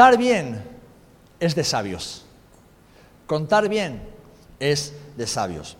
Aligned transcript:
Contar 0.00 0.16
bien 0.16 0.64
es 1.40 1.54
de 1.54 1.62
sabios. 1.62 2.24
Contar 3.26 3.68
bien 3.68 4.00
es 4.58 4.94
de 5.18 5.26
sabios. 5.26 5.76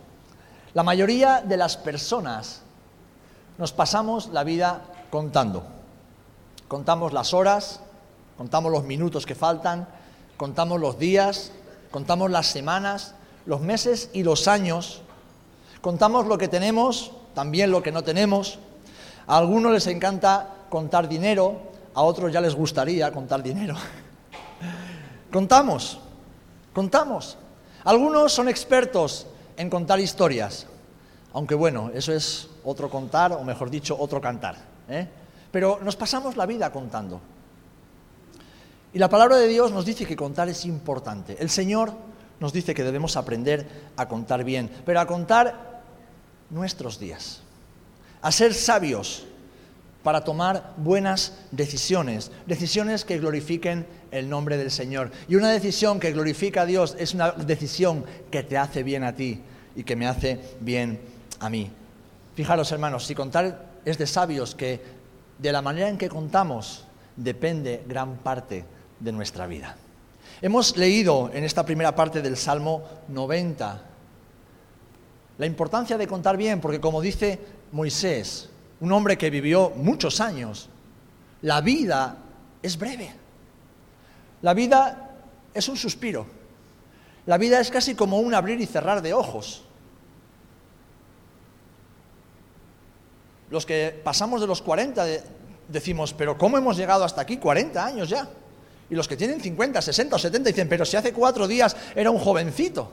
La 0.74 0.83
mayoría 0.83 1.40
de 1.40 1.56
las 1.56 1.79
personas 1.79 2.61
nos 3.56 3.72
pasamos 3.72 4.29
la 4.29 4.44
vida 4.44 4.83
contando. 5.08 5.65
Contamos 6.69 7.15
las 7.15 7.33
horas, 7.33 7.80
contamos 8.37 8.71
los 8.71 8.85
minutos 8.85 9.25
que 9.25 9.35
faltan, 9.35 9.88
contamos 10.37 10.79
los 10.79 10.98
días, 10.98 11.52
contamos 11.90 12.30
las 12.30 12.47
semanas, 12.47 13.15
los 13.47 13.62
meses 13.62 14.11
y 14.12 14.22
los 14.22 14.48
años, 14.48 15.01
contamos 15.80 16.27
lo 16.27 16.37
que 16.37 16.48
tenemos, 16.48 17.12
también 17.34 17.71
lo 17.71 17.83
que 17.83 17.91
no 17.91 18.05
tenemos. 18.05 18.59
A 19.27 19.39
algunos 19.39 19.73
les 19.73 19.87
encanta 19.87 20.47
contar 20.69 21.09
dinero, 21.09 21.71
a 21.95 22.02
otros 22.02 22.30
ya 22.30 22.43
les 22.43 22.55
gustaría 22.55 23.11
contar 23.12 23.43
dinero. 23.43 23.77
contamos, 25.30 26.01
contamos. 26.73 27.39
Algunos 27.84 28.33
son 28.33 28.48
expertos 28.48 29.27
en 29.56 29.70
contar 29.70 30.01
historias, 30.01 30.66
aunque 31.33 31.55
bueno, 31.55 31.91
eso 31.95 32.12
es 32.12 32.48
otro 32.65 32.91
contar, 32.91 33.33
o 33.33 33.45
mejor 33.45 33.70
dicho, 33.70 33.97
otro 33.98 34.20
cantar. 34.20 34.56
¿eh? 34.89 35.09
Pero 35.51 35.80
nos 35.83 35.97
pasamos 35.97 36.37
la 36.37 36.47
vida 36.47 36.70
contando. 36.73 37.20
Y 38.93 38.98
la 38.98 39.09
palabra 39.09 39.37
de 39.37 39.48
Dios 39.48 39.70
nos 39.73 39.84
dice 39.84 40.05
que 40.05 40.16
contar 40.16 40.48
es 40.48 40.65
importante. 40.65 41.37
El 41.39 41.48
Señor 41.48 41.92
nos 42.41 42.53
dice 42.53 42.75
que 42.75 42.83
debemos 42.83 43.17
aprender 43.17 43.91
a 43.97 44.09
contar 44.09 44.45
bien, 44.45 44.70
pero 44.84 45.01
a 45.01 45.06
contar 45.06 45.83
nuestros 46.51 46.98
días, 46.98 47.42
a 48.20 48.33
ser 48.33 48.53
sabios 48.53 49.27
para 50.03 50.25
tomar 50.25 50.75
buenas 50.77 51.34
decisiones, 51.51 52.31
decisiones 52.47 53.05
que 53.05 53.19
glorifiquen 53.19 53.87
el 54.11 54.29
nombre 54.29 54.57
del 54.57 54.70
Señor. 54.70 55.11
Y 55.29 55.37
una 55.37 55.51
decisión 55.51 56.01
que 56.01 56.12
glorifica 56.12 56.62
a 56.62 56.67
Dios 56.67 56.97
es 56.98 57.15
una 57.15 57.33
decisión 57.33 58.05
que 58.31 58.42
te 58.42 58.57
hace 58.57 58.83
bien 58.83 59.05
a 59.05 59.15
ti 59.15 59.41
y 59.77 59.84
que 59.84 59.97
me 59.97 60.07
hace 60.07 60.41
bien 60.61 61.01
a 61.41 61.51
mí. 61.51 61.70
Fijaros, 62.34 62.73
hermanos, 62.73 63.07
si 63.07 63.15
contar 63.15 63.67
es 63.84 63.98
de 63.98 64.07
sabios 64.07 64.55
que 64.55 64.81
de 65.39 65.53
la 65.53 65.62
manera 65.62 65.89
en 65.89 65.98
que 65.98 66.09
contamos 66.09 66.85
depende 67.17 67.85
gran 67.87 68.17
parte 68.17 68.64
de 68.98 69.12
nuestra 69.12 69.47
vida. 69.47 69.77
Hemos 70.42 70.77
leído 70.77 71.31
en 71.33 71.45
esta 71.45 71.64
primera 71.64 71.95
parte 71.95 72.23
del 72.23 72.37
Salmo 72.37 72.83
90 73.09 73.83
la 75.39 75.47
importancia 75.47 75.97
de 75.97 76.07
contar 76.07 76.37
bien, 76.37 76.61
porque 76.61 76.81
como 76.81 77.01
dice 77.01 77.39
Moisés, 77.73 78.50
un 78.81 78.92
hombre 78.92 79.19
que 79.19 79.31
vivió 79.31 79.70
muchos 79.70 80.20
años, 80.20 80.69
la 81.42 81.61
vida 81.61 82.17
es 82.62 82.78
breve. 82.78 83.12
La 84.42 84.55
vida 84.55 85.11
es 85.53 85.69
un 85.69 85.77
suspiro. 85.77 86.27
La 87.27 87.39
vida 87.39 87.61
es 87.61 87.70
casi 87.70 87.95
como 87.95 88.19
un 88.20 88.34
abrir 88.34 88.61
y 88.61 88.67
cerrar 88.67 89.03
de 89.03 89.12
ojos. 89.12 89.62
Los 93.51 93.67
que 93.67 94.01
pasamos 94.03 94.41
de 94.41 94.47
los 94.47 94.62
40 94.62 95.05
decimos, 95.69 96.14
pero 96.14 96.39
¿cómo 96.39 96.56
hemos 96.56 96.77
llegado 96.77 97.05
hasta 97.05 97.20
aquí? 97.20 97.36
40 97.36 97.84
años 97.84 98.08
ya. 98.08 98.28
Y 98.89 98.95
los 98.95 99.06
que 99.06 99.17
tienen 99.17 99.41
50, 99.41 99.83
60 99.83 100.17
o 100.17 100.19
70 100.19 100.48
dicen, 100.48 100.69
pero 100.69 100.84
si 100.84 100.97
hace 100.97 101.12
cuatro 101.12 101.47
días 101.47 101.77
era 101.95 102.11
un 102.11 102.19
jovencito 102.19 102.92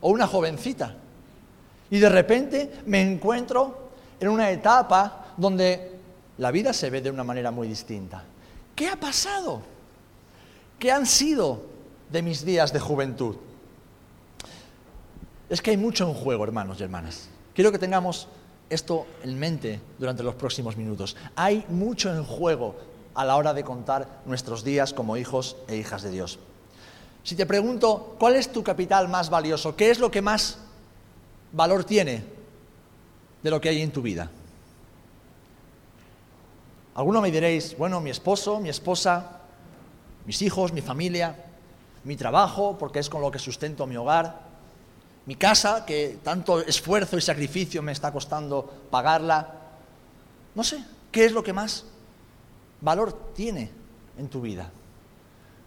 o 0.00 0.10
una 0.10 0.26
jovencita. 0.26 0.94
Y 1.90 1.98
de 1.98 2.08
repente 2.08 2.70
me 2.86 3.00
encuentro 3.02 3.90
en 4.20 4.28
una 4.28 4.50
etapa 4.50 5.21
donde 5.36 5.92
la 6.38 6.50
vida 6.50 6.72
se 6.72 6.90
ve 6.90 7.00
de 7.00 7.10
una 7.10 7.24
manera 7.24 7.50
muy 7.50 7.68
distinta. 7.68 8.24
¿Qué 8.74 8.88
ha 8.88 8.96
pasado? 8.96 9.62
¿Qué 10.78 10.90
han 10.90 11.06
sido 11.06 11.62
de 12.10 12.22
mis 12.22 12.44
días 12.44 12.72
de 12.72 12.80
juventud? 12.80 13.36
Es 15.48 15.60
que 15.60 15.70
hay 15.70 15.76
mucho 15.76 16.08
en 16.08 16.14
juego, 16.14 16.44
hermanos 16.44 16.80
y 16.80 16.82
hermanas. 16.82 17.28
Quiero 17.54 17.70
que 17.70 17.78
tengamos 17.78 18.28
esto 18.70 19.06
en 19.22 19.38
mente 19.38 19.80
durante 19.98 20.22
los 20.22 20.34
próximos 20.34 20.76
minutos. 20.76 21.16
Hay 21.36 21.64
mucho 21.68 22.12
en 22.12 22.24
juego 22.24 22.74
a 23.14 23.24
la 23.24 23.36
hora 23.36 23.52
de 23.52 23.62
contar 23.62 24.22
nuestros 24.24 24.64
días 24.64 24.94
como 24.94 25.16
hijos 25.16 25.56
e 25.68 25.76
hijas 25.76 26.02
de 26.02 26.10
Dios. 26.10 26.38
Si 27.22 27.36
te 27.36 27.46
pregunto, 27.46 28.16
¿cuál 28.18 28.34
es 28.34 28.50
tu 28.50 28.64
capital 28.64 29.08
más 29.08 29.30
valioso? 29.30 29.76
¿Qué 29.76 29.90
es 29.90 29.98
lo 29.98 30.10
que 30.10 30.22
más 30.22 30.58
valor 31.52 31.84
tiene 31.84 32.24
de 33.42 33.50
lo 33.50 33.60
que 33.60 33.68
hay 33.68 33.82
en 33.82 33.92
tu 33.92 34.02
vida? 34.02 34.30
Alguno 36.94 37.20
me 37.20 37.30
diréis, 37.30 37.76
bueno, 37.78 38.00
mi 38.00 38.10
esposo, 38.10 38.60
mi 38.60 38.68
esposa, 38.68 39.40
mis 40.26 40.42
hijos, 40.42 40.72
mi 40.72 40.82
familia, 40.82 41.36
mi 42.04 42.16
trabajo, 42.16 42.76
porque 42.78 42.98
es 42.98 43.08
con 43.08 43.22
lo 43.22 43.30
que 43.30 43.38
sustento 43.38 43.86
mi 43.86 43.96
hogar, 43.96 44.40
mi 45.24 45.36
casa, 45.36 45.86
que 45.86 46.18
tanto 46.22 46.60
esfuerzo 46.60 47.16
y 47.16 47.20
sacrificio 47.20 47.82
me 47.82 47.92
está 47.92 48.12
costando 48.12 48.88
pagarla. 48.90 49.54
No 50.54 50.64
sé, 50.64 50.84
¿qué 51.10 51.24
es 51.24 51.32
lo 51.32 51.42
que 51.42 51.52
más 51.52 51.86
valor 52.80 53.32
tiene 53.34 53.70
en 54.18 54.28
tu 54.28 54.40
vida? 54.40 54.70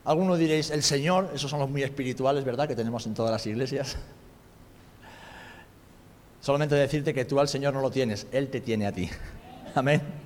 Algunos 0.04 0.38
diréis, 0.38 0.70
el 0.70 0.84
Señor, 0.84 1.32
esos 1.34 1.50
son 1.50 1.60
los 1.60 1.70
muy 1.70 1.82
espirituales, 1.82 2.44
¿verdad?, 2.44 2.68
que 2.68 2.76
tenemos 2.76 3.08
en 3.08 3.16
todas 3.16 3.32
las 3.32 3.46
iglesias. 3.48 3.98
Solamente 6.42 6.76
decirte 6.76 7.14
que 7.14 7.26
tú 7.26 7.40
al 7.40 7.48
Señor 7.48 7.74
no 7.74 7.82
lo 7.82 7.90
tienes, 7.90 8.28
Él 8.32 8.50
te 8.50 8.62
tiene 8.62 8.86
a 8.86 8.92
ti. 8.92 9.10
Amén. 9.76 10.25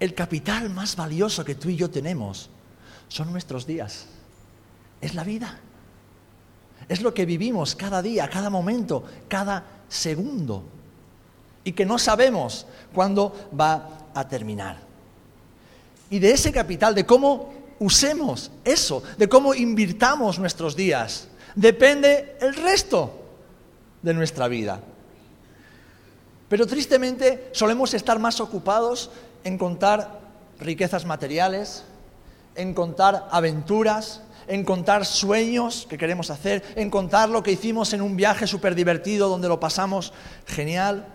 El 0.00 0.14
capital 0.14 0.70
más 0.70 0.96
valioso 0.96 1.44
que 1.44 1.54
tú 1.54 1.68
y 1.68 1.76
yo 1.76 1.90
tenemos 1.90 2.48
son 3.08 3.30
nuestros 3.30 3.66
días. 3.66 4.06
Es 5.00 5.14
la 5.14 5.24
vida. 5.24 5.60
Es 6.88 7.02
lo 7.02 7.12
que 7.12 7.26
vivimos 7.26 7.76
cada 7.76 8.00
día, 8.00 8.28
cada 8.28 8.48
momento, 8.48 9.04
cada 9.28 9.64
segundo. 9.88 10.64
Y 11.64 11.72
que 11.72 11.84
no 11.84 11.98
sabemos 11.98 12.66
cuándo 12.94 13.50
va 13.58 14.08
a 14.14 14.26
terminar. 14.26 14.78
Y 16.08 16.18
de 16.18 16.32
ese 16.32 16.50
capital, 16.50 16.94
de 16.94 17.04
cómo 17.04 17.52
usemos 17.78 18.50
eso, 18.64 19.02
de 19.18 19.28
cómo 19.28 19.54
invirtamos 19.54 20.38
nuestros 20.38 20.74
días, 20.74 21.28
depende 21.54 22.36
el 22.40 22.54
resto 22.54 23.12
de 24.02 24.14
nuestra 24.14 24.48
vida. 24.48 24.80
Pero 26.48 26.66
tristemente 26.66 27.50
solemos 27.52 27.94
estar 27.94 28.18
más 28.18 28.40
ocupados 28.40 29.10
en 29.44 29.58
contar 29.58 30.20
riquezas 30.58 31.06
materiales, 31.06 31.84
en 32.54 32.74
contar 32.74 33.28
aventuras, 33.30 34.22
en 34.46 34.64
contar 34.64 35.06
sueños 35.06 35.86
que 35.88 35.96
queremos 35.96 36.30
hacer, 36.30 36.64
en 36.76 36.90
contar 36.90 37.28
lo 37.28 37.42
que 37.42 37.52
hicimos 37.52 37.92
en 37.92 38.02
un 38.02 38.16
viaje 38.16 38.46
súper 38.46 38.74
divertido 38.74 39.28
donde 39.28 39.48
lo 39.48 39.60
pasamos 39.60 40.12
genial 40.46 41.06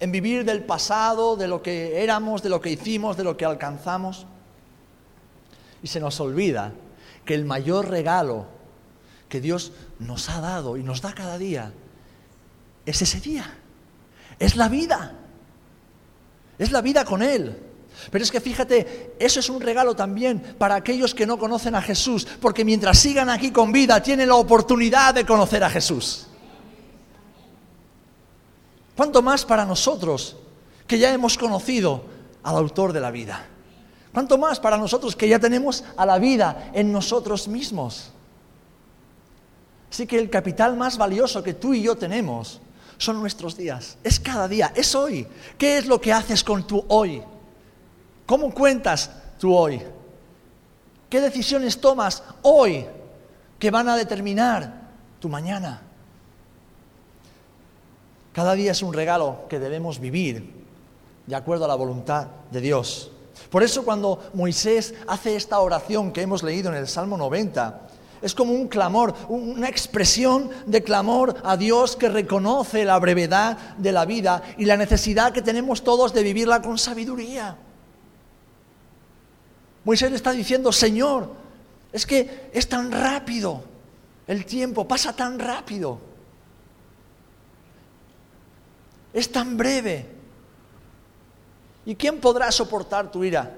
en 0.00 0.12
vivir 0.12 0.44
del 0.44 0.64
pasado, 0.64 1.36
de 1.36 1.48
lo 1.48 1.62
que 1.62 2.02
éramos, 2.02 2.42
de 2.42 2.48
lo 2.48 2.60
que 2.60 2.70
hicimos, 2.70 3.16
de 3.16 3.24
lo 3.24 3.36
que 3.36 3.44
alcanzamos. 3.44 4.26
Y 5.82 5.88
se 5.88 6.00
nos 6.00 6.20
olvida 6.20 6.72
que 7.24 7.34
el 7.34 7.44
mayor 7.44 7.88
regalo 7.88 8.46
que 9.28 9.40
Dios 9.40 9.72
nos 9.98 10.28
ha 10.30 10.40
dado 10.40 10.76
y 10.76 10.82
nos 10.82 11.02
da 11.02 11.14
cada 11.14 11.36
día 11.36 11.72
es 12.86 13.02
ese 13.02 13.20
día. 13.20 13.44
Es 14.38 14.56
la 14.56 14.68
vida. 14.68 15.14
Es 16.58 16.72
la 16.72 16.80
vida 16.80 17.04
con 17.04 17.22
Él. 17.22 17.67
Pero 18.10 18.24
es 18.24 18.30
que 18.30 18.40
fíjate, 18.40 19.14
eso 19.18 19.40
es 19.40 19.48
un 19.48 19.60
regalo 19.60 19.94
también 19.94 20.56
para 20.58 20.76
aquellos 20.76 21.14
que 21.14 21.26
no 21.26 21.38
conocen 21.38 21.74
a 21.74 21.82
Jesús, 21.82 22.26
porque 22.40 22.64
mientras 22.64 22.98
sigan 22.98 23.28
aquí 23.28 23.50
con 23.50 23.72
vida 23.72 24.02
tienen 24.02 24.28
la 24.28 24.36
oportunidad 24.36 25.14
de 25.14 25.26
conocer 25.26 25.62
a 25.64 25.70
Jesús. 25.70 26.26
¿Cuánto 28.96 29.22
más 29.22 29.44
para 29.44 29.64
nosotros 29.64 30.36
que 30.86 30.98
ya 30.98 31.12
hemos 31.12 31.38
conocido 31.38 32.04
al 32.42 32.56
autor 32.56 32.92
de 32.92 33.00
la 33.00 33.10
vida? 33.10 33.46
¿Cuánto 34.12 34.38
más 34.38 34.58
para 34.58 34.76
nosotros 34.76 35.14
que 35.14 35.28
ya 35.28 35.38
tenemos 35.38 35.84
a 35.96 36.06
la 36.06 36.18
vida 36.18 36.70
en 36.72 36.90
nosotros 36.90 37.46
mismos? 37.46 38.10
Así 39.90 40.06
que 40.06 40.18
el 40.18 40.30
capital 40.30 40.76
más 40.76 40.98
valioso 40.98 41.42
que 41.42 41.54
tú 41.54 41.74
y 41.74 41.82
yo 41.82 41.96
tenemos 41.96 42.60
son 42.96 43.20
nuestros 43.20 43.56
días. 43.56 43.98
Es 44.02 44.18
cada 44.18 44.48
día, 44.48 44.72
es 44.74 44.94
hoy. 44.94 45.26
¿Qué 45.56 45.78
es 45.78 45.86
lo 45.86 46.00
que 46.00 46.12
haces 46.12 46.42
con 46.42 46.66
tu 46.66 46.84
hoy? 46.88 47.22
¿Cómo 48.28 48.52
cuentas 48.52 49.10
tu 49.38 49.56
hoy? 49.56 49.80
¿Qué 51.08 51.18
decisiones 51.18 51.80
tomas 51.80 52.22
hoy 52.42 52.84
que 53.58 53.70
van 53.70 53.88
a 53.88 53.96
determinar 53.96 54.82
tu 55.18 55.30
mañana? 55.30 55.80
Cada 58.34 58.52
día 58.52 58.72
es 58.72 58.82
un 58.82 58.92
regalo 58.92 59.46
que 59.48 59.58
debemos 59.58 59.98
vivir 59.98 60.52
de 61.26 61.34
acuerdo 61.36 61.64
a 61.64 61.68
la 61.68 61.74
voluntad 61.74 62.26
de 62.50 62.60
Dios. 62.60 63.10
Por 63.48 63.62
eso 63.62 63.82
cuando 63.82 64.30
Moisés 64.34 64.92
hace 65.06 65.34
esta 65.34 65.60
oración 65.60 66.12
que 66.12 66.20
hemos 66.20 66.42
leído 66.42 66.68
en 66.68 66.76
el 66.76 66.86
Salmo 66.86 67.16
90, 67.16 67.80
es 68.20 68.34
como 68.34 68.52
un 68.52 68.68
clamor, 68.68 69.14
una 69.30 69.70
expresión 69.70 70.50
de 70.66 70.82
clamor 70.82 71.34
a 71.44 71.56
Dios 71.56 71.96
que 71.96 72.10
reconoce 72.10 72.84
la 72.84 72.98
brevedad 72.98 73.56
de 73.78 73.92
la 73.92 74.04
vida 74.04 74.42
y 74.58 74.66
la 74.66 74.76
necesidad 74.76 75.32
que 75.32 75.40
tenemos 75.40 75.82
todos 75.82 76.12
de 76.12 76.22
vivirla 76.22 76.60
con 76.60 76.76
sabiduría. 76.76 77.56
Moisés 79.88 80.10
le 80.10 80.16
está 80.18 80.32
diciendo, 80.32 80.70
Señor, 80.70 81.32
es 81.90 82.04
que 82.04 82.50
es 82.52 82.68
tan 82.68 82.92
rápido 82.92 83.64
el 84.26 84.44
tiempo, 84.44 84.86
pasa 84.86 85.16
tan 85.16 85.38
rápido. 85.38 85.98
Es 89.14 89.32
tan 89.32 89.56
breve. 89.56 90.06
¿Y 91.86 91.94
quién 91.94 92.20
podrá 92.20 92.52
soportar 92.52 93.10
tu 93.10 93.24
ira? 93.24 93.50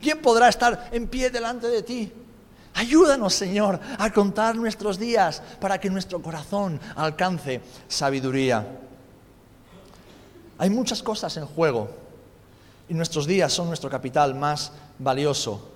¿Quién 0.00 0.22
podrá 0.22 0.48
estar 0.48 0.90
en 0.92 1.08
pie 1.08 1.28
delante 1.30 1.66
de 1.66 1.82
ti? 1.82 2.12
Ayúdanos, 2.74 3.34
Señor, 3.34 3.80
a 3.98 4.12
contar 4.12 4.54
nuestros 4.54 4.96
días 4.96 5.42
para 5.60 5.80
que 5.80 5.90
nuestro 5.90 6.22
corazón 6.22 6.78
alcance 6.94 7.60
sabiduría. 7.88 8.64
Hay 10.56 10.70
muchas 10.70 11.02
cosas 11.02 11.36
en 11.36 11.46
juego 11.46 12.04
y 12.88 12.94
nuestros 12.94 13.26
días 13.26 13.52
son 13.52 13.68
nuestro 13.68 13.90
capital 13.90 14.34
más 14.34 14.72
valioso, 14.98 15.68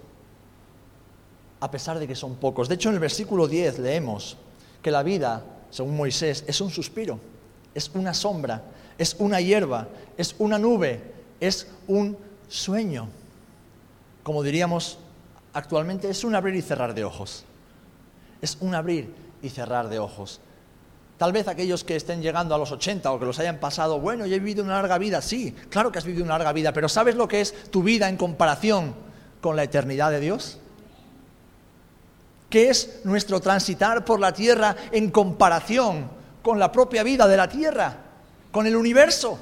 a 1.60 1.70
pesar 1.70 1.98
de 1.98 2.06
que 2.06 2.14
son 2.14 2.36
pocos. 2.36 2.68
De 2.68 2.74
hecho, 2.74 2.88
en 2.88 2.96
el 2.96 3.00
versículo 3.00 3.48
10 3.48 3.78
leemos 3.78 4.36
que 4.82 4.90
la 4.90 5.02
vida, 5.02 5.42
según 5.70 5.96
Moisés, 5.96 6.44
es 6.46 6.60
un 6.60 6.70
suspiro, 6.70 7.18
es 7.74 7.90
una 7.94 8.14
sombra, 8.14 8.62
es 8.96 9.16
una 9.18 9.40
hierba, 9.40 9.88
es 10.16 10.34
una 10.38 10.58
nube, 10.58 11.00
es 11.40 11.68
un 11.86 12.16
sueño. 12.48 13.08
Como 14.22 14.42
diríamos 14.42 14.98
actualmente, 15.52 16.10
es 16.10 16.24
un 16.24 16.34
abrir 16.34 16.54
y 16.54 16.62
cerrar 16.62 16.94
de 16.94 17.04
ojos. 17.04 17.44
Es 18.42 18.58
un 18.60 18.74
abrir 18.74 19.12
y 19.42 19.48
cerrar 19.48 19.88
de 19.88 19.98
ojos. 19.98 20.40
Tal 21.18 21.32
vez 21.32 21.48
aquellos 21.48 21.82
que 21.82 21.96
estén 21.96 22.22
llegando 22.22 22.54
a 22.54 22.58
los 22.58 22.70
80 22.70 23.10
o 23.10 23.18
que 23.18 23.26
los 23.26 23.40
hayan 23.40 23.58
pasado, 23.58 23.98
bueno, 23.98 24.24
yo 24.24 24.36
he 24.36 24.38
vivido 24.38 24.62
una 24.62 24.74
larga 24.74 24.98
vida, 24.98 25.20
sí, 25.20 25.52
claro 25.68 25.90
que 25.90 25.98
has 25.98 26.04
vivido 26.04 26.24
una 26.24 26.38
larga 26.38 26.52
vida, 26.52 26.72
pero 26.72 26.88
¿sabes 26.88 27.16
lo 27.16 27.26
que 27.26 27.40
es 27.40 27.70
tu 27.72 27.82
vida 27.82 28.08
en 28.08 28.16
comparación 28.16 28.94
con 29.40 29.56
la 29.56 29.64
eternidad 29.64 30.12
de 30.12 30.20
Dios? 30.20 30.58
¿Qué 32.48 32.70
es 32.70 33.00
nuestro 33.02 33.40
transitar 33.40 34.04
por 34.04 34.20
la 34.20 34.32
tierra 34.32 34.76
en 34.92 35.10
comparación 35.10 36.08
con 36.40 36.60
la 36.60 36.70
propia 36.70 37.02
vida 37.02 37.26
de 37.26 37.36
la 37.36 37.48
tierra, 37.48 37.96
con 38.52 38.68
el 38.68 38.76
universo? 38.76 39.40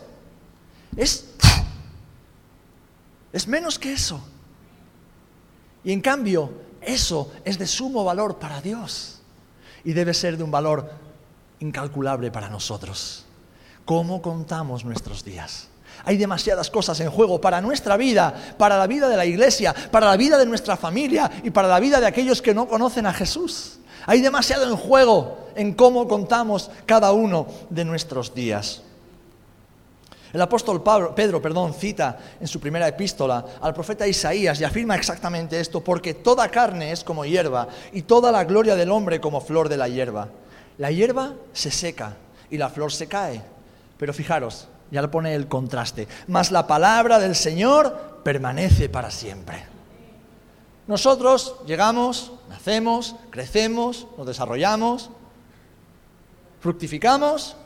Es, 0.97 1.27
es 3.35 3.47
menos 3.47 3.79
que 3.79 3.93
eso. 3.93 4.27
Y 5.85 5.93
en 5.93 6.01
cambio, 6.01 6.51
eso 6.81 7.31
es 7.45 7.59
de 7.59 7.67
sumo 7.67 8.03
valor 8.03 8.39
para 8.39 8.63
Dios 8.63 9.21
y 9.85 9.93
debe 9.93 10.15
ser 10.15 10.39
de 10.39 10.43
un 10.43 10.51
valor 10.51 11.06
incalculable 11.61 12.31
para 12.31 12.49
nosotros. 12.49 13.25
¿Cómo 13.85 14.21
contamos 14.21 14.85
nuestros 14.85 15.25
días? 15.25 15.69
Hay 16.05 16.17
demasiadas 16.17 16.71
cosas 16.71 17.01
en 17.01 17.11
juego 17.11 17.41
para 17.41 17.61
nuestra 17.61 17.97
vida, 17.97 18.35
para 18.59 18.77
la 18.79 18.87
vida 18.87 19.09
de 19.09 19.17
la 19.17 19.25
iglesia, 19.25 19.75
para 19.91 20.07
la 20.07 20.17
vida 20.17 20.39
de 20.39 20.47
nuestra 20.47 20.77
familia 20.77 21.31
y 21.43 21.51
para 21.51 21.69
la 21.69 21.81
vida 21.81 22.01
de 22.01 22.07
aquellos 22.07 22.43
que 22.43 22.55
no 22.55 22.69
conocen 22.69 23.07
a 23.07 23.13
Jesús. 23.13 23.79
Hay 24.07 24.21
demasiado 24.21 24.69
en 24.69 24.77
juego 24.77 25.49
en 25.55 25.73
cómo 25.75 26.07
contamos 26.07 26.71
cada 26.85 27.13
uno 27.13 27.47
de 27.71 27.85
nuestros 27.85 28.35
días. 28.35 28.83
El 30.33 30.43
apóstol 30.43 30.83
Pedro 31.15 31.41
perdón, 31.41 31.73
cita 31.73 32.19
en 32.41 32.47
su 32.47 32.61
primera 32.61 32.87
epístola 32.87 33.45
al 33.61 33.73
profeta 33.73 34.07
Isaías 34.07 34.61
y 34.61 34.65
afirma 34.65 34.95
exactamente 34.95 35.59
esto, 35.59 35.83
porque 35.83 36.15
toda 36.15 36.51
carne 36.51 36.93
es 36.93 37.03
como 37.03 37.25
hierba 37.25 37.69
y 37.93 38.03
toda 38.03 38.31
la 38.31 38.45
gloria 38.45 38.77
del 38.77 38.91
hombre 38.91 39.21
como 39.21 39.41
flor 39.41 39.69
de 39.69 39.79
la 39.79 39.89
hierba. 39.89 40.29
La 40.79 40.91
hierba 40.91 41.35
se 41.53 41.71
seca 41.71 42.17
y 42.51 42.59
la 42.59 42.69
flor 42.69 42.93
se 42.93 43.07
cae. 43.07 43.43
Pero 43.99 44.13
fijaros, 44.13 44.69
ya 44.91 45.03
le 45.03 45.09
pone 45.09 45.35
el 45.35 45.49
contraste. 45.49 46.07
Mas 46.29 46.51
la 46.51 46.67
palabra 46.67 47.19
del 47.19 47.35
Señor 47.35 48.21
permanece 48.23 48.89
para 48.89 49.11
siempre. 49.11 49.65
Nosotros 50.87 51.57
llegamos, 51.67 52.33
nacemos, 52.49 53.17
crecemos, 53.31 54.07
nos 54.17 54.27
desarrollamos, 54.27 55.11
fructificamos, 56.61 57.57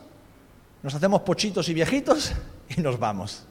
nos 0.83 0.95
hacemos 0.95 1.23
pochitos 1.23 1.69
y 1.69 1.75
viejitos 1.75 2.33
y 2.77 2.81
nos 2.81 2.99
vamos. 2.99 3.45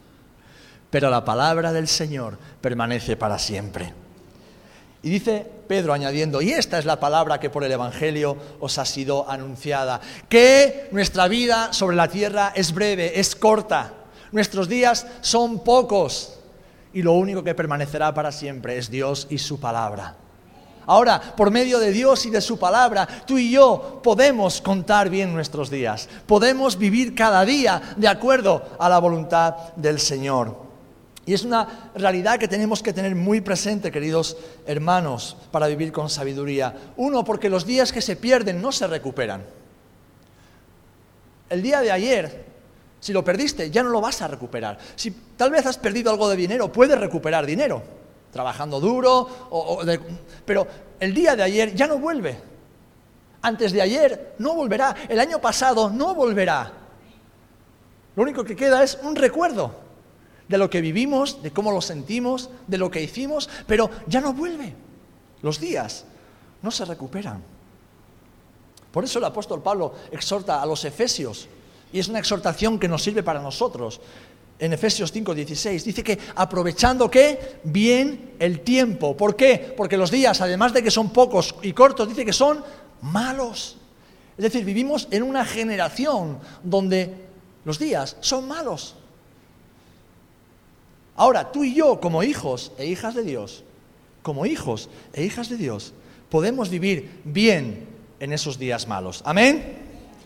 Pero 0.90 1.08
la 1.08 1.24
palabra 1.24 1.72
del 1.72 1.86
Señor 1.86 2.36
permanece 2.60 3.16
para 3.16 3.38
siempre. 3.38 3.92
Y 5.02 5.08
dice 5.10 5.46
Pedro 5.66 5.92
añadiendo, 5.92 6.42
y 6.42 6.50
esta 6.50 6.78
es 6.78 6.84
la 6.84 7.00
palabra 7.00 7.40
que 7.40 7.48
por 7.48 7.64
el 7.64 7.72
Evangelio 7.72 8.36
os 8.60 8.76
ha 8.78 8.84
sido 8.84 9.28
anunciada, 9.30 10.00
que 10.28 10.88
nuestra 10.92 11.26
vida 11.28 11.72
sobre 11.72 11.96
la 11.96 12.08
tierra 12.08 12.52
es 12.54 12.74
breve, 12.74 13.18
es 13.18 13.34
corta, 13.34 13.94
nuestros 14.32 14.68
días 14.68 15.06
son 15.22 15.64
pocos 15.64 16.38
y 16.92 17.02
lo 17.02 17.12
único 17.14 17.42
que 17.42 17.54
permanecerá 17.54 18.12
para 18.12 18.30
siempre 18.30 18.76
es 18.76 18.90
Dios 18.90 19.26
y 19.30 19.38
su 19.38 19.58
palabra. 19.58 20.16
Ahora, 20.86 21.20
por 21.20 21.50
medio 21.50 21.78
de 21.78 21.92
Dios 21.92 22.26
y 22.26 22.30
de 22.30 22.40
su 22.40 22.58
palabra, 22.58 23.06
tú 23.26 23.38
y 23.38 23.50
yo 23.50 24.00
podemos 24.02 24.60
contar 24.60 25.08
bien 25.08 25.32
nuestros 25.32 25.70
días, 25.70 26.08
podemos 26.26 26.76
vivir 26.76 27.14
cada 27.14 27.44
día 27.44 27.80
de 27.96 28.08
acuerdo 28.08 28.62
a 28.78 28.88
la 28.88 28.98
voluntad 28.98 29.54
del 29.76 30.00
Señor. 30.00 30.69
Y 31.26 31.34
es 31.34 31.44
una 31.44 31.90
realidad 31.94 32.38
que 32.38 32.48
tenemos 32.48 32.82
que 32.82 32.92
tener 32.92 33.14
muy 33.14 33.40
presente, 33.40 33.92
queridos 33.92 34.36
hermanos, 34.66 35.36
para 35.50 35.66
vivir 35.66 35.92
con 35.92 36.08
sabiduría. 36.08 36.74
Uno, 36.96 37.24
porque 37.24 37.50
los 37.50 37.66
días 37.66 37.92
que 37.92 38.00
se 38.00 38.16
pierden 38.16 38.60
no 38.60 38.72
se 38.72 38.86
recuperan. 38.86 39.44
El 41.50 41.62
día 41.62 41.80
de 41.80 41.92
ayer, 41.92 42.44
si 43.00 43.12
lo 43.12 43.22
perdiste, 43.22 43.70
ya 43.70 43.82
no 43.82 43.90
lo 43.90 44.00
vas 44.00 44.22
a 44.22 44.28
recuperar. 44.28 44.78
Si 44.96 45.10
tal 45.36 45.50
vez 45.50 45.66
has 45.66 45.76
perdido 45.78 46.10
algo 46.10 46.28
de 46.28 46.36
dinero, 46.36 46.72
puedes 46.72 46.98
recuperar 46.98 47.44
dinero, 47.44 47.82
trabajando 48.32 48.80
duro, 48.80 49.28
pero 50.44 50.66
el 50.98 51.12
día 51.12 51.36
de 51.36 51.42
ayer 51.42 51.74
ya 51.74 51.86
no 51.86 51.98
vuelve. 51.98 52.38
Antes 53.42 53.72
de 53.72 53.82
ayer 53.82 54.34
no 54.38 54.54
volverá. 54.54 54.94
El 55.08 55.20
año 55.20 55.40
pasado 55.40 55.90
no 55.90 56.14
volverá. 56.14 56.72
Lo 58.16 58.22
único 58.22 58.44
que 58.44 58.56
queda 58.56 58.82
es 58.82 58.98
un 59.02 59.16
recuerdo 59.16 59.89
de 60.50 60.58
lo 60.58 60.68
que 60.68 60.80
vivimos, 60.80 61.40
de 61.44 61.52
cómo 61.52 61.70
lo 61.70 61.80
sentimos, 61.80 62.50
de 62.66 62.76
lo 62.76 62.90
que 62.90 63.00
hicimos, 63.00 63.48
pero 63.68 63.88
ya 64.08 64.20
no 64.20 64.34
vuelve. 64.34 64.74
Los 65.42 65.60
días 65.60 66.04
no 66.60 66.72
se 66.72 66.84
recuperan. 66.84 67.40
Por 68.90 69.04
eso 69.04 69.20
el 69.20 69.26
apóstol 69.26 69.62
Pablo 69.62 69.94
exhorta 70.10 70.60
a 70.60 70.66
los 70.66 70.84
efesios, 70.84 71.46
y 71.92 72.00
es 72.00 72.08
una 72.08 72.18
exhortación 72.18 72.80
que 72.80 72.88
nos 72.88 73.00
sirve 73.00 73.22
para 73.22 73.40
nosotros. 73.40 74.00
En 74.58 74.72
Efesios 74.72 75.14
5:16 75.14 75.84
dice 75.84 76.02
que 76.02 76.18
aprovechando 76.34 77.08
que 77.08 77.60
bien 77.62 78.32
el 78.40 78.62
tiempo. 78.62 79.16
¿Por 79.16 79.36
qué? 79.36 79.72
Porque 79.76 79.96
los 79.96 80.10
días, 80.10 80.40
además 80.40 80.72
de 80.72 80.82
que 80.82 80.90
son 80.90 81.12
pocos 81.12 81.54
y 81.62 81.72
cortos, 81.72 82.08
dice 82.08 82.24
que 82.24 82.32
son 82.32 82.64
malos. 83.02 83.76
Es 84.36 84.42
decir, 84.42 84.64
vivimos 84.64 85.06
en 85.12 85.22
una 85.22 85.44
generación 85.44 86.40
donde 86.64 87.14
los 87.64 87.78
días 87.78 88.16
son 88.18 88.48
malos. 88.48 88.96
Ahora, 91.20 91.52
tú 91.52 91.64
y 91.64 91.74
yo, 91.74 92.00
como 92.00 92.22
hijos 92.22 92.72
e 92.78 92.86
hijas 92.86 93.14
de 93.14 93.22
Dios, 93.22 93.62
como 94.22 94.46
hijos 94.46 94.88
e 95.12 95.22
hijas 95.22 95.50
de 95.50 95.58
Dios, 95.58 95.92
podemos 96.30 96.70
vivir 96.70 97.20
bien 97.24 97.86
en 98.20 98.32
esos 98.32 98.58
días 98.58 98.88
malos. 98.88 99.20
Amén. 99.26 99.76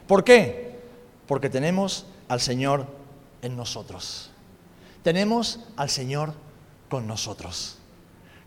¿Por 0.07 0.23
qué? 0.23 0.79
Porque 1.27 1.51
tenemos 1.51 2.07
al 2.29 2.41
Señor 2.41 2.87
en 3.43 3.57
nosotros. 3.57 4.31
Tenemos 5.03 5.59
al 5.75 5.91
Señor 5.91 6.33
con 6.89 7.09
nosotros. 7.09 7.77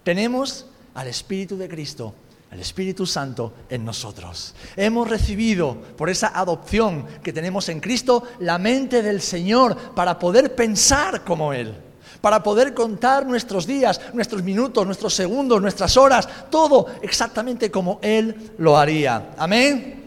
Tenemos 0.05 0.67
al 0.93 1.09
Espíritu 1.09 1.57
de 1.57 1.67
Cristo, 1.67 2.15
el 2.49 2.61
Espíritu 2.61 3.05
Santo 3.05 3.51
en 3.69 3.83
nosotros. 3.83 4.55
Hemos 4.77 5.09
recibido 5.09 5.75
por 5.97 6.09
esa 6.09 6.29
adopción 6.29 7.07
que 7.21 7.33
tenemos 7.33 7.67
en 7.67 7.81
Cristo 7.81 8.23
la 8.39 8.57
mente 8.57 9.03
del 9.03 9.19
Señor 9.21 9.75
para 9.93 10.17
poder 10.17 10.55
pensar 10.55 11.25
como 11.25 11.51
Él 11.51 11.83
para 12.21 12.41
poder 12.43 12.73
contar 12.73 13.25
nuestros 13.25 13.65
días, 13.65 14.01
nuestros 14.13 14.43
minutos, 14.43 14.85
nuestros 14.85 15.13
segundos, 15.13 15.61
nuestras 15.61 15.97
horas, 15.97 16.27
todo 16.49 16.87
exactamente 17.01 17.71
como 17.71 17.99
Él 18.01 18.53
lo 18.57 18.77
haría. 18.77 19.33
Amén. 19.37 19.97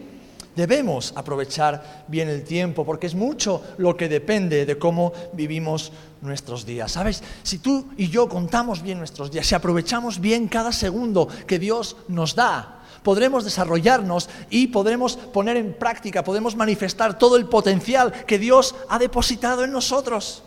Debemos 0.55 1.13
aprovechar 1.15 2.03
bien 2.07 2.27
el 2.27 2.43
tiempo 2.43 2.85
porque 2.85 3.07
es 3.07 3.15
mucho 3.15 3.63
lo 3.77 3.95
que 3.95 4.09
depende 4.09 4.65
de 4.65 4.77
cómo 4.77 5.13
vivimos 5.31 5.93
nuestros 6.21 6.65
días. 6.65 6.91
¿Sabes? 6.91 7.23
Si 7.41 7.59
tú 7.59 7.87
y 7.95 8.09
yo 8.09 8.27
contamos 8.27 8.81
bien 8.81 8.97
nuestros 8.97 9.31
días, 9.31 9.47
si 9.47 9.55
aprovechamos 9.55 10.19
bien 10.19 10.49
cada 10.49 10.73
segundo 10.73 11.29
que 11.47 11.57
Dios 11.57 11.95
nos 12.09 12.35
da, 12.35 12.83
podremos 13.01 13.45
desarrollarnos 13.45 14.29
y 14.49 14.67
podremos 14.67 15.15
poner 15.15 15.55
en 15.55 15.73
práctica, 15.73 16.23
podemos 16.23 16.57
manifestar 16.57 17.17
todo 17.17 17.37
el 17.37 17.45
potencial 17.45 18.11
que 18.25 18.37
Dios 18.37 18.75
ha 18.89 18.99
depositado 18.99 19.63
en 19.63 19.71
nosotros. 19.71 20.43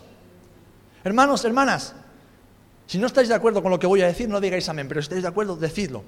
Hermanos, 1.05 1.45
hermanas, 1.45 1.93
si 2.87 2.97
no 2.97 3.05
estáis 3.05 3.29
de 3.29 3.35
acuerdo 3.35 3.61
con 3.61 3.69
lo 3.69 3.77
que 3.77 3.85
voy 3.85 4.01
a 4.01 4.07
decir, 4.07 4.27
no 4.27 4.41
digáis 4.41 4.67
amén, 4.69 4.87
pero 4.87 5.01
si 5.01 5.05
estáis 5.05 5.21
de 5.21 5.27
acuerdo, 5.27 5.55
decidlo. 5.55 6.03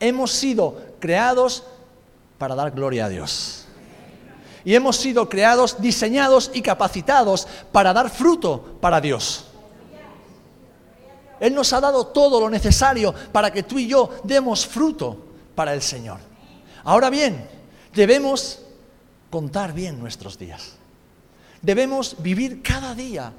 Hemos 0.00 0.30
sido 0.30 0.94
creados 0.98 1.64
para 2.38 2.54
dar 2.54 2.70
gloria 2.70 3.04
a 3.04 3.08
Dios. 3.10 3.66
Y 4.64 4.74
hemos 4.74 4.96
sido 4.96 5.28
creados, 5.28 5.82
diseñados 5.82 6.50
y 6.54 6.62
capacitados 6.62 7.46
para 7.70 7.92
dar 7.92 8.08
fruto 8.08 8.78
para 8.80 8.98
Dios. 8.98 9.44
Él 11.38 11.54
nos 11.54 11.74
ha 11.74 11.80
dado 11.80 12.06
todo 12.06 12.40
lo 12.40 12.48
necesario 12.48 13.14
para 13.30 13.50
que 13.50 13.62
tú 13.62 13.78
y 13.78 13.88
yo 13.88 14.08
demos 14.24 14.66
fruto 14.66 15.18
para 15.54 15.74
el 15.74 15.82
Señor. 15.82 16.18
Ahora 16.82 17.10
bien, 17.10 17.46
debemos 17.92 18.62
contar 19.28 19.74
bien 19.74 20.00
nuestros 20.00 20.38
días. 20.38 20.76
Debemos 21.60 22.16
vivir 22.22 22.62
cada 22.62 22.94
día 22.94 23.34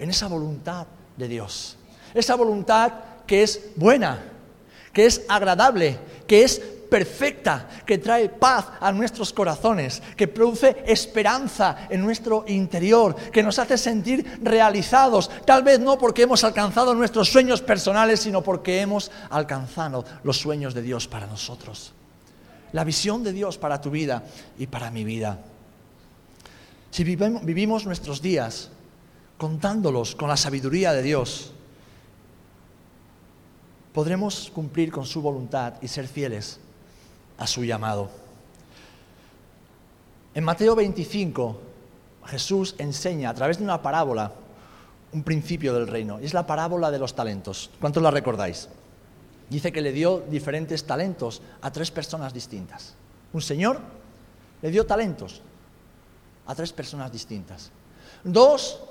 en 0.00 0.10
esa 0.10 0.26
voluntad 0.26 0.86
de 1.16 1.28
Dios. 1.28 1.76
Esa 2.12 2.34
voluntad 2.34 2.92
que 3.26 3.44
es 3.44 3.70
buena, 3.76 4.24
que 4.92 5.06
es 5.06 5.22
agradable, 5.28 5.98
que 6.26 6.42
es 6.42 6.58
perfecta, 6.90 7.68
que 7.86 7.98
trae 7.98 8.28
paz 8.28 8.66
a 8.80 8.90
nuestros 8.90 9.32
corazones, 9.32 10.02
que 10.16 10.26
produce 10.26 10.82
esperanza 10.86 11.86
en 11.88 12.00
nuestro 12.00 12.44
interior, 12.48 13.14
que 13.14 13.44
nos 13.44 13.60
hace 13.60 13.78
sentir 13.78 14.40
realizados, 14.42 15.30
tal 15.46 15.62
vez 15.62 15.78
no 15.78 15.96
porque 15.96 16.22
hemos 16.22 16.42
alcanzado 16.42 16.94
nuestros 16.94 17.28
sueños 17.28 17.62
personales, 17.62 18.20
sino 18.20 18.42
porque 18.42 18.80
hemos 18.80 19.12
alcanzado 19.30 20.04
los 20.24 20.38
sueños 20.38 20.74
de 20.74 20.82
Dios 20.82 21.06
para 21.06 21.28
nosotros. 21.28 21.92
La 22.72 22.82
visión 22.82 23.22
de 23.22 23.32
Dios 23.32 23.58
para 23.58 23.80
tu 23.80 23.90
vida 23.90 24.24
y 24.58 24.66
para 24.66 24.90
mi 24.90 25.04
vida. 25.04 25.38
Si 26.90 27.04
vivimos 27.04 27.86
nuestros 27.86 28.20
días 28.20 28.70
contándolos 29.40 30.14
con 30.14 30.28
la 30.28 30.36
sabiduría 30.36 30.92
de 30.92 31.00
Dios, 31.00 31.52
podremos 33.94 34.50
cumplir 34.54 34.92
con 34.92 35.06
su 35.06 35.22
voluntad 35.22 35.76
y 35.80 35.88
ser 35.88 36.06
fieles 36.06 36.60
a 37.38 37.46
su 37.46 37.64
llamado. 37.64 38.10
En 40.34 40.44
Mateo 40.44 40.76
25, 40.76 41.58
Jesús 42.26 42.74
enseña 42.76 43.30
a 43.30 43.34
través 43.34 43.56
de 43.56 43.64
una 43.64 43.80
parábola 43.80 44.30
un 45.12 45.22
principio 45.22 45.72
del 45.72 45.86
reino. 45.86 46.18
Es 46.18 46.34
la 46.34 46.46
parábola 46.46 46.90
de 46.90 46.98
los 46.98 47.14
talentos. 47.14 47.70
¿Cuántos 47.80 48.02
la 48.02 48.10
recordáis? 48.10 48.68
Dice 49.48 49.72
que 49.72 49.80
le 49.80 49.92
dio 49.92 50.22
diferentes 50.28 50.84
talentos 50.84 51.40
a 51.62 51.72
tres 51.72 51.90
personas 51.90 52.34
distintas. 52.34 52.92
Un 53.32 53.40
señor 53.40 53.80
le 54.60 54.70
dio 54.70 54.84
talentos 54.84 55.40
a 56.46 56.54
tres 56.54 56.74
personas 56.74 57.10
distintas. 57.10 57.70
Dos 58.22 58.89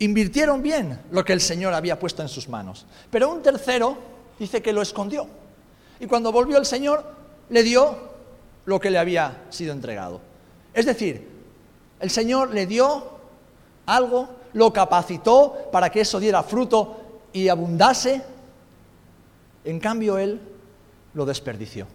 invirtieron 0.00 0.62
bien 0.62 0.98
lo 1.12 1.24
que 1.24 1.32
el 1.32 1.40
Señor 1.40 1.72
había 1.74 1.98
puesto 1.98 2.22
en 2.22 2.28
sus 2.28 2.48
manos. 2.48 2.86
Pero 3.10 3.30
un 3.30 3.42
tercero 3.42 3.96
dice 4.38 4.60
que 4.60 4.72
lo 4.72 4.82
escondió. 4.82 5.26
Y 6.00 6.06
cuando 6.06 6.32
volvió 6.32 6.58
el 6.58 6.66
Señor, 6.66 7.04
le 7.50 7.62
dio 7.62 8.10
lo 8.64 8.80
que 8.80 8.90
le 8.90 8.98
había 8.98 9.44
sido 9.50 9.72
entregado. 9.72 10.20
Es 10.72 10.86
decir, 10.86 11.28
el 12.00 12.10
Señor 12.10 12.52
le 12.54 12.66
dio 12.66 13.04
algo, 13.86 14.28
lo 14.54 14.72
capacitó 14.72 15.68
para 15.70 15.90
que 15.90 16.00
eso 16.00 16.18
diera 16.18 16.42
fruto 16.42 16.96
y 17.32 17.48
abundase. 17.48 18.22
En 19.64 19.78
cambio, 19.78 20.16
él 20.16 20.40
lo 21.12 21.26
desperdició. 21.26 21.86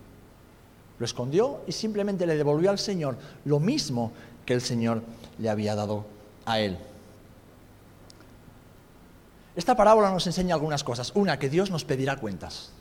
Lo 0.99 1.05
escondió 1.05 1.61
y 1.65 1.71
simplemente 1.71 2.27
le 2.27 2.37
devolvió 2.37 2.69
al 2.69 2.79
Señor 2.79 3.17
lo 3.45 3.59
mismo 3.59 4.11
que 4.45 4.53
el 4.53 4.61
Señor 4.61 5.01
le 5.39 5.49
había 5.49 5.73
dado 5.73 6.05
a 6.45 6.59
él. 6.59 6.77
Esta 9.55 9.75
parábola 9.75 10.11
nos 10.11 10.27
enseña 10.27 10.55
algunas 10.55 10.83
cosas. 10.83 11.11
Una, 11.15 11.39
que 11.39 11.49
Dios 11.49 11.71
nos 11.71 11.85
pedirá 11.85 12.17
cuentas. 12.17 12.71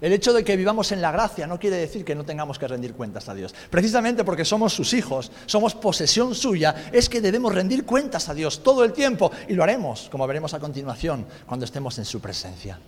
El 0.00 0.12
hecho 0.12 0.32
de 0.32 0.44
que 0.44 0.56
vivamos 0.56 0.92
en 0.92 1.02
la 1.02 1.10
gracia 1.10 1.46
no 1.48 1.58
quiere 1.58 1.76
decir 1.76 2.04
que 2.04 2.14
no 2.14 2.24
tengamos 2.24 2.56
que 2.58 2.68
rendir 2.68 2.94
cuentas 2.94 3.28
a 3.28 3.34
Dios. 3.34 3.52
Precisamente 3.68 4.22
porque 4.22 4.44
somos 4.44 4.72
sus 4.72 4.92
hijos, 4.92 5.32
somos 5.46 5.74
posesión 5.74 6.36
suya, 6.36 6.88
es 6.92 7.08
que 7.08 7.20
debemos 7.20 7.52
rendir 7.52 7.84
cuentas 7.84 8.28
a 8.28 8.34
Dios 8.34 8.62
todo 8.62 8.84
el 8.84 8.92
tiempo 8.92 9.32
y 9.48 9.54
lo 9.54 9.64
haremos, 9.64 10.08
como 10.10 10.26
veremos 10.26 10.54
a 10.54 10.60
continuación, 10.60 11.26
cuando 11.46 11.64
estemos 11.64 11.98
en 11.98 12.04
su 12.04 12.20
presencia. 12.20 12.78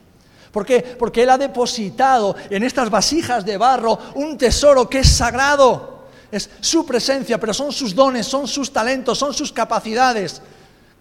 ¿Por 0.53 0.65
qué? 0.65 0.83
Porque 0.83 1.25
Él 1.25 1.31
ha 1.31 1.39
depositado 1.39 2.37
en 2.49 2.63
estas 2.63 2.91
vasijas 2.91 3.45
de 3.45 3.57
barro 3.57 3.99
un 4.15 4.39
tesoro 4.39 4.89
que 4.89 5.01
es 5.01 5.09
sagrado. 5.09 6.01
Es 6.31 6.49
su 6.61 6.87
presencia, 6.87 7.41
pero 7.41 7.53
son 7.53 7.73
sus 7.73 7.93
dones, 7.93 8.27
son 8.27 8.47
sus 8.47 8.73
talentos, 8.73 9.19
son 9.19 9.35
sus 9.35 9.53
capacidades 9.53 10.41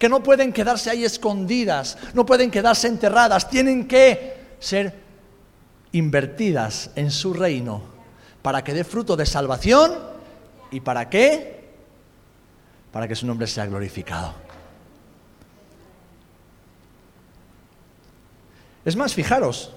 que 0.00 0.08
no 0.08 0.22
pueden 0.22 0.50
quedarse 0.54 0.88
ahí 0.88 1.04
escondidas, 1.04 1.98
no 2.14 2.24
pueden 2.24 2.50
quedarse 2.50 2.88
enterradas, 2.88 3.50
tienen 3.50 3.86
que 3.86 4.34
ser 4.58 4.94
invertidas 5.92 6.90
en 6.96 7.10
su 7.10 7.34
reino 7.34 7.82
para 8.40 8.64
que 8.64 8.72
dé 8.72 8.82
fruto 8.82 9.14
de 9.14 9.26
salvación 9.26 9.92
y 10.70 10.80
para 10.80 11.10
qué? 11.10 11.68
Para 12.90 13.06
que 13.06 13.14
su 13.14 13.26
nombre 13.26 13.46
sea 13.46 13.66
glorificado. 13.66 14.32
Es 18.86 18.96
más, 18.96 19.12
fijaros, 19.12 19.70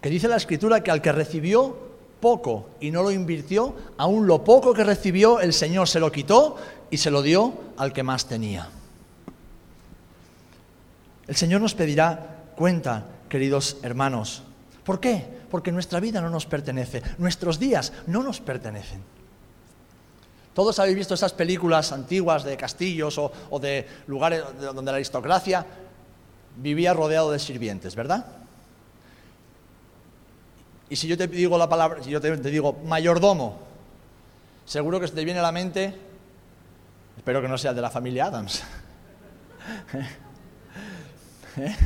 que 0.00 0.08
dice 0.08 0.26
la 0.26 0.36
escritura 0.36 0.82
que 0.82 0.90
al 0.90 1.02
que 1.02 1.12
recibió 1.12 1.90
poco 2.18 2.70
y 2.80 2.90
no 2.90 3.02
lo 3.02 3.10
invirtió, 3.10 3.74
aún 3.98 4.26
lo 4.26 4.42
poco 4.42 4.72
que 4.72 4.84
recibió 4.84 5.38
el 5.38 5.52
Señor 5.52 5.86
se 5.86 6.00
lo 6.00 6.10
quitó 6.10 6.56
y 6.90 6.96
se 6.96 7.10
lo 7.10 7.20
dio 7.20 7.52
al 7.76 7.92
que 7.92 8.02
más 8.02 8.26
tenía. 8.26 8.70
El 11.30 11.36
Señor 11.36 11.60
nos 11.60 11.76
pedirá 11.76 12.42
cuenta, 12.56 13.04
queridos 13.28 13.76
hermanos. 13.84 14.42
¿Por 14.82 14.98
qué? 14.98 15.24
Porque 15.48 15.70
nuestra 15.70 16.00
vida 16.00 16.20
no 16.20 16.28
nos 16.28 16.44
pertenece, 16.44 17.04
nuestros 17.18 17.60
días 17.60 17.92
no 18.08 18.24
nos 18.24 18.40
pertenecen. 18.40 19.00
Todos 20.54 20.80
habéis 20.80 20.96
visto 20.96 21.14
esas 21.14 21.32
películas 21.32 21.92
antiguas 21.92 22.42
de 22.42 22.56
castillos 22.56 23.16
o, 23.16 23.60
de 23.60 23.86
lugares 24.08 24.42
donde 24.58 24.90
la 24.90 24.96
aristocracia 24.96 25.64
vivía 26.56 26.94
rodeado 26.94 27.30
de 27.30 27.38
sirvientes, 27.38 27.94
¿verdad? 27.94 28.26
Y 30.88 30.96
si 30.96 31.06
yo 31.06 31.16
te 31.16 31.28
digo 31.28 31.56
la 31.56 31.68
palabra, 31.68 32.02
si 32.02 32.10
yo 32.10 32.20
te, 32.20 32.36
te 32.38 32.50
digo 32.50 32.80
mayordomo, 32.86 33.56
seguro 34.64 34.98
que 34.98 35.06
se 35.06 35.14
te 35.14 35.24
viene 35.24 35.38
a 35.38 35.44
la 35.44 35.52
mente, 35.52 35.94
espero 37.16 37.40
que 37.40 37.46
no 37.46 37.56
sea 37.56 37.72
de 37.72 37.82
la 37.82 37.90
familia 37.90 38.24
Adams. 38.24 38.64
¿Eh? 41.60 41.76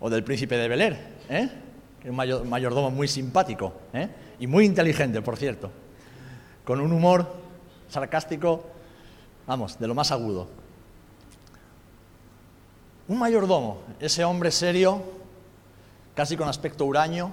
O 0.00 0.10
del 0.10 0.24
príncipe 0.24 0.56
de 0.56 0.66
Bel 0.66 0.80
¿eh? 0.80 1.50
que 2.00 2.08
es 2.08 2.10
un 2.10 2.48
mayordomo 2.48 2.90
muy 2.90 3.06
simpático 3.06 3.72
¿eh? 3.92 4.08
y 4.40 4.48
muy 4.48 4.64
inteligente, 4.64 5.22
por 5.22 5.36
cierto, 5.36 5.70
con 6.64 6.80
un 6.80 6.92
humor 6.92 7.32
sarcástico, 7.88 8.64
vamos, 9.46 9.78
de 9.78 9.86
lo 9.86 9.94
más 9.94 10.10
agudo. 10.10 10.48
Un 13.06 13.20
mayordomo, 13.20 13.78
ese 14.00 14.24
hombre 14.24 14.50
serio, 14.50 15.00
casi 16.16 16.36
con 16.36 16.48
aspecto 16.48 16.84
huraño, 16.84 17.30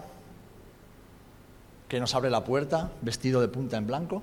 que 1.88 2.00
nos 2.00 2.14
abre 2.14 2.30
la 2.30 2.44
puerta, 2.44 2.92
vestido 3.02 3.42
de 3.42 3.48
punta 3.48 3.78
en 3.78 3.88
blanco. 3.88 4.22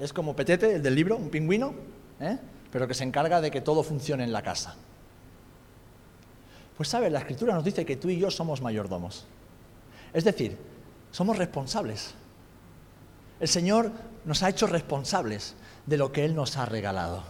Es 0.00 0.14
como 0.14 0.34
Petete, 0.34 0.76
el 0.76 0.82
del 0.82 0.94
libro, 0.94 1.18
un 1.18 1.28
pingüino, 1.28 1.74
¿eh? 2.20 2.38
Pero 2.70 2.86
que 2.86 2.94
se 2.94 3.04
encarga 3.04 3.40
de 3.40 3.50
que 3.50 3.60
todo 3.60 3.82
funcione 3.82 4.24
en 4.24 4.32
la 4.32 4.42
casa. 4.42 4.74
Pues 6.76 6.88
sabes, 6.88 7.10
la 7.10 7.18
escritura 7.18 7.54
nos 7.54 7.64
dice 7.64 7.84
que 7.84 7.96
tú 7.96 8.08
y 8.08 8.18
yo 8.18 8.30
somos 8.30 8.62
mayordomos. 8.62 9.26
Es 10.12 10.24
decir, 10.24 10.56
somos 11.10 11.36
responsables. 11.36 12.14
El 13.40 13.48
Señor 13.48 13.90
nos 14.24 14.42
ha 14.42 14.48
hecho 14.48 14.66
responsables 14.66 15.54
de 15.86 15.96
lo 15.96 16.12
que 16.12 16.24
Él 16.24 16.34
nos 16.34 16.56
ha 16.56 16.66
regalado. 16.66 17.22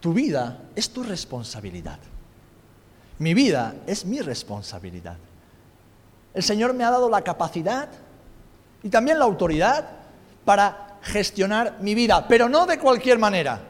Tu 0.00 0.12
vida 0.12 0.62
es 0.74 0.90
tu 0.90 1.02
responsabilidad. 1.02 1.98
Mi 3.18 3.34
vida 3.34 3.74
es 3.86 4.04
mi 4.04 4.20
responsabilidad. 4.20 5.16
El 6.34 6.42
Señor 6.42 6.74
me 6.74 6.84
ha 6.84 6.90
dado 6.90 7.08
la 7.08 7.22
capacidad 7.22 7.88
y 8.82 8.88
también 8.88 9.18
la 9.18 9.26
autoridad 9.26 9.90
para 10.44 10.91
gestionar 11.02 11.78
mi 11.80 11.94
vida, 11.94 12.26
pero 12.28 12.48
no 12.48 12.66
de 12.66 12.78
cualquier 12.78 13.18
manera, 13.18 13.60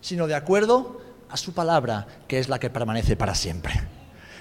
sino 0.00 0.26
de 0.26 0.34
acuerdo 0.34 1.00
a 1.28 1.36
su 1.36 1.52
palabra, 1.52 2.06
que 2.28 2.38
es 2.38 2.48
la 2.48 2.58
que 2.58 2.70
permanece 2.70 3.16
para 3.16 3.34
siempre. 3.34 3.74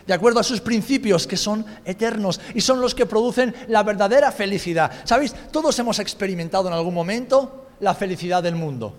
De 0.06 0.14
acuerdo 0.14 0.40
a 0.40 0.44
sus 0.44 0.62
principios, 0.62 1.26
que 1.26 1.38
son 1.38 1.66
eternos 1.84 2.40
y 2.54 2.62
son 2.62 2.80
los 2.80 2.94
que 2.94 3.08
producen 3.08 3.56
la 3.68 3.82
verdadera 3.82 4.32
felicidad. 4.32 4.92
¿Sabéis? 5.04 5.34
Todos 5.52 5.78
hemos 5.80 5.98
experimentado 5.98 6.68
en 6.68 6.76
algún 6.76 6.94
momento 6.94 7.66
la 7.80 7.96
felicidad 7.96 8.44
del 8.44 8.56
mundo. 8.56 8.96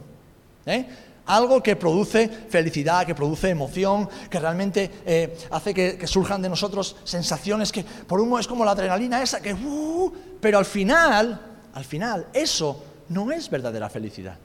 ¿eh? 0.67 0.85
Algo 1.27 1.63
que 1.63 1.77
produce 1.77 2.29
felicidad, 2.29 3.07
que 3.07 3.15
produce 3.15 3.51
emoción, 3.51 4.09
que 4.29 4.41
realmente 4.41 4.91
eh, 5.07 5.39
hace 5.51 5.73
que, 5.73 6.07
surjan 6.09 6.43
de 6.43 6.49
nosotros 6.49 6.97
sensaciones 7.05 7.71
que 7.71 7.85
por 7.85 8.21
uno 8.21 8.39
es 8.41 8.49
como 8.49 8.65
la 8.65 8.73
adrenalina 8.73 9.23
esa, 9.23 9.41
que... 9.41 9.55
Uh, 9.55 10.13
pero 10.41 10.59
al 10.59 10.65
final, 10.65 11.41
al 11.73 11.85
final, 11.85 12.27
eso 12.33 12.83
no 13.09 13.31
es 13.33 13.49
verdadera 13.51 13.89
felicidad. 13.89 14.39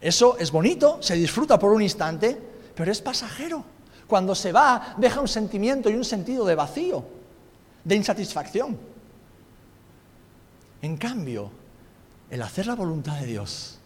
Eso 0.00 0.36
es 0.38 0.50
bonito, 0.50 0.98
se 1.00 1.14
disfruta 1.14 1.58
por 1.58 1.72
un 1.72 1.82
instante, 1.82 2.36
pero 2.74 2.90
es 2.90 3.00
pasajero. 3.00 3.64
Cuando 4.06 4.34
se 4.34 4.52
va, 4.52 4.94
deja 4.98 5.20
un 5.20 5.28
sentimiento 5.28 5.88
y 5.88 5.94
un 5.94 6.04
sentido 6.04 6.44
de 6.44 6.54
vacío, 6.54 7.04
de 7.84 7.94
insatisfacción. 7.94 8.78
En 10.82 10.96
cambio, 10.96 11.50
el 12.28 12.42
hacer 12.42 12.66
la 12.66 12.74
voluntad 12.74 13.20
de 13.20 13.26
Dios 13.26 13.78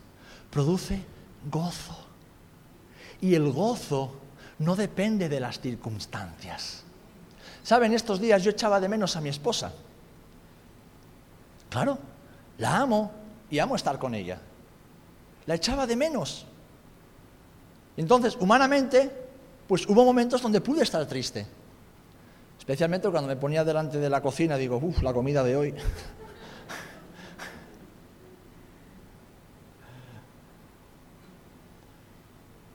produce 0.51 1.03
gozo, 1.51 1.97
Y 3.21 3.35
el 3.35 3.53
gozo 3.53 4.13
no 4.59 4.75
depende 4.75 5.29
de 5.29 5.41
las 5.41 5.61
circunstancias. 5.61 6.83
¿Saben? 7.63 7.93
Estos 7.93 8.21
días 8.21 8.43
yo 8.43 8.51
echaba 8.51 8.81
de 8.81 8.89
menos 8.89 9.17
a 9.17 9.21
mi 9.21 9.29
esposa. 9.29 9.73
Claro, 11.69 11.99
la 12.59 12.79
amo 12.79 13.11
y 13.51 13.59
amo 13.59 13.77
estar 13.77 13.99
con 13.99 14.15
ella. 14.15 14.41
La 15.47 15.55
echaba 15.55 15.87
de 15.87 15.97
menos. 15.97 16.47
Entonces, 17.97 18.37
humanamente, 18.41 19.11
pues 19.67 19.87
hubo 19.89 20.05
momentos 20.05 20.43
donde 20.43 20.61
pude 20.61 20.83
estar 20.83 21.07
triste. 21.07 21.47
Especialmente 22.59 23.09
cuando 23.11 23.29
me 23.29 23.37
ponía 23.37 23.65
delante 23.65 23.99
de 23.99 24.11
la 24.11 24.21
cocina, 24.21 24.57
digo, 24.57 24.77
uff, 24.83 25.03
la 25.03 25.13
comida 25.13 25.45
de 25.45 25.57
hoy. 25.57 25.73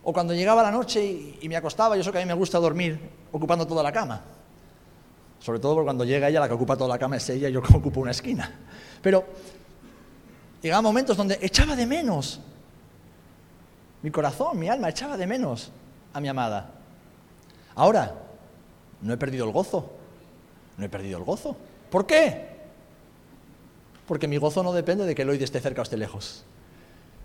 o 0.04 0.14
cuando 0.14 0.34
llegaba 0.34 0.64
la 0.64 0.72
noche 0.72 1.04
y, 1.42 1.48
me 1.50 1.58
acostaba, 1.58 1.98
yo 1.98 2.04
sé 2.04 2.12
que 2.12 2.20
a 2.20 2.22
mí 2.22 2.28
me 2.28 2.34
gusta 2.34 2.58
dormir 2.58 3.00
ocupando 3.32 3.68
toda 3.68 3.84
la 3.84 3.92
cama. 3.92 4.22
Sobre 5.40 5.60
todo 5.60 5.74
porque 5.74 5.88
cuando 5.88 6.06
llega 6.06 6.30
ella, 6.30 6.40
la 6.40 6.48
que 6.48 6.54
ocupa 6.54 6.78
toda 6.78 6.88
la 6.88 6.98
cama 6.98 7.18
es 7.18 7.30
ella 7.30 7.50
y 7.50 7.52
yo 7.52 7.60
ocupo 7.74 8.00
una 8.00 8.12
esquina. 8.12 8.50
Pero 9.02 9.26
llegaban 10.62 10.84
momentos 10.84 11.18
donde 11.18 11.40
echaba 11.42 11.76
de 11.76 11.86
menos. 11.86 12.40
Mi 14.02 14.12
corazón, 14.12 14.58
mi 14.58 14.70
alma 14.70 14.90
echaba 14.90 15.18
de 15.18 15.28
menos 15.28 15.72
a 16.14 16.20
mi 16.20 16.28
amada. 16.28 16.72
Ahora, 17.76 18.16
no 19.02 19.14
he 19.14 19.18
perdido 19.18 19.46
el 19.46 19.52
gozo. 19.52 19.92
No 20.78 20.86
he 20.86 20.90
perdido 20.90 21.18
el 21.18 21.24
gozo. 21.24 21.56
¿Por 21.90 22.06
qué? 22.06 22.50
Porque 24.08 24.28
mi 24.28 24.38
gozo 24.38 24.64
no 24.64 24.74
depende 24.74 25.06
de 25.06 25.16
que 25.16 25.22
el 25.22 25.30
oído 25.30 25.44
esté 25.44 25.60
cerca 25.60 25.82
o 25.82 25.84
esté 25.84 25.98
lejos. 25.98 26.44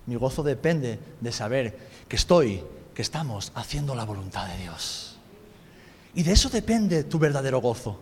Mi 0.07 0.15
gozo 0.17 0.43
depende 0.43 0.99
de 1.21 1.33
saber 1.33 1.79
que 2.09 2.17
estoy, 2.17 2.63
que 2.95 3.03
estamos 3.03 3.53
haciendo 3.55 3.95
la 3.95 4.05
voluntad 4.05 4.47
de 4.47 4.59
Dios. 4.59 5.19
Y 6.15 6.23
de 6.23 6.33
eso 6.33 6.49
depende 6.49 7.05
tu 7.05 7.19
verdadero 7.19 7.61
gozo. 7.61 8.01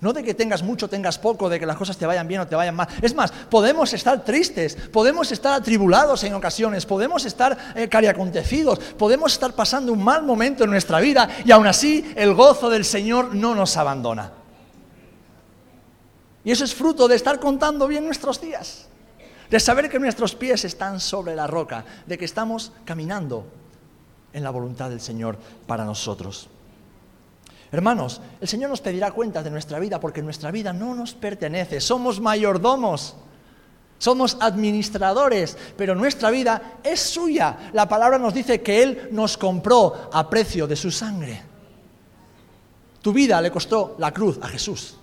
No 0.00 0.12
de 0.12 0.22
que 0.22 0.32
tengas 0.32 0.62
mucho, 0.62 0.88
tengas 0.88 1.18
poco, 1.18 1.48
de 1.48 1.58
que 1.58 1.66
las 1.66 1.76
cosas 1.76 1.96
te 1.96 2.06
vayan 2.06 2.28
bien 2.28 2.40
o 2.40 2.46
te 2.46 2.54
vayan 2.54 2.76
mal. 2.76 2.86
Es 3.02 3.14
más, 3.14 3.32
podemos 3.32 3.92
estar 3.92 4.24
tristes, 4.24 4.76
podemos 4.92 5.32
estar 5.32 5.54
atribulados 5.54 6.22
en 6.22 6.34
ocasiones, 6.34 6.86
podemos 6.86 7.24
estar 7.24 7.74
eh, 7.74 7.88
cariacontecidos, 7.88 8.78
podemos 8.78 9.32
estar 9.32 9.52
pasando 9.54 9.92
un 9.92 10.04
mal 10.04 10.22
momento 10.22 10.62
en 10.62 10.70
nuestra 10.70 11.00
vida 11.00 11.28
y 11.44 11.50
aún 11.50 11.66
así 11.66 12.12
el 12.14 12.34
gozo 12.34 12.70
del 12.70 12.84
Señor 12.84 13.34
no 13.34 13.56
nos 13.56 13.76
abandona. 13.76 14.32
Y 16.44 16.52
eso 16.52 16.64
es 16.64 16.74
fruto 16.74 17.08
de 17.08 17.16
estar 17.16 17.40
contando 17.40 17.88
bien 17.88 18.04
nuestros 18.04 18.40
días, 18.40 18.86
de 19.50 19.58
saber 19.58 19.90
que 19.90 19.98
nuestros 19.98 20.36
pies 20.36 20.64
están 20.64 21.00
sobre 21.00 21.34
la 21.34 21.48
roca, 21.48 21.84
de 22.06 22.16
que 22.16 22.24
estamos 22.24 22.72
caminando 22.84 23.46
en 24.32 24.44
la 24.44 24.50
voluntad 24.50 24.90
del 24.90 25.00
Señor 25.00 25.36
para 25.66 25.84
nosotros. 25.84 26.48
Hermanos, 27.70 28.20
el 28.40 28.48
Señor 28.48 28.70
nos 28.70 28.80
pedirá 28.80 29.10
cuentas 29.10 29.44
de 29.44 29.50
nuestra 29.50 29.78
vida 29.78 30.00
porque 30.00 30.22
nuestra 30.22 30.50
vida 30.50 30.72
no 30.72 30.94
nos 30.94 31.12
pertenece. 31.12 31.80
Somos 31.80 32.18
mayordomos, 32.18 33.14
somos 33.98 34.38
administradores, 34.40 35.56
pero 35.76 35.94
nuestra 35.94 36.30
vida 36.30 36.78
es 36.82 37.00
suya. 37.00 37.70
La 37.74 37.86
palabra 37.86 38.18
nos 38.18 38.32
dice 38.32 38.62
que 38.62 38.82
Él 38.82 39.08
nos 39.12 39.36
compró 39.36 40.08
a 40.12 40.30
precio 40.30 40.66
de 40.66 40.76
su 40.76 40.90
sangre. 40.90 41.42
Tu 43.02 43.12
vida 43.12 43.40
le 43.42 43.50
costó 43.50 43.96
la 43.98 44.12
cruz 44.12 44.38
a 44.40 44.48
Jesús. 44.48 44.96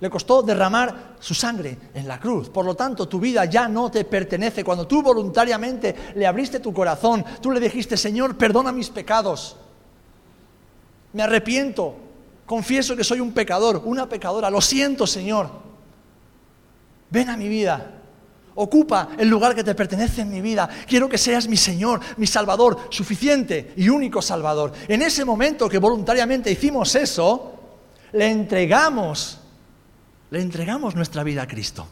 Le 0.00 0.10
costó 0.10 0.42
derramar 0.42 1.14
su 1.20 1.32
sangre 1.32 1.78
en 1.94 2.06
la 2.06 2.20
cruz. 2.20 2.50
Por 2.50 2.66
lo 2.66 2.74
tanto, 2.74 3.08
tu 3.08 3.18
vida 3.18 3.46
ya 3.46 3.66
no 3.66 3.90
te 3.90 4.04
pertenece. 4.04 4.62
Cuando 4.62 4.86
tú 4.86 5.02
voluntariamente 5.02 5.94
le 6.14 6.26
abriste 6.26 6.60
tu 6.60 6.74
corazón, 6.74 7.24
tú 7.40 7.50
le 7.50 7.60
dijiste, 7.60 7.96
Señor, 7.96 8.36
perdona 8.36 8.72
mis 8.72 8.90
pecados 8.90 9.56
me 11.14 11.22
arrepiento, 11.22 11.94
confieso 12.46 12.96
que 12.96 13.04
soy 13.04 13.20
un 13.20 13.32
pecador, 13.32 13.82
una 13.84 14.08
pecadora, 14.08 14.50
lo 14.50 14.60
siento 14.60 15.06
Señor, 15.06 15.50
ven 17.10 17.30
a 17.30 17.36
mi 17.36 17.48
vida, 17.48 17.92
ocupa 18.54 19.10
el 19.18 19.28
lugar 19.28 19.54
que 19.54 19.64
te 19.64 19.74
pertenece 19.74 20.22
en 20.22 20.30
mi 20.30 20.40
vida, 20.40 20.68
quiero 20.86 21.08
que 21.08 21.18
seas 21.18 21.48
mi 21.48 21.56
Señor, 21.56 22.00
mi 22.16 22.26
Salvador, 22.26 22.88
suficiente 22.90 23.72
y 23.76 23.88
único 23.88 24.20
Salvador. 24.20 24.72
En 24.88 25.02
ese 25.02 25.24
momento 25.24 25.68
que 25.68 25.78
voluntariamente 25.78 26.50
hicimos 26.50 26.94
eso, 26.94 27.54
le 28.12 28.28
entregamos, 28.28 29.38
le 30.30 30.40
entregamos 30.40 30.94
nuestra 30.94 31.22
vida 31.22 31.42
a 31.42 31.48
Cristo. 31.48 31.86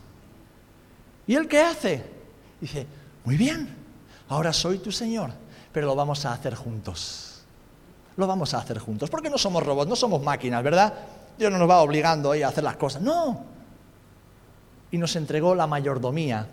¿Y 1.26 1.34
él 1.34 1.48
qué 1.48 1.60
hace? 1.60 2.04
Dice, 2.60 2.86
muy 3.24 3.36
bien, 3.36 3.74
ahora 4.28 4.52
soy 4.52 4.78
tu 4.78 4.92
Señor, 4.92 5.30
pero 5.72 5.86
lo 5.86 5.94
vamos 5.94 6.24
a 6.24 6.32
hacer 6.32 6.54
juntos 6.54 7.31
lo 8.16 8.26
vamos 8.26 8.54
a 8.54 8.58
hacer 8.58 8.78
juntos. 8.78 9.10
Porque 9.10 9.30
no 9.30 9.38
somos 9.38 9.62
robots, 9.62 9.88
no 9.88 9.96
somos 9.96 10.22
máquinas, 10.22 10.62
¿verdad? 10.62 10.92
Dios 11.38 11.50
no 11.50 11.58
nos 11.58 11.68
va 11.68 11.80
obligando 11.80 12.32
a 12.32 12.48
hacer 12.48 12.64
las 12.64 12.76
cosas. 12.76 13.02
No. 13.02 13.44
Y 14.90 14.98
nos 14.98 15.16
entregó 15.16 15.54
la 15.54 15.66
mayordomía 15.66 16.46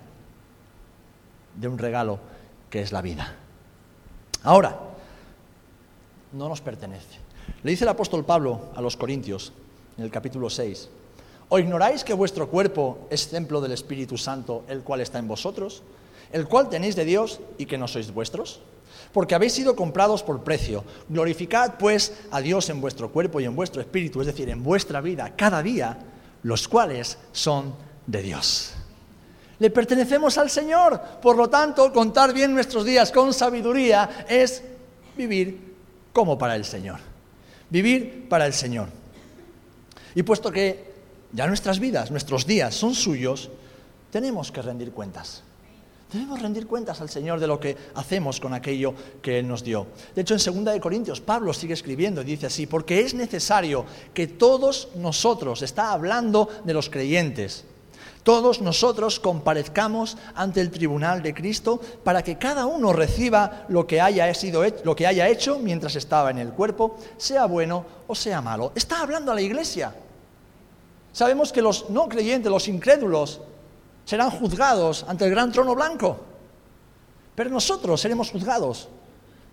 de 1.56 1.68
un 1.68 1.78
regalo 1.78 2.20
que 2.70 2.82
es 2.82 2.92
la 2.92 3.02
vida. 3.02 3.36
Ahora, 4.44 4.78
no 6.34 6.48
nos 6.48 6.62
pertenece. 6.62 7.20
Le 7.64 7.72
dice 7.72 7.84
el 7.84 7.90
apóstol 7.90 8.24
Pablo 8.24 8.70
a 8.76 8.82
los 8.82 8.96
Corintios 8.96 9.52
en 9.98 10.04
el 10.04 10.12
capítulo 10.12 10.50
6, 10.50 10.90
¿o 11.50 11.60
ignoráis 11.60 12.04
que 12.04 12.14
vuestro 12.14 12.48
cuerpo 12.48 13.08
es 13.10 13.30
templo 13.30 13.60
del 13.60 13.74
Espíritu 13.74 14.18
Santo, 14.18 14.64
el 14.68 14.82
cual 14.82 15.02
está 15.02 15.20
en 15.20 15.28
vosotros, 15.28 15.84
el 16.32 16.48
cual 16.48 16.70
tenéis 16.70 16.96
de 16.96 17.06
Dios 17.06 17.42
y 17.58 17.66
que 17.66 17.78
no 17.78 17.88
sois 17.88 18.14
vuestros? 18.14 18.62
Porque 19.12 19.36
habéis 19.36 19.54
sido 19.54 19.76
comprados 19.76 20.24
por 20.24 20.44
precio. 20.44 20.84
Glorificad 21.08 21.76
pues 21.78 22.14
a 22.32 22.42
Dios 22.42 22.70
en 22.70 22.82
vuestro 22.82 23.12
cuerpo 23.12 23.40
y 23.40 23.46
en 23.46 23.56
vuestro 23.56 23.82
espíritu, 23.82 24.22
es 24.22 24.28
decir, 24.28 24.50
en 24.50 24.64
vuestra 24.64 25.02
vida, 25.02 25.36
cada 25.36 25.64
día, 25.64 25.98
los 26.44 26.68
cuales 26.68 27.18
son 27.32 27.74
de 28.06 28.22
Dios. 28.22 28.74
Le 29.60 29.70
pertenecemos 29.70 30.38
al 30.38 30.50
Señor, 30.50 31.02
por 31.22 31.36
lo 31.36 31.50
tanto, 31.50 31.92
contar 31.92 32.34
bien 32.34 32.54
nuestros 32.54 32.86
días 32.86 33.12
con 33.12 33.34
sabiduría 33.34 34.26
es 34.30 34.64
vivir 35.18 35.76
como 36.14 36.38
para 36.38 36.56
el 36.56 36.64
Señor. 36.64 37.00
Vivir 37.70 38.28
para 38.30 38.46
el 38.46 38.54
Señor. 38.54 38.88
Y 40.16 40.24
puesto 40.24 40.52
que 40.52 40.94
ya 41.34 41.46
nuestras 41.46 41.80
vidas, 41.80 42.10
nuestros 42.10 42.46
días 42.48 42.74
son 42.74 42.96
suyos, 42.96 43.50
tenemos 44.12 44.52
que 44.52 44.62
rendir 44.62 44.92
cuentas. 44.92 45.44
Debemos 46.12 46.42
rendir 46.42 46.66
cuentas 46.66 47.02
al 47.02 47.10
Señor 47.10 47.40
de 47.40 47.46
lo 47.46 47.60
que 47.60 47.78
hacemos 47.94 48.40
con 48.40 48.54
aquello 48.54 48.96
que 49.22 49.38
Él 49.38 49.48
nos 49.48 49.64
dio. 49.64 49.86
De 50.16 50.22
hecho, 50.22 50.36
en 50.36 50.66
2 50.66 50.80
Corintios, 50.80 51.22
Pablo 51.22 51.54
sigue 51.54 51.76
escribiendo 51.76 52.22
y 52.22 52.26
dice 52.26 52.48
así, 52.48 52.66
porque 52.66 53.02
es 53.02 53.14
necesario 53.14 53.86
que 54.14 54.26
todos 54.26 54.90
nosotros, 54.96 55.62
está 55.62 55.92
hablando 55.92 56.50
de 56.66 56.74
los 56.74 56.90
creyentes, 56.90 57.66
todos 58.24 58.62
nosotros 58.62 59.20
comparezcamos 59.20 60.18
ante 60.36 60.62
el 60.62 60.72
tribunal 60.72 61.22
de 61.22 61.34
Cristo 61.34 61.80
para 62.04 62.24
que 62.24 62.38
cada 62.38 62.66
uno 62.66 62.92
reciba 62.92 63.66
lo 63.70 63.88
que 63.88 64.02
haya, 64.02 64.34
sido, 64.34 64.64
lo 64.84 64.96
que 64.96 65.08
haya 65.08 65.30
hecho 65.30 65.60
mientras 65.60 65.96
estaba 65.96 66.32
en 66.32 66.40
el 66.40 66.50
cuerpo, 66.50 66.98
sea 67.18 67.46
bueno 67.46 67.86
o 68.08 68.16
sea 68.16 68.42
malo. 68.42 68.72
Está 68.76 69.02
hablando 69.02 69.32
a 69.32 69.36
la 69.36 69.42
iglesia. 69.42 69.96
Sabemos 71.14 71.52
que 71.52 71.62
los 71.62 71.90
no 71.90 72.10
creyentes, 72.10 72.52
los 72.52 72.68
incrédulos, 72.68 73.42
serán 74.10 74.32
juzgados 74.32 75.06
ante 75.08 75.26
el 75.26 75.30
gran 75.30 75.52
trono 75.52 75.76
blanco. 75.76 76.20
Pero 77.36 77.52
nosotros 77.52 78.02
seremos 78.02 78.32
juzgados 78.32 78.90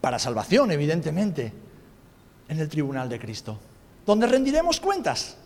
para 0.01 0.19
salvación, 0.19 0.73
evidentemente, 0.73 1.53
en 2.49 2.59
el 2.59 2.67
tribunal 2.67 3.07
de 3.07 3.21
Cristo, 3.21 3.59
donde 4.07 4.27
rendiremos 4.27 4.81
cuentas. 4.81 5.37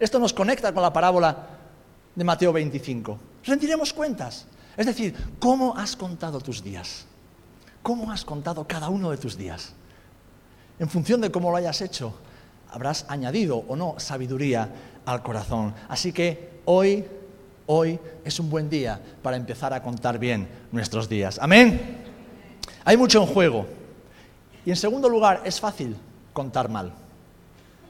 Esto 0.00 0.18
nos 0.18 0.32
conecta 0.32 0.72
con 0.72 0.82
la 0.82 0.90
parábola 0.90 1.46
de 2.14 2.24
Mateo 2.24 2.50
25. 2.54 3.18
Rendiremos 3.44 3.92
cuentas. 3.92 4.46
Es 4.78 4.86
decir, 4.86 5.14
¿cómo 5.38 5.76
has 5.76 5.94
contado 5.94 6.40
tus 6.40 6.64
días? 6.64 7.04
¿Cómo 7.82 8.10
has 8.10 8.24
contado 8.24 8.66
cada 8.66 8.88
uno 8.88 9.10
de 9.10 9.18
tus 9.18 9.36
días? 9.36 9.74
En 10.78 10.88
función 10.88 11.20
de 11.20 11.30
cómo 11.30 11.50
lo 11.50 11.58
hayas 11.58 11.82
hecho, 11.82 12.14
habrás 12.70 13.04
añadido 13.08 13.58
o 13.68 13.76
no 13.76 13.96
sabiduría 13.98 14.70
al 15.04 15.22
corazón. 15.22 15.74
Así 15.90 16.14
que 16.14 16.62
hoy 16.64 17.04
hoy 17.68 18.00
es 18.24 18.40
un 18.40 18.50
buen 18.50 18.68
día 18.68 19.00
para 19.22 19.36
empezar 19.36 19.72
a 19.72 19.82
contar 19.82 20.18
bien 20.18 20.48
nuestros 20.72 21.08
días. 21.08 21.38
Amén. 21.40 21.98
Hay 22.84 22.96
mucho 22.96 23.20
en 23.20 23.26
juego. 23.26 23.66
Y 24.64 24.70
en 24.70 24.76
segundo 24.76 25.08
lugar, 25.08 25.42
es 25.44 25.60
fácil 25.60 25.96
contar 26.32 26.68
mal. 26.68 26.92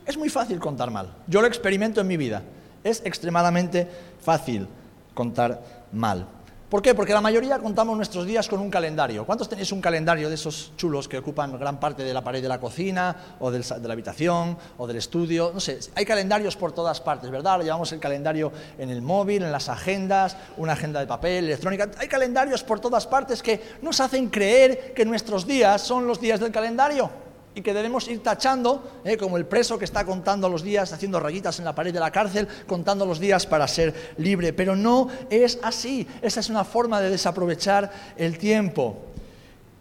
Es 0.04 0.16
muy 0.16 0.28
fácil 0.28 0.58
contar 0.58 0.90
mal. 0.90 1.14
Yo 1.26 1.40
lo 1.40 1.46
experimento 1.46 2.00
en 2.00 2.06
mi 2.06 2.16
vida. 2.16 2.42
Es 2.82 3.02
extremadamente 3.04 3.88
fácil 4.20 4.66
contar 5.14 5.86
mal. 5.92 6.26
¿Por 6.68 6.82
qué? 6.82 6.94
Porque 6.94 7.14
la 7.14 7.22
mayoría 7.22 7.58
contamos 7.58 7.96
nuestros 7.96 8.26
días 8.26 8.46
con 8.46 8.60
un 8.60 8.68
calendario. 8.68 9.24
¿Cuántos 9.24 9.48
tenéis 9.48 9.72
un 9.72 9.80
calendario 9.80 10.28
de 10.28 10.34
esos 10.34 10.72
chulos 10.76 11.08
que 11.08 11.16
ocupan 11.16 11.58
gran 11.58 11.80
parte 11.80 12.04
de 12.04 12.12
la 12.12 12.22
pared 12.22 12.42
de 12.42 12.48
la 12.48 12.60
cocina, 12.60 13.16
o 13.40 13.50
de 13.50 13.64
la 13.82 13.92
habitación, 13.94 14.58
o 14.76 14.86
del 14.86 14.98
estudio? 14.98 15.50
No 15.54 15.60
sé, 15.60 15.78
hay 15.94 16.04
calendarios 16.04 16.56
por 16.56 16.72
todas 16.72 17.00
partes, 17.00 17.30
¿verdad? 17.30 17.62
Llevamos 17.62 17.90
el 17.92 18.00
calendario 18.00 18.52
en 18.76 18.90
el 18.90 19.00
móvil, 19.00 19.44
en 19.44 19.50
las 19.50 19.70
agendas, 19.70 20.36
una 20.58 20.74
agenda 20.74 21.00
de 21.00 21.06
papel, 21.06 21.46
electrónica. 21.46 21.88
Hay 21.96 22.08
calendarios 22.08 22.62
por 22.62 22.80
todas 22.80 23.06
partes 23.06 23.42
que 23.42 23.62
nos 23.80 23.98
hacen 24.00 24.28
creer 24.28 24.92
que 24.92 25.06
nuestros 25.06 25.46
días 25.46 25.80
son 25.80 26.06
los 26.06 26.20
días 26.20 26.38
del 26.38 26.52
calendario 26.52 27.27
y 27.54 27.62
que 27.62 27.74
debemos 27.74 28.06
ir 28.08 28.22
tachando, 28.22 29.00
eh, 29.04 29.16
como 29.16 29.36
el 29.36 29.46
preso 29.46 29.78
que 29.78 29.84
está 29.84 30.04
contando 30.04 30.48
los 30.48 30.62
días, 30.62 30.92
haciendo 30.92 31.18
rayitas 31.18 31.58
en 31.58 31.64
la 31.64 31.74
pared 31.74 31.92
de 31.92 32.00
la 32.00 32.10
cárcel, 32.10 32.46
contando 32.66 33.04
los 33.04 33.18
días 33.18 33.46
para 33.46 33.66
ser 33.66 34.14
libre. 34.18 34.52
Pero 34.52 34.76
no 34.76 35.08
es 35.28 35.58
así. 35.62 36.06
Esa 36.22 36.40
es 36.40 36.50
una 36.50 36.64
forma 36.64 37.00
de 37.00 37.10
desaprovechar 37.10 37.90
el 38.16 38.38
tiempo. 38.38 38.96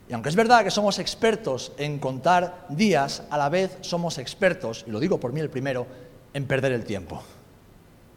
Y 0.09 0.13
aunque 0.13 0.29
es 0.29 0.35
verdad 0.35 0.63
que 0.63 0.71
somos 0.71 0.99
expertos 0.99 1.73
en 1.77 1.99
contar 1.99 2.65
días, 2.69 3.23
a 3.29 3.37
la 3.37 3.49
vez 3.49 3.77
somos 3.81 4.17
expertos, 4.17 4.85
y 4.87 4.91
lo 4.91 4.99
digo 4.99 5.19
por 5.19 5.33
mí 5.33 5.39
el 5.39 5.49
primero, 5.49 5.85
en 6.33 6.45
perder 6.45 6.71
el 6.71 6.85
tiempo. 6.85 7.21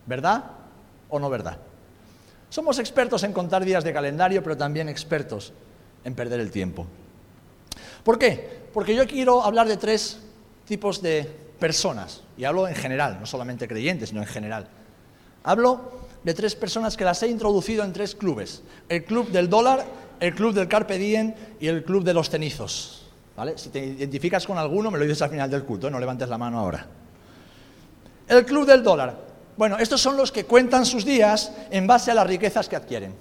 ¿Verdad 0.07 0.45
o 1.09 1.19
no 1.19 1.29
verdad? 1.29 1.59
Somos 2.49 2.79
expertos 2.79 3.23
en 3.25 3.33
contar 3.33 3.65
días 3.65 3.85
de 3.85 3.93
calendario, 3.93 4.43
pero 4.43 4.57
también 4.57 4.89
expertos 4.89 5.53
en 6.05 6.15
perder 6.15 6.41
el 6.41 6.51
tiempo. 6.51 6.87
¿Por 8.03 8.19
qué? 8.19 8.60
Porque 8.73 8.95
yo 8.95 9.07
quiero 9.07 9.43
hablar 9.43 9.67
de 9.67 9.77
tres 9.77 10.21
tipos 10.67 11.03
de 11.03 11.25
personas, 11.59 12.23
y 12.37 12.45
hablo 12.45 12.69
en 12.69 12.75
general, 12.75 13.19
no 13.21 13.27
solamente 13.27 13.69
creyentes, 13.69 14.11
sino 14.11 14.21
en 14.21 14.27
general. 14.27 14.69
Hablo 15.43 16.01
de 16.23 16.35
tres 16.35 16.55
personas 16.55 16.97
que 16.97 17.05
las 17.05 17.23
he 17.23 17.29
introducido 17.29 17.85
en 17.85 17.93
tres 17.93 18.15
clubes. 18.15 18.63
El 18.89 19.05
club 19.05 19.31
del 19.31 19.49
dólar, 19.49 19.85
el 20.21 20.35
club 20.35 20.55
del 20.55 20.69
carpe 20.69 20.99
diem 20.99 21.35
y 21.59 21.67
el 21.67 21.85
club 21.85 22.05
de 22.05 22.15
los 22.15 22.31
cenizos. 22.31 23.07
¿Vale? 23.37 23.57
Si 23.57 23.71
te 23.71 23.85
identificas 23.85 24.47
con 24.47 24.59
alguno, 24.59 24.91
me 24.91 24.99
lo 24.99 25.05
dices 25.05 25.23
al 25.23 25.31
final 25.31 25.51
del 25.51 25.65
culto, 25.65 25.89
¿eh? 25.89 25.91
no 25.91 25.99
levantes 25.99 26.29
la 26.29 26.37
mano 26.37 26.59
ahora. 26.59 26.87
El 28.29 28.45
club 28.45 28.67
del 28.67 28.83
dólar. 28.83 29.17
Bueno, 29.57 29.79
estos 29.79 30.01
son 30.01 30.17
los 30.17 30.31
que 30.31 30.45
cuentan 30.45 30.87
sus 30.87 31.05
días 31.05 31.53
en 31.71 31.87
base 31.87 32.11
a 32.11 32.15
las 32.15 32.27
riquezas 32.27 32.69
que 32.69 32.77
adquieren. 32.77 33.15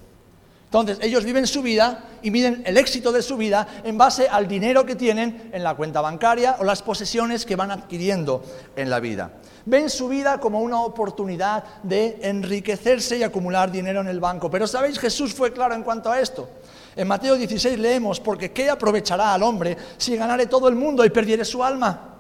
Entonces, 0.70 1.00
ellos 1.02 1.26
viven 1.26 1.48
su 1.48 1.64
vida 1.64 2.04
y 2.22 2.30
miden 2.30 2.62
el 2.64 2.78
éxito 2.78 3.12
de 3.12 3.24
su 3.24 3.38
vida 3.38 3.68
en 3.84 3.98
base 3.98 4.28
al 4.30 4.48
dinero 4.48 4.86
que 4.86 4.96
tienen 4.96 5.50
en 5.52 5.64
la 5.64 5.74
cuenta 5.74 6.00
bancaria 6.00 6.58
o 6.60 6.64
las 6.64 6.84
posesiones 6.84 7.44
que 7.44 7.56
van 7.56 7.72
adquiriendo 7.72 8.44
en 8.76 8.92
la 8.92 9.00
vida. 9.00 9.32
Ven 9.66 9.90
su 9.90 10.08
vida 10.08 10.40
como 10.40 10.62
una 10.62 10.82
oportunidad 10.82 11.64
de 11.82 12.20
enriquecerse 12.22 13.18
y 13.18 13.24
acumular 13.24 13.72
dinero 13.72 14.02
en 14.02 14.10
el 14.10 14.20
banco. 14.20 14.52
Pero 14.52 14.68
sabéis, 14.68 15.00
Jesús 15.00 15.34
fue 15.34 15.52
claro 15.52 15.74
en 15.74 15.82
cuanto 15.82 16.12
a 16.12 16.20
esto. 16.20 16.48
En 16.96 17.08
Mateo 17.08 17.36
16 17.36 17.80
leemos, 17.80 18.20
porque 18.20 18.52
¿qué 18.52 18.70
aprovechará 18.70 19.34
al 19.34 19.42
hombre 19.42 19.76
si 19.98 20.16
ganare 20.18 20.46
todo 20.46 20.68
el 20.68 20.76
mundo 20.76 21.04
y 21.04 21.10
perdiere 21.10 21.46
su 21.46 21.64
alma? 21.64 22.20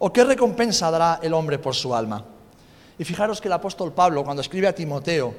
¿O 0.00 0.12
qué 0.12 0.24
recompensa 0.24 0.90
dará 0.90 1.20
el 1.22 1.32
hombre 1.32 1.60
por 1.60 1.76
su 1.76 1.94
alma? 1.94 2.24
Y 2.98 3.04
fijaros 3.04 3.40
que 3.40 3.46
el 3.46 3.52
apóstol 3.52 3.92
Pablo, 3.92 4.24
cuando 4.24 4.40
escribe 4.40 4.66
a 4.66 4.74
Timoteo, 4.74 5.32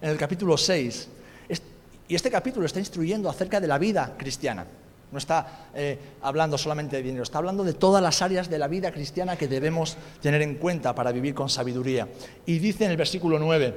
en 0.00 0.10
el 0.10 0.16
capítulo 0.16 0.56
6, 0.56 1.08
y 2.08 2.14
este 2.14 2.30
capítulo 2.30 2.66
está 2.66 2.78
instruyendo 2.78 3.28
acerca 3.28 3.60
de 3.60 3.66
la 3.66 3.78
vida 3.78 4.14
cristiana. 4.16 4.66
No 5.10 5.18
está 5.18 5.68
eh, 5.74 5.98
hablando 6.22 6.58
solamente 6.58 6.96
de 6.96 7.02
dinero, 7.02 7.22
está 7.22 7.38
hablando 7.38 7.64
de 7.64 7.74
todas 7.74 8.02
las 8.02 8.22
áreas 8.22 8.50
de 8.50 8.58
la 8.58 8.68
vida 8.68 8.90
cristiana 8.92 9.36
que 9.36 9.48
debemos 9.48 9.96
tener 10.20 10.42
en 10.42 10.56
cuenta 10.56 10.94
para 10.94 11.12
vivir 11.12 11.34
con 11.34 11.48
sabiduría. 11.48 12.08
Y 12.44 12.58
dice 12.58 12.84
en 12.84 12.90
el 12.90 12.96
versículo 12.96 13.38
9, 13.38 13.74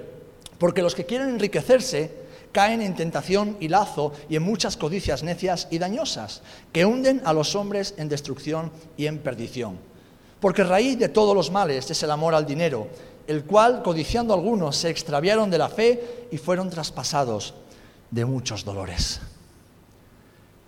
porque 0.58 0.82
los 0.82 0.96
que 0.96 1.06
quieren 1.06 1.30
enriquecerse 1.30 2.30
caen 2.52 2.82
en 2.82 2.96
tentación 2.96 3.58
y 3.60 3.68
lazo 3.68 4.12
y 4.28 4.36
en 4.36 4.44
muchas 4.44 4.76
codicias 4.76 5.22
necias 5.22 5.68
y 5.70 5.78
dañosas, 5.78 6.42
que 6.74 6.86
hunden 6.86 7.22
a 7.26 7.34
los 7.34 7.56
hombres 7.56 7.94
en 7.98 8.10
destrucción 8.10 8.72
y 8.98 9.06
en 9.06 9.20
perdición. 9.20 9.78
Porque 10.40 10.64
raíz 10.64 10.98
de 10.98 11.10
todos 11.10 11.36
los 11.36 11.52
males 11.52 11.92
es 11.92 12.02
el 12.02 12.10
amor 12.10 12.34
al 12.34 12.48
dinero, 12.48 12.88
el 13.28 13.44
cual, 13.44 13.84
codiciando 13.84 14.34
algunos, 14.34 14.78
se 14.78 14.90
extraviaron 14.90 15.52
de 15.52 15.58
la 15.60 15.70
fe 15.70 16.28
y 16.32 16.38
fueron 16.38 16.72
traspasados 16.72 17.54
de 18.12 18.26
muchos 18.26 18.66
dolores. 18.66 19.22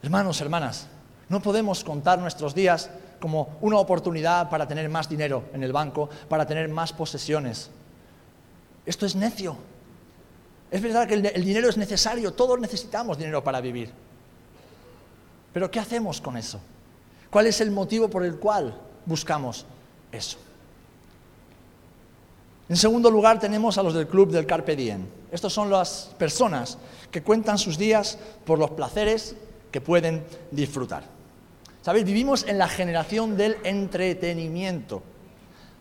Hermanos, 0.03 0.41
hermanas, 0.41 0.87
no 1.29 1.41
podemos 1.41 1.83
contar 1.83 2.19
nuestros 2.19 2.53
días 2.53 2.89
como 3.19 3.57
una 3.61 3.77
oportunidad 3.77 4.49
para 4.49 4.67
tener 4.67 4.89
más 4.89 5.07
dinero 5.07 5.45
en 5.53 5.63
el 5.63 5.71
banco, 5.71 6.09
para 6.27 6.45
tener 6.45 6.67
más 6.69 6.91
posesiones. 6.91 7.69
Esto 8.85 9.05
es 9.05 9.15
necio. 9.15 9.55
Es 10.71 10.81
verdad 10.81 11.07
que 11.07 11.13
el, 11.13 11.45
dinero 11.45 11.69
es 11.69 11.77
necesario, 11.77 12.33
todos 12.33 12.59
necesitamos 12.59 13.17
dinero 13.17 13.43
para 13.43 13.61
vivir. 13.61 13.91
Pero 15.53 15.69
¿qué 15.69 15.79
hacemos 15.79 16.19
con 16.19 16.37
eso? 16.37 16.59
¿Cuál 17.29 17.47
es 17.47 17.61
el 17.61 17.71
motivo 17.71 18.09
por 18.09 18.25
el 18.25 18.37
cual 18.37 18.73
buscamos 19.05 19.65
eso? 20.11 20.37
En 22.69 22.77
segundo 22.77 23.11
lugar 23.11 23.39
tenemos 23.39 23.77
a 23.77 23.83
los 23.83 23.93
del 23.93 24.07
club 24.07 24.31
del 24.31 24.45
Carpe 24.45 24.75
Diem. 24.75 25.05
Estos 25.31 25.53
son 25.53 25.69
las 25.69 26.11
personas 26.17 26.77
que 27.09 27.23
cuentan 27.23 27.57
sus 27.57 27.77
días 27.77 28.17
por 28.45 28.59
los 28.59 28.71
placeres 28.71 29.35
que 29.71 29.81
pueden 29.81 30.25
disfrutar. 30.51 31.03
¿Sabéis? 31.81 32.05
Vivimos 32.05 32.45
en 32.47 32.57
la 32.57 32.67
generación 32.67 33.37
del 33.37 33.57
entretenimiento. 33.63 35.01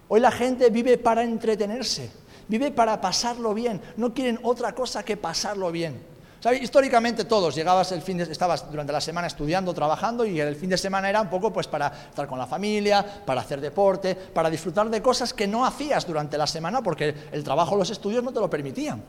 Hoy 0.08 0.20
la 0.20 0.30
gente 0.30 0.70
vive 0.70 0.98
para 0.98 1.22
entretenerse, 1.22 2.10
vive 2.48 2.70
para 2.70 3.00
pasarlo 3.00 3.52
bien, 3.52 3.80
no 3.96 4.14
quieren 4.14 4.38
otra 4.42 4.74
cosa 4.74 5.04
que 5.04 5.16
pasarlo 5.16 5.70
bien. 5.70 6.10
Históricamente 6.60 7.26
todos, 7.26 7.54
llegabas 7.54 7.92
el 7.92 8.00
fin 8.00 8.16
de, 8.16 8.24
estabas 8.24 8.70
durante 8.70 8.94
la 8.94 9.00
semana 9.02 9.26
estudiando, 9.26 9.74
trabajando 9.74 10.24
y 10.24 10.40
el 10.40 10.56
fin 10.56 10.70
de 10.70 10.78
semana 10.78 11.10
era 11.10 11.20
un 11.20 11.28
poco 11.28 11.52
pues 11.52 11.66
para 11.66 11.92
estar 12.08 12.26
con 12.26 12.38
la 12.38 12.46
familia, 12.46 13.04
para 13.26 13.42
hacer 13.42 13.60
deporte, 13.60 14.14
para 14.14 14.48
disfrutar 14.48 14.88
de 14.88 15.02
cosas 15.02 15.34
que 15.34 15.46
no 15.46 15.66
hacías 15.66 16.06
durante 16.06 16.38
la 16.38 16.46
semana 16.46 16.82
porque 16.82 17.14
el 17.30 17.44
trabajo 17.44 17.76
los 17.76 17.90
estudios 17.90 18.24
no 18.24 18.32
te 18.32 18.40
lo 18.40 18.48
permitían. 18.48 19.02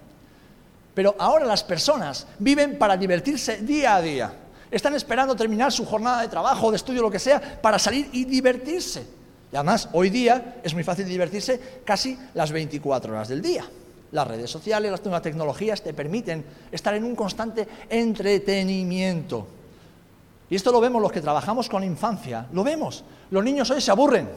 Pero 0.93 1.15
ahora 1.17 1.45
las 1.45 1.63
personas 1.63 2.27
viven 2.39 2.77
para 2.77 2.97
divertirse 2.97 3.57
día 3.57 3.95
a 3.95 4.01
día. 4.01 4.33
Están 4.69 4.95
esperando 4.95 5.35
terminar 5.35 5.71
su 5.71 5.85
jornada 5.85 6.21
de 6.21 6.27
trabajo, 6.27 6.71
de 6.71 6.77
estudio, 6.77 7.01
lo 7.01 7.11
que 7.11 7.19
sea, 7.19 7.61
para 7.61 7.77
salir 7.77 8.09
y 8.13 8.25
divertirse. 8.25 9.05
Y 9.51 9.55
además, 9.55 9.89
hoy 9.91 10.09
día 10.09 10.59
es 10.63 10.73
muy 10.73 10.83
fácil 10.83 11.05
divertirse 11.05 11.81
casi 11.83 12.17
las 12.33 12.51
24 12.51 13.13
horas 13.13 13.27
del 13.27 13.41
día. 13.41 13.65
Las 14.11 14.27
redes 14.27 14.49
sociales, 14.49 14.91
las 14.91 15.03
nuevas 15.03 15.21
tecnologías 15.21 15.81
te 15.81 15.93
permiten 15.93 16.43
estar 16.71 16.93
en 16.93 17.03
un 17.03 17.15
constante 17.15 17.67
entretenimiento. 17.89 19.47
Y 20.49 20.55
esto 20.55 20.71
lo 20.71 20.81
vemos 20.81 21.01
los 21.01 21.11
que 21.11 21.21
trabajamos 21.21 21.69
con 21.69 21.83
infancia, 21.83 22.45
lo 22.51 22.63
vemos. 22.63 23.03
Los 23.29 23.43
niños 23.43 23.69
hoy 23.71 23.79
se 23.79 23.91
aburren, 23.91 24.29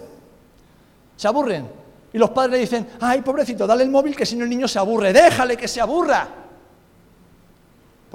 se 1.16 1.26
aburren. 1.26 1.68
Y 2.12 2.18
los 2.18 2.30
padres 2.30 2.60
dicen, 2.60 2.86
ay, 3.00 3.22
pobrecito, 3.22 3.66
dale 3.66 3.82
el 3.82 3.90
móvil 3.90 4.14
que 4.14 4.24
si 4.24 4.36
no 4.36 4.44
el 4.44 4.50
niño 4.50 4.68
se 4.68 4.78
aburre, 4.78 5.12
déjale 5.12 5.56
que 5.56 5.66
se 5.66 5.80
aburra. 5.80 6.43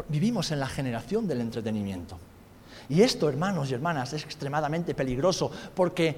Vivimos 0.08 0.52
en 0.52 0.60
la 0.60 0.68
generación 0.68 1.28
del 1.28 1.42
entretenimiento. 1.42 2.18
Y 2.88 3.02
esto, 3.02 3.30
hermanos 3.30 3.70
y 3.70 3.74
hermanas, 3.74 4.14
es 4.14 4.24
extremadamente 4.24 4.96
peligroso 4.96 5.52
porque 5.76 6.16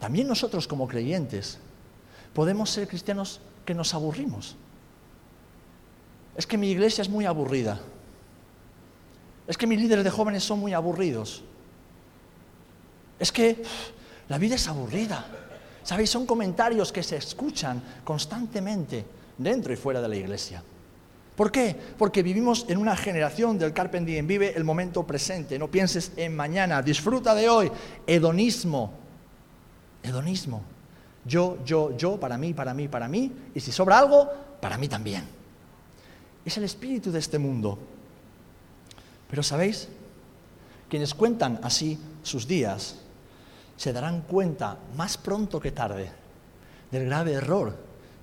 también 0.00 0.28
nosotros 0.28 0.66
como 0.66 0.88
creyentes 0.88 1.58
podemos 2.34 2.70
ser 2.70 2.88
cristianos 2.88 3.40
que 3.64 3.74
nos 3.74 3.94
aburrimos 3.94 4.56
es 6.36 6.46
que 6.46 6.58
mi 6.58 6.70
iglesia 6.70 7.02
es 7.02 7.08
muy 7.08 7.26
aburrida. 7.26 7.80
Es 9.46 9.56
que 9.56 9.66
mis 9.66 9.80
líderes 9.80 10.04
de 10.04 10.10
jóvenes 10.10 10.42
son 10.42 10.58
muy 10.58 10.72
aburridos. 10.72 11.42
Es 13.18 13.30
que 13.30 13.62
la 14.28 14.38
vida 14.38 14.56
es 14.56 14.66
aburrida. 14.68 15.24
¿Sabéis? 15.82 16.10
Son 16.10 16.26
comentarios 16.26 16.90
que 16.90 17.02
se 17.02 17.16
escuchan 17.16 17.82
constantemente 18.02 19.04
dentro 19.38 19.72
y 19.72 19.76
fuera 19.76 20.00
de 20.00 20.08
la 20.08 20.16
iglesia. 20.16 20.62
¿Por 21.36 21.50
qué? 21.50 21.76
Porque 21.98 22.22
vivimos 22.22 22.66
en 22.68 22.78
una 22.78 22.96
generación 22.96 23.58
del 23.58 23.72
Carpe 23.72 24.00
Vive 24.00 24.56
el 24.56 24.64
momento 24.64 25.04
presente. 25.04 25.58
No 25.58 25.68
pienses 25.68 26.12
en 26.16 26.36
mañana. 26.36 26.80
Disfruta 26.80 27.34
de 27.34 27.48
hoy. 27.48 27.70
Hedonismo. 28.06 28.92
Hedonismo. 30.02 30.62
Yo, 31.24 31.58
yo, 31.64 31.96
yo, 31.96 32.20
para 32.20 32.38
mí, 32.38 32.54
para 32.54 32.74
mí, 32.74 32.86
para 32.88 33.08
mí. 33.08 33.32
Y 33.54 33.60
si 33.60 33.72
sobra 33.72 33.98
algo, 33.98 34.30
para 34.60 34.78
mí 34.78 34.88
también 34.88 35.24
es 36.44 36.56
el 36.58 36.64
espíritu 36.64 37.10
de 37.10 37.18
este 37.18 37.38
mundo. 37.38 37.78
Pero 39.30 39.42
sabéis, 39.42 39.88
quienes 40.88 41.14
cuentan 41.14 41.58
así 41.62 41.98
sus 42.22 42.46
días 42.46 42.96
se 43.76 43.92
darán 43.92 44.22
cuenta 44.22 44.78
más 44.96 45.16
pronto 45.16 45.58
que 45.58 45.72
tarde 45.72 46.10
del 46.90 47.06
grave 47.06 47.32
error 47.32 47.76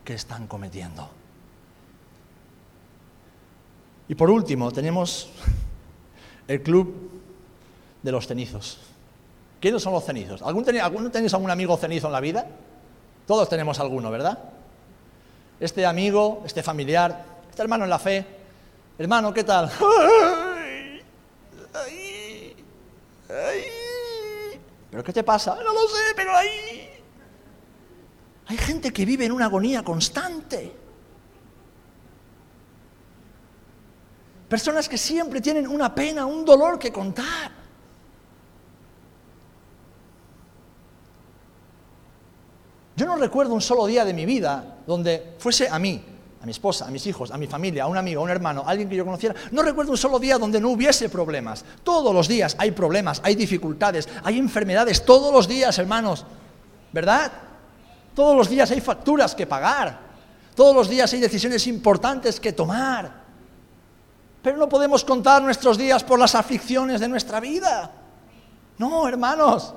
que 0.05 0.13
están 0.13 0.47
cometiendo. 0.47 1.09
Y 4.11 4.15
por 4.15 4.29
último, 4.29 4.73
tenemos 4.73 5.29
el 6.45 6.61
club 6.61 7.09
de 8.03 8.11
los 8.11 8.27
cenizos. 8.27 8.77
¿Quiénes 9.61 9.81
son 9.81 9.93
los 9.93 10.03
cenizos? 10.03 10.41
¿Alguno 10.41 10.65
tenéis 10.65 11.33
algún 11.33 11.49
amigo 11.49 11.77
cenizo 11.77 12.07
en 12.07 12.11
la 12.11 12.19
vida? 12.19 12.45
Todos 13.25 13.47
tenemos 13.47 13.79
alguno, 13.79 14.11
¿verdad? 14.11 14.37
Este 15.61 15.85
amigo, 15.85 16.43
este 16.45 16.61
familiar, 16.61 17.23
este 17.49 17.61
hermano 17.61 17.85
en 17.85 17.89
la 17.89 17.99
fe, 17.99 18.25
Hermano, 18.97 19.33
¿qué 19.33 19.45
tal? 19.45 19.71
¿Pero 24.91 25.03
qué 25.05 25.13
te 25.13 25.23
pasa? 25.23 25.55
No 25.55 25.71
lo 25.71 25.87
sé, 25.87 26.01
pero 26.17 26.35
ahí... 26.35 26.89
Hay 28.47 28.57
gente 28.57 28.91
que 28.91 29.05
vive 29.05 29.23
en 29.23 29.31
una 29.31 29.45
agonía 29.45 29.83
constante. 29.83 30.81
Personas 34.51 34.89
que 34.89 34.97
siempre 34.97 35.39
tienen 35.39 35.65
una 35.65 35.95
pena, 35.95 36.25
un 36.25 36.43
dolor 36.43 36.77
que 36.77 36.91
contar. 36.91 37.49
Yo 42.97 43.05
no 43.05 43.15
recuerdo 43.15 43.53
un 43.53 43.61
solo 43.61 43.85
día 43.85 44.03
de 44.03 44.13
mi 44.13 44.25
vida 44.25 44.79
donde 44.85 45.35
fuese 45.37 45.69
a 45.69 45.79
mí, 45.79 46.03
a 46.41 46.45
mi 46.45 46.51
esposa, 46.51 46.85
a 46.85 46.91
mis 46.91 47.07
hijos, 47.07 47.31
a 47.31 47.37
mi 47.37 47.47
familia, 47.47 47.85
a 47.85 47.87
un 47.87 47.95
amigo, 47.95 48.19
a 48.19 48.25
un 48.25 48.29
hermano, 48.29 48.63
a 48.67 48.71
alguien 48.71 48.89
que 48.89 48.97
yo 48.97 49.05
conociera. 49.05 49.33
No 49.51 49.63
recuerdo 49.63 49.91
un 49.91 49.97
solo 49.97 50.19
día 50.19 50.37
donde 50.37 50.59
no 50.59 50.71
hubiese 50.71 51.07
problemas. 51.07 51.63
Todos 51.81 52.13
los 52.13 52.27
días 52.27 52.57
hay 52.59 52.71
problemas, 52.71 53.21
hay 53.23 53.35
dificultades, 53.35 54.09
hay 54.21 54.37
enfermedades, 54.37 55.05
todos 55.05 55.33
los 55.33 55.47
días, 55.47 55.79
hermanos. 55.79 56.25
¿Verdad? 56.91 57.31
Todos 58.13 58.35
los 58.35 58.49
días 58.49 58.69
hay 58.71 58.81
facturas 58.81 59.33
que 59.33 59.47
pagar. 59.47 59.97
Todos 60.55 60.75
los 60.75 60.89
días 60.89 61.13
hay 61.13 61.21
decisiones 61.21 61.67
importantes 61.67 62.37
que 62.37 62.51
tomar. 62.51 63.20
Pero 64.41 64.57
no 64.57 64.67
podemos 64.67 65.03
contar 65.05 65.41
nuestros 65.41 65.77
días 65.77 66.03
por 66.03 66.19
las 66.19 66.35
aflicciones 66.35 66.99
de 66.99 67.07
nuestra 67.07 67.39
vida. 67.39 67.91
No, 68.77 69.07
hermanos. 69.07 69.73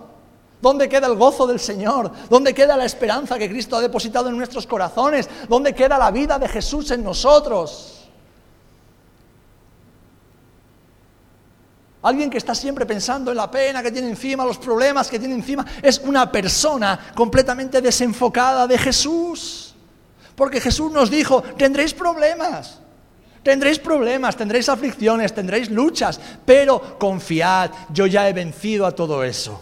¿Dónde 0.62 0.88
queda 0.88 1.09
el 1.09 1.16
gozo 1.16 1.46
del 1.46 1.61
Señor? 1.61 2.11
¿Dónde 2.31 2.55
queda 2.55 2.74
la 2.74 2.87
esperanza 2.87 3.38
que 3.38 3.50
Cristo 3.50 3.77
ha 3.77 3.83
depositado 3.83 4.31
en 4.31 4.38
nuestros 4.38 4.66
corazones? 4.66 5.29
¿Dónde 5.46 5.74
queda 5.74 5.98
la 5.98 6.11
vida 6.11 6.38
de 6.38 6.48
Jesús 6.48 6.90
en 6.90 7.05
nosotros? 7.05 8.09
Alguien 12.00 12.31
que 12.31 12.38
está 12.38 12.55
siempre 12.55 12.87
pensando 12.87 13.31
en 13.31 13.37
la 13.37 13.50
pena 13.50 13.83
que 13.83 13.92
tiene 13.92 14.09
encima, 14.09 14.44
los 14.46 14.57
problemas 14.57 15.09
que 15.09 15.18
tiene 15.18 15.35
encima, 15.35 15.66
es 15.83 15.98
una 15.98 16.33
persona 16.33 17.12
completamente 17.14 17.83
desenfocada 17.83 18.66
de 18.66 18.79
Jesús. 18.79 19.74
Porque 20.35 20.61
Jesús 20.61 20.90
nos 20.90 21.11
dijo, 21.11 21.42
tendréis 21.42 21.92
problemas. 21.92 22.79
Tendréis 23.44 23.78
problemas, 23.78 24.37
tendréis 24.37 24.70
aflicciones, 24.70 25.35
tendréis 25.35 25.70
luchas, 25.70 26.18
pero 26.46 26.98
confiad, 26.98 27.70
yo 27.92 28.07
ya 28.07 28.26
he 28.26 28.33
vencido 28.33 28.87
a 28.87 28.92
todo 28.92 29.22
eso. 29.22 29.61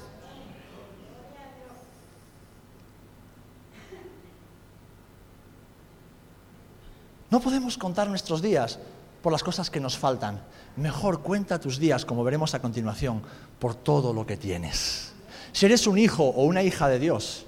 No 7.29 7.41
podemos 7.41 7.77
contar 7.77 8.09
nuestros 8.09 8.41
días 8.41 8.79
por 9.21 9.33
las 9.33 9.43
cosas 9.43 9.69
que 9.69 9.81
nos 9.81 9.99
faltan. 9.99 10.41
Mejor 10.77 11.21
cuenta 11.21 11.59
tus 11.59 11.79
días, 11.79 12.05
como 12.05 12.23
veremos 12.23 12.55
a 12.55 12.63
continuación, 12.63 13.21
por 13.59 13.75
todo 13.75 14.13
lo 14.13 14.25
que 14.25 14.37
tienes. 14.37 15.13
Si 15.51 15.67
eres 15.67 15.89
un 15.89 15.99
hijo 15.99 16.23
o 16.23 16.45
una 16.45 16.63
hija 16.63 16.89
de 16.89 17.01
Dios, 17.01 17.47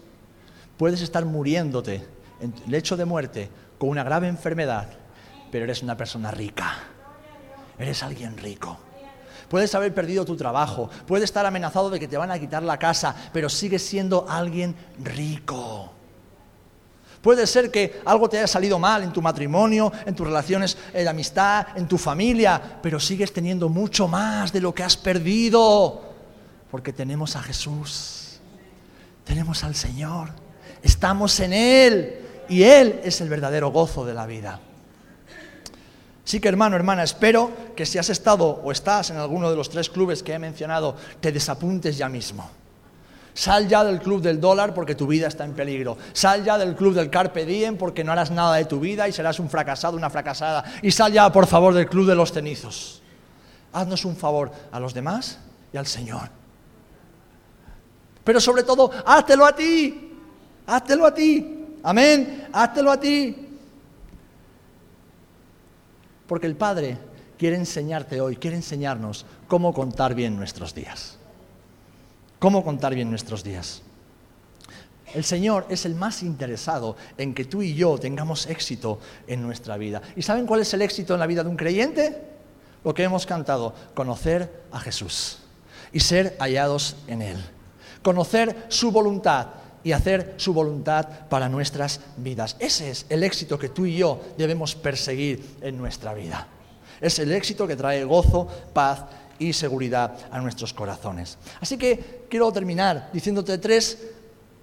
puedes 0.79 1.01
estar 1.01 1.25
muriéndote 1.27 2.05
en 2.41 2.53
lecho 2.67 2.97
de 2.97 3.05
muerte 3.05 3.51
con 3.79 3.91
una 3.91 4.03
grave 4.03 4.27
enfermedad 4.27 5.04
pero 5.55 5.67
eres 5.67 5.85
una 5.85 5.97
persona 5.97 6.33
rica. 6.33 6.75
Eres 7.79 8.03
alguien 8.03 8.37
rico. 8.37 8.77
Puedes 9.49 9.73
haber 9.77 9.95
perdido 9.95 10.25
tu 10.25 10.37
trabajo, 10.37 10.91
puedes 11.07 11.23
estar 11.23 11.47
amenazado 11.47 11.91
de 11.91 12.01
que 12.01 12.09
te 12.09 12.17
van 12.17 12.33
a 12.33 12.41
quitar 12.41 12.65
la 12.65 12.77
casa, 12.77 13.15
pero 13.33 13.49
sigues 13.49 13.87
siendo 13.87 14.27
alguien 14.29 14.75
rico. 14.99 15.93
Puede 17.23 17.47
ser 17.47 17.71
que 17.71 18.01
algo 18.05 18.29
te 18.29 18.39
haya 18.39 18.49
salido 18.49 18.81
mal 18.81 19.05
en 19.05 19.13
tu 19.13 19.23
matrimonio, 19.23 19.93
en 20.05 20.17
tus 20.17 20.27
relaciones 20.27 20.77
de 20.93 21.09
amistad, 21.09 21.69
en 21.77 21.87
tu 21.87 21.99
familia, 21.99 22.61
pero 22.83 22.99
sigues 22.99 23.33
teniendo 23.33 23.69
mucho 23.69 24.09
más 24.09 24.53
de 24.53 24.61
lo 24.61 24.75
que 24.75 24.83
has 24.83 24.97
perdido, 24.97 26.03
porque 26.69 26.93
tenemos 26.93 27.37
a 27.37 27.43
Jesús, 27.45 28.41
tenemos 29.23 29.63
al 29.63 29.77
Señor, 29.77 30.31
estamos 30.83 31.39
en 31.39 31.53
Él 31.53 32.45
y 32.49 32.65
Él 32.65 33.03
es 33.05 33.21
el 33.21 33.29
verdadero 33.29 33.71
gozo 33.71 34.05
de 34.05 34.15
la 34.15 34.27
vida. 34.27 34.59
Sí 36.25 36.41
que 36.41 36.49
hermano, 36.49 36.75
hermana, 36.75 37.03
espero 37.03 37.51
que 37.77 37.85
si 37.85 37.99
has 37.99 38.09
estado 38.09 38.47
o 38.47 38.73
estás 38.73 39.11
en 39.11 39.19
alguno 39.19 39.51
de 39.51 39.57
los 39.57 39.69
tres 39.69 39.91
clubes 39.91 40.23
que 40.23 40.33
he 40.33 40.39
mencionado, 40.39 40.97
te 41.21 41.31
desapuntes 41.31 41.99
ya 41.99 42.09
mismo. 42.09 42.51
Sal 43.35 43.69
ya 43.69 43.85
del 43.85 44.01
club 44.01 44.23
del 44.23 44.41
dólar 44.41 44.73
porque 44.73 44.95
tu 44.95 45.07
vida 45.07 45.27
está 45.27 45.45
en 45.45 45.53
peligro. 45.53 45.99
Sal 46.13 46.45
ya 46.45 46.57
del 46.57 46.77
club 46.77 46.95
del 46.95 47.11
carpe 47.11 47.45
diem 47.45 47.77
porque 47.77 48.05
no 48.05 48.13
harás 48.13 48.31
nada 48.31 48.57
de 48.57 48.65
tu 48.65 48.81
vida 48.81 49.09
y 49.09 49.13
serás 49.13 49.41
un 49.41 49.51
fracasado, 49.51 49.97
una 49.97 50.09
fracasada. 50.09 50.65
Y 50.83 50.93
sal 50.93 51.13
ya, 51.13 51.31
por 51.31 51.47
favor, 51.47 51.75
del 51.75 51.89
club 51.89 52.07
de 52.07 52.15
los 52.15 52.33
cenizos. 52.33 53.03
Haznos 53.73 54.05
un 54.05 54.17
favor 54.17 54.53
a 54.71 54.79
los 54.79 54.95
demás 54.95 55.41
y 55.73 55.77
al 55.77 55.87
Señor. 55.87 56.31
Pero 58.23 58.41
sobre 58.41 58.63
todo, 58.63 58.91
háztelo 59.05 59.45
a 59.45 59.55
ti. 59.55 60.13
Háztelo 60.67 61.05
a 61.05 61.13
ti. 61.13 61.67
Amén. 61.83 62.49
Háztelo 62.53 62.93
a 62.93 63.01
ti. 63.01 63.44
Porque 66.35 66.49
el 66.49 66.57
Padre 66.57 66.99
quiere 67.39 67.55
enseñarte 67.55 68.21
hoy, 68.21 68.35
quiere 68.35 68.57
enseñarnos 68.57 69.25
cómo 69.47 69.73
contar 69.73 70.17
bien 70.17 70.35
nuestros 70.35 70.75
días. 70.75 71.17
Cómo 72.41 72.65
contar 72.65 72.93
bien 72.93 73.09
nuestros 73.09 73.45
días. 73.45 73.83
El 75.15 75.23
Señor 75.23 75.65
es 75.69 75.87
el 75.87 75.95
más 75.95 76.25
interesado 76.25 76.97
en 77.19 77.35
que 77.35 77.45
tú 77.45 77.63
y 77.63 77.77
yo 77.77 77.99
tengamos 77.99 78.47
éxito 78.47 78.99
en 79.29 79.43
nuestra 79.43 79.77
vida. 79.77 80.03
¿Y 80.17 80.23
saben 80.23 80.45
cuál 80.45 80.63
es 80.63 80.75
el 80.75 80.83
éxito 80.83 81.15
en 81.15 81.21
la 81.21 81.29
vida 81.29 81.45
de 81.45 81.51
un 81.51 81.57
creyente? 81.57 82.21
Lo 82.83 82.93
que 82.93 83.05
hemos 83.05 83.27
cantado, 83.27 83.73
conocer 83.95 84.65
a 84.73 84.81
Jesús 84.81 85.39
y 85.93 86.01
ser 86.01 86.37
hallados 86.41 86.97
en 87.07 87.23
Él. 87.23 87.45
Conocer 88.03 88.67
su 88.71 88.91
voluntad 88.91 89.51
y 89.85 89.93
hacer 89.93 90.35
su 90.39 90.53
voluntad 90.53 91.07
para 91.29 91.49
nuestras 91.49 92.01
vidas. 92.17 92.57
Ese 92.59 92.91
es 92.91 93.07
el 93.11 93.23
éxito 93.23 93.59
que 93.59 93.69
tú 93.69 93.87
y 93.87 93.97
yo 93.97 94.21
debemos 94.37 94.75
perseguir 94.75 95.59
en 95.61 95.79
nuestra 95.79 96.15
vida. 96.15 96.49
Es 97.01 97.19
el 97.19 97.31
éxito 97.33 97.67
que 97.67 97.77
trae 97.77 98.03
gozo, 98.05 98.49
paz 98.73 99.05
y 99.39 99.53
seguridad 99.53 100.17
a 100.31 100.41
nuestros 100.41 100.73
corazones. 100.73 101.37
Así 101.61 101.77
que 101.77 102.25
quiero 102.31 102.51
terminar 102.51 103.11
diciéndote 103.13 103.59
tres 103.59 103.99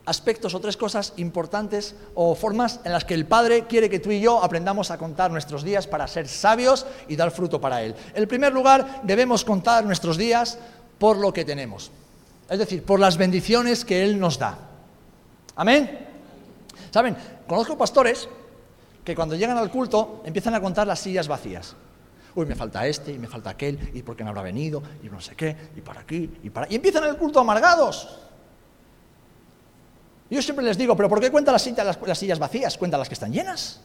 aspectos 0.05 0.55
o 0.55 0.59
tres 0.59 0.77
cosas 0.77 1.13
importantes 1.17 1.93
o 2.15 2.33
formas 2.33 2.79
en 2.83 2.91
las 2.91 3.05
que 3.05 3.13
el 3.13 3.27
Padre 3.27 3.65
quiere 3.67 3.89
que 3.89 3.99
tú 3.99 4.09
y 4.09 4.19
yo 4.19 4.43
aprendamos 4.43 4.89
a 4.89 4.97
contar 4.97 5.29
nuestros 5.29 5.63
días 5.63 5.85
para 5.85 6.07
ser 6.07 6.27
sabios 6.27 6.87
y 7.07 7.15
dar 7.15 7.29
fruto 7.29 7.61
para 7.61 7.83
Él. 7.83 7.93
En 8.15 8.27
primer 8.27 8.51
lugar, 8.53 9.01
debemos 9.03 9.45
contar 9.45 9.85
nuestros 9.85 10.17
días 10.17 10.57
por 10.97 11.17
lo 11.17 11.31
que 11.31 11.45
tenemos, 11.45 11.91
es 12.49 12.59
decir, 12.59 12.83
por 12.83 12.99
las 12.99 13.17
bendiciones 13.17 13.85
que 13.85 14.03
Él 14.03 14.19
nos 14.19 14.39
da. 14.39 14.70
Amén. 15.55 16.07
Saben, 16.91 17.15
conozco 17.47 17.77
pastores 17.77 18.27
que 19.03 19.15
cuando 19.15 19.35
llegan 19.35 19.57
al 19.57 19.69
culto 19.69 20.21
empiezan 20.25 20.53
a 20.55 20.61
contar 20.61 20.87
las 20.87 20.99
sillas 20.99 21.27
vacías. 21.27 21.75
Uy, 22.35 22.45
me 22.45 22.55
falta 22.55 22.85
este 22.87 23.11
y 23.11 23.19
me 23.19 23.27
falta 23.27 23.49
aquel, 23.49 23.91
y 23.93 24.03
por 24.03 24.15
qué 24.15 24.23
no 24.23 24.29
habrá 24.29 24.41
venido, 24.41 24.81
y 25.03 25.09
no 25.09 25.19
sé 25.19 25.35
qué, 25.35 25.55
y 25.75 25.81
para 25.81 26.01
aquí, 26.01 26.29
y 26.43 26.49
para... 26.49 26.67
Y 26.69 26.75
empiezan 26.75 27.03
el 27.03 27.17
culto 27.17 27.39
amargados. 27.39 28.19
yo 30.29 30.41
siempre 30.41 30.63
les 30.63 30.77
digo, 30.77 30.95
pero 30.95 31.09
¿por 31.09 31.19
qué 31.19 31.29
cuenta 31.29 31.51
las 31.51 31.67
las 32.05 32.17
sillas 32.17 32.39
vacías? 32.39 32.77
Cuenta 32.77 32.97
las 32.97 33.09
que 33.09 33.15
están 33.15 33.33
llenas. 33.33 33.81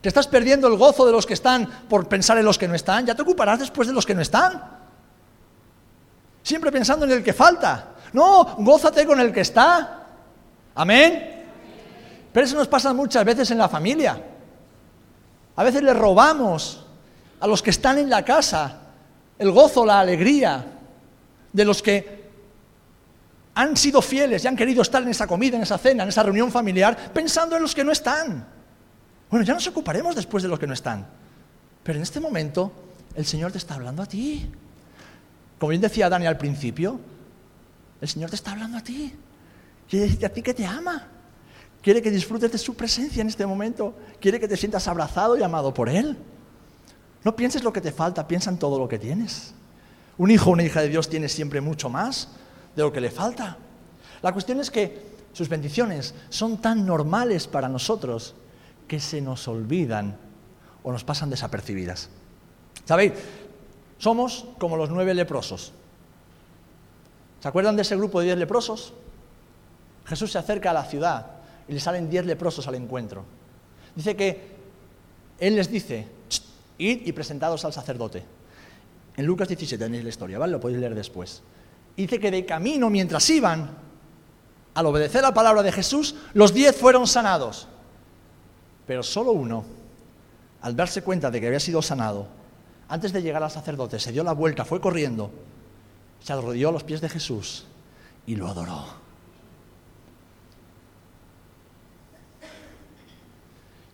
Te 0.00 0.08
estás 0.08 0.28
perdiendo 0.28 0.68
el 0.68 0.76
gozo 0.76 1.04
de 1.04 1.12
los 1.12 1.26
que 1.26 1.34
están 1.34 1.66
por 1.88 2.08
pensar 2.08 2.38
en 2.38 2.44
los 2.44 2.56
que 2.56 2.68
no 2.68 2.74
están. 2.74 3.04
Ya 3.04 3.14
te 3.14 3.22
ocuparás 3.22 3.58
después 3.58 3.88
de 3.88 3.94
los 3.94 4.06
que 4.06 4.14
no 4.14 4.22
están. 4.22 4.62
Siempre 6.42 6.70
pensando 6.70 7.06
en 7.06 7.12
el 7.12 7.24
que 7.24 7.32
falta. 7.32 7.94
No, 8.12 8.56
gózate 8.58 9.04
con 9.04 9.18
el 9.20 9.32
que 9.32 9.40
está. 9.40 9.95
Amén. 10.76 11.44
Pero 12.32 12.46
eso 12.46 12.56
nos 12.56 12.68
pasa 12.68 12.92
muchas 12.92 13.24
veces 13.24 13.50
en 13.50 13.58
la 13.58 13.68
familia. 13.68 14.22
A 15.56 15.64
veces 15.64 15.82
le 15.82 15.94
robamos 15.94 16.84
a 17.40 17.46
los 17.46 17.62
que 17.62 17.70
están 17.70 17.98
en 17.98 18.10
la 18.10 18.24
casa 18.24 18.82
el 19.38 19.50
gozo, 19.50 19.84
la 19.84 20.00
alegría 20.00 20.64
de 21.52 21.64
los 21.64 21.82
que 21.82 22.26
han 23.54 23.76
sido 23.76 24.02
fieles 24.02 24.44
y 24.44 24.48
han 24.48 24.56
querido 24.56 24.82
estar 24.82 25.02
en 25.02 25.08
esa 25.08 25.26
comida, 25.26 25.56
en 25.56 25.62
esa 25.62 25.78
cena, 25.78 26.02
en 26.02 26.10
esa 26.10 26.22
reunión 26.22 26.52
familiar, 26.52 27.12
pensando 27.12 27.56
en 27.56 27.62
los 27.62 27.74
que 27.74 27.82
no 27.82 27.92
están. 27.92 28.46
Bueno, 29.30 29.44
ya 29.44 29.54
nos 29.54 29.66
ocuparemos 29.66 30.14
después 30.14 30.42
de 30.42 30.48
los 30.48 30.58
que 30.58 30.66
no 30.66 30.74
están. 30.74 31.06
Pero 31.82 31.96
en 31.96 32.02
este 32.02 32.20
momento 32.20 32.70
el 33.14 33.24
Señor 33.24 33.52
te 33.52 33.58
está 33.58 33.74
hablando 33.74 34.02
a 34.02 34.06
ti. 34.06 34.46
Como 35.58 35.70
bien 35.70 35.80
decía 35.80 36.10
Dani 36.10 36.26
al 36.26 36.36
principio, 36.36 37.00
el 38.00 38.08
Señor 38.08 38.28
te 38.28 38.36
está 38.36 38.52
hablando 38.52 38.76
a 38.76 38.82
ti. 38.82 39.14
Quiere 39.88 40.06
decirte 40.06 40.26
a 40.26 40.32
ti 40.32 40.42
que 40.42 40.54
te 40.54 40.66
ama. 40.66 41.08
Quiere 41.82 42.02
que 42.02 42.10
disfrutes 42.10 42.50
de 42.50 42.58
su 42.58 42.74
presencia 42.74 43.20
en 43.20 43.28
este 43.28 43.46
momento. 43.46 43.94
Quiere 44.20 44.40
que 44.40 44.48
te 44.48 44.56
sientas 44.56 44.88
abrazado 44.88 45.36
y 45.36 45.42
amado 45.42 45.72
por 45.72 45.88
Él. 45.88 46.16
No 47.22 47.36
pienses 47.36 47.62
lo 47.62 47.72
que 47.72 47.80
te 47.80 47.92
falta, 47.92 48.26
piensa 48.26 48.50
en 48.50 48.58
todo 48.58 48.78
lo 48.78 48.88
que 48.88 48.98
tienes. 48.98 49.54
Un 50.18 50.30
hijo 50.30 50.50
o 50.50 50.52
una 50.52 50.62
hija 50.62 50.80
de 50.80 50.88
Dios 50.88 51.08
tiene 51.08 51.28
siempre 51.28 51.60
mucho 51.60 51.88
más 51.88 52.28
de 52.74 52.82
lo 52.82 52.92
que 52.92 53.00
le 53.00 53.10
falta. 53.10 53.56
La 54.22 54.32
cuestión 54.32 54.60
es 54.60 54.70
que 54.70 55.16
sus 55.32 55.48
bendiciones 55.48 56.14
son 56.28 56.60
tan 56.60 56.86
normales 56.86 57.46
para 57.46 57.68
nosotros 57.68 58.34
que 58.88 59.00
se 59.00 59.20
nos 59.20 59.46
olvidan 59.48 60.16
o 60.82 60.92
nos 60.92 61.04
pasan 61.04 61.30
desapercibidas. 61.30 62.08
¿Sabéis? 62.84 63.12
Somos 63.98 64.46
como 64.58 64.76
los 64.76 64.90
nueve 64.90 65.14
leprosos. 65.14 65.72
¿Se 67.40 67.48
acuerdan 67.48 67.76
de 67.76 67.82
ese 67.82 67.96
grupo 67.96 68.20
de 68.20 68.26
diez 68.26 68.38
leprosos? 68.38 68.92
Jesús 70.06 70.32
se 70.32 70.38
acerca 70.38 70.70
a 70.70 70.74
la 70.74 70.84
ciudad 70.84 71.26
y 71.68 71.72
le 71.72 71.80
salen 71.80 72.08
diez 72.08 72.24
leprosos 72.24 72.66
al 72.68 72.76
encuentro. 72.76 73.24
Dice 73.94 74.14
que 74.14 74.56
Él 75.38 75.56
les 75.56 75.70
dice, 75.70 76.06
id 76.78 77.06
y 77.06 77.12
presentados 77.12 77.64
al 77.64 77.72
sacerdote. 77.72 78.22
En 79.16 79.26
Lucas 79.26 79.48
17 79.48 79.82
tenéis 79.82 80.04
la 80.04 80.10
historia, 80.10 80.38
¿vale? 80.38 80.52
Lo 80.52 80.60
podéis 80.60 80.80
leer 80.80 80.94
después. 80.94 81.42
Dice 81.96 82.20
que 82.20 82.30
de 82.30 82.44
camino, 82.44 82.90
mientras 82.90 83.28
iban, 83.30 83.70
al 84.74 84.86
obedecer 84.86 85.22
la 85.22 85.32
palabra 85.32 85.62
de 85.62 85.72
Jesús, 85.72 86.14
los 86.34 86.52
diez 86.52 86.76
fueron 86.76 87.06
sanados. 87.06 87.66
Pero 88.86 89.02
solo 89.02 89.32
uno, 89.32 89.64
al 90.60 90.76
darse 90.76 91.02
cuenta 91.02 91.30
de 91.30 91.40
que 91.40 91.46
había 91.46 91.60
sido 91.60 91.80
sanado, 91.80 92.28
antes 92.88 93.12
de 93.12 93.22
llegar 93.22 93.42
al 93.42 93.50
sacerdote, 93.50 93.98
se 93.98 94.12
dio 94.12 94.22
la 94.22 94.32
vuelta, 94.32 94.64
fue 94.64 94.80
corriendo, 94.80 95.30
se 96.22 96.32
arrodilló 96.32 96.68
a 96.68 96.72
los 96.72 96.84
pies 96.84 97.00
de 97.00 97.08
Jesús 97.08 97.64
y 98.26 98.36
lo 98.36 98.46
adoró. 98.46 99.05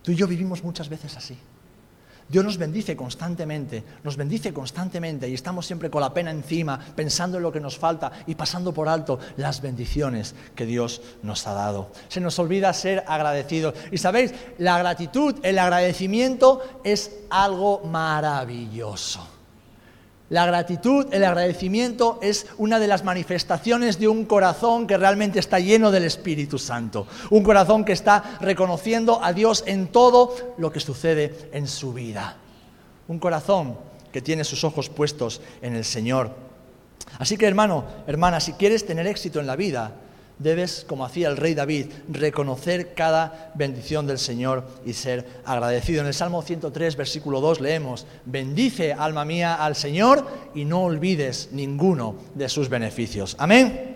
Tú 0.03 0.11
y 0.11 0.15
yo 0.15 0.27
vivimos 0.27 0.63
muchas 0.63 0.89
veces 0.89 1.17
así. 1.17 1.37
Dios 2.29 2.43
nos 2.43 2.57
bendice 2.57 2.95
constantemente, 2.95 3.83
nos 4.03 4.15
bendice 4.17 4.53
constantemente 4.53 5.27
y 5.27 5.33
estamos 5.33 5.65
siempre 5.65 5.89
con 5.89 6.01
la 6.01 6.13
pena 6.13 6.31
encima, 6.31 6.79
pensando 6.95 7.37
en 7.37 7.43
lo 7.43 7.51
que 7.51 7.59
nos 7.59 7.77
falta 7.77 8.11
y 8.25 8.35
pasando 8.35 8.73
por 8.73 8.87
alto 8.87 9.19
las 9.37 9.61
bendiciones 9.61 10.33
que 10.55 10.65
Dios 10.65 11.01
nos 11.21 11.45
ha 11.47 11.53
dado. 11.53 11.91
Se 12.07 12.21
nos 12.21 12.39
olvida 12.39 12.73
ser 12.73 13.03
agradecidos. 13.07 13.75
Y 13.91 13.97
sabéis, 13.97 14.33
la 14.57 14.77
gratitud, 14.77 15.35
el 15.43 15.59
agradecimiento 15.59 16.61
es 16.83 17.11
algo 17.29 17.81
maravilloso. 17.81 19.27
La 20.33 20.47
gratitud, 20.47 21.13
el 21.13 21.25
agradecimiento 21.25 22.17
es 22.23 22.47
una 22.57 22.79
de 22.79 22.87
las 22.87 23.03
manifestaciones 23.03 23.99
de 23.99 24.07
un 24.07 24.25
corazón 24.25 24.87
que 24.87 24.97
realmente 24.97 25.37
está 25.37 25.59
lleno 25.59 25.91
del 25.91 26.05
Espíritu 26.05 26.57
Santo. 26.57 27.05
Un 27.29 27.43
corazón 27.43 27.85
que 27.85 27.91
está 27.93 28.39
reconociendo 28.41 29.23
a 29.23 29.31
Dios 29.31 29.63
en 29.67 29.89
todo 29.89 30.35
lo 30.57 30.71
que 30.71 30.79
sucede 30.79 31.51
en 31.51 31.67
su 31.67 31.93
vida. 31.93 32.37
Un 33.07 33.19
corazón 33.19 33.77
que 34.11 34.23
tiene 34.23 34.43
sus 34.43 34.63
ojos 34.63 34.89
puestos 34.89 35.39
en 35.61 35.75
el 35.75 35.85
Señor. 35.85 36.31
Así 37.19 37.37
que 37.37 37.45
hermano, 37.45 37.85
hermana, 38.07 38.39
si 38.39 38.53
quieres 38.53 38.87
tener 38.87 39.05
éxito 39.05 39.39
en 39.39 39.45
la 39.45 39.55
vida, 39.55 39.91
debes, 40.39 40.85
como 40.87 41.05
hacía 41.05 41.29
el 41.29 41.37
rey 41.37 41.53
David, 41.53 41.87
reconocer 42.09 42.93
cada 42.93 43.51
bendición 43.55 44.07
del 44.07 44.19
Señor 44.19 44.67
y 44.85 44.93
ser 44.93 45.41
agradecido. 45.45 46.01
En 46.01 46.07
el 46.07 46.13
Salmo 46.13 46.41
103, 46.41 46.95
versículo 46.95 47.41
2 47.41 47.61
leemos, 47.61 48.05
bendice 48.25 48.93
alma 48.93 49.25
mía 49.25 49.55
al 49.55 49.75
Señor 49.75 50.25
y 50.53 50.65
no 50.65 50.83
olvides 50.83 51.49
ninguno 51.51 52.15
de 52.35 52.49
sus 52.49 52.69
beneficios. 52.69 53.35
Amén. 53.39 53.95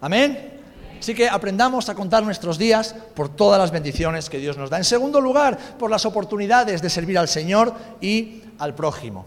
Amén. 0.00 0.58
Así 0.98 1.14
que 1.14 1.28
aprendamos 1.28 1.88
a 1.88 1.94
contar 1.94 2.24
nuestros 2.24 2.58
días 2.58 2.94
por 3.14 3.28
todas 3.28 3.60
las 3.60 3.70
bendiciones 3.70 4.28
que 4.28 4.38
Dios 4.38 4.56
nos 4.56 4.70
da. 4.70 4.78
En 4.78 4.84
segundo 4.84 5.20
lugar, 5.20 5.56
por 5.78 5.90
las 5.90 6.04
oportunidades 6.04 6.82
de 6.82 6.90
servir 6.90 7.18
al 7.18 7.28
Señor 7.28 7.72
y 8.00 8.42
al 8.58 8.74
prójimo. 8.74 9.26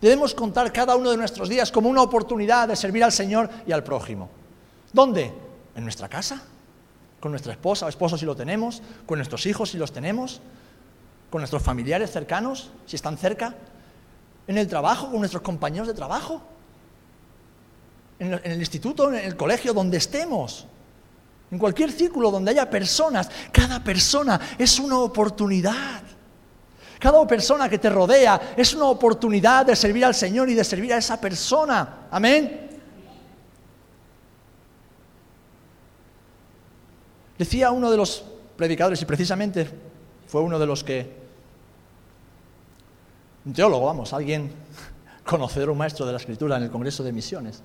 Debemos 0.00 0.34
contar 0.34 0.72
cada 0.72 0.96
uno 0.96 1.10
de 1.10 1.16
nuestros 1.16 1.48
días 1.48 1.70
como 1.70 1.88
una 1.88 2.02
oportunidad 2.02 2.68
de 2.68 2.74
servir 2.74 3.04
al 3.04 3.12
Señor 3.12 3.48
y 3.66 3.72
al 3.72 3.84
prójimo. 3.84 4.28
¿Dónde? 4.92 5.30
¿En 5.74 5.82
nuestra 5.84 6.08
casa? 6.08 6.42
¿Con 7.20 7.32
nuestra 7.32 7.52
esposa 7.52 7.86
o 7.86 7.88
esposo 7.88 8.16
si 8.16 8.24
lo 8.24 8.34
tenemos? 8.34 8.82
¿Con 9.06 9.18
nuestros 9.18 9.44
hijos 9.46 9.70
si 9.70 9.78
los 9.78 9.92
tenemos? 9.92 10.40
¿Con 11.30 11.40
nuestros 11.40 11.62
familiares 11.62 12.10
cercanos 12.10 12.70
si 12.86 12.96
están 12.96 13.18
cerca? 13.18 13.54
¿En 14.46 14.58
el 14.58 14.66
trabajo? 14.66 15.10
¿Con 15.10 15.18
nuestros 15.18 15.42
compañeros 15.42 15.86
de 15.86 15.94
trabajo? 15.94 16.42
¿En 18.18 18.32
el 18.42 18.58
instituto? 18.58 19.12
¿En 19.12 19.24
el 19.24 19.36
colegio? 19.36 19.72
Donde 19.72 19.98
estemos. 19.98 20.66
En 21.50 21.58
cualquier 21.58 21.90
círculo 21.90 22.30
donde 22.30 22.52
haya 22.52 22.68
personas, 22.68 23.28
cada 23.52 23.82
persona 23.82 24.40
es 24.58 24.78
una 24.78 24.98
oportunidad. 24.98 26.02
Cada 26.98 27.26
persona 27.26 27.68
que 27.68 27.78
te 27.78 27.88
rodea 27.88 28.54
es 28.56 28.74
una 28.74 28.84
oportunidad 28.84 29.66
de 29.66 29.74
servir 29.74 30.04
al 30.04 30.14
Señor 30.14 30.48
y 30.50 30.54
de 30.54 30.64
servir 30.64 30.92
a 30.92 30.98
esa 30.98 31.20
persona. 31.20 32.06
Amén. 32.10 32.69
Decía 37.40 37.70
uno 37.70 37.90
de 37.90 37.96
los 37.96 38.22
predicadores, 38.58 39.00
y 39.00 39.06
precisamente 39.06 39.66
fue 40.26 40.42
uno 40.42 40.58
de 40.58 40.66
los 40.66 40.84
que, 40.84 41.10
un 43.46 43.54
teólogo, 43.54 43.86
vamos, 43.86 44.12
alguien 44.12 44.52
conocedor, 45.24 45.70
un 45.70 45.78
maestro 45.78 46.04
de 46.04 46.12
la 46.12 46.18
escritura 46.18 46.58
en 46.58 46.64
el 46.64 46.70
Congreso 46.70 47.02
de 47.02 47.12
Misiones, 47.12 47.62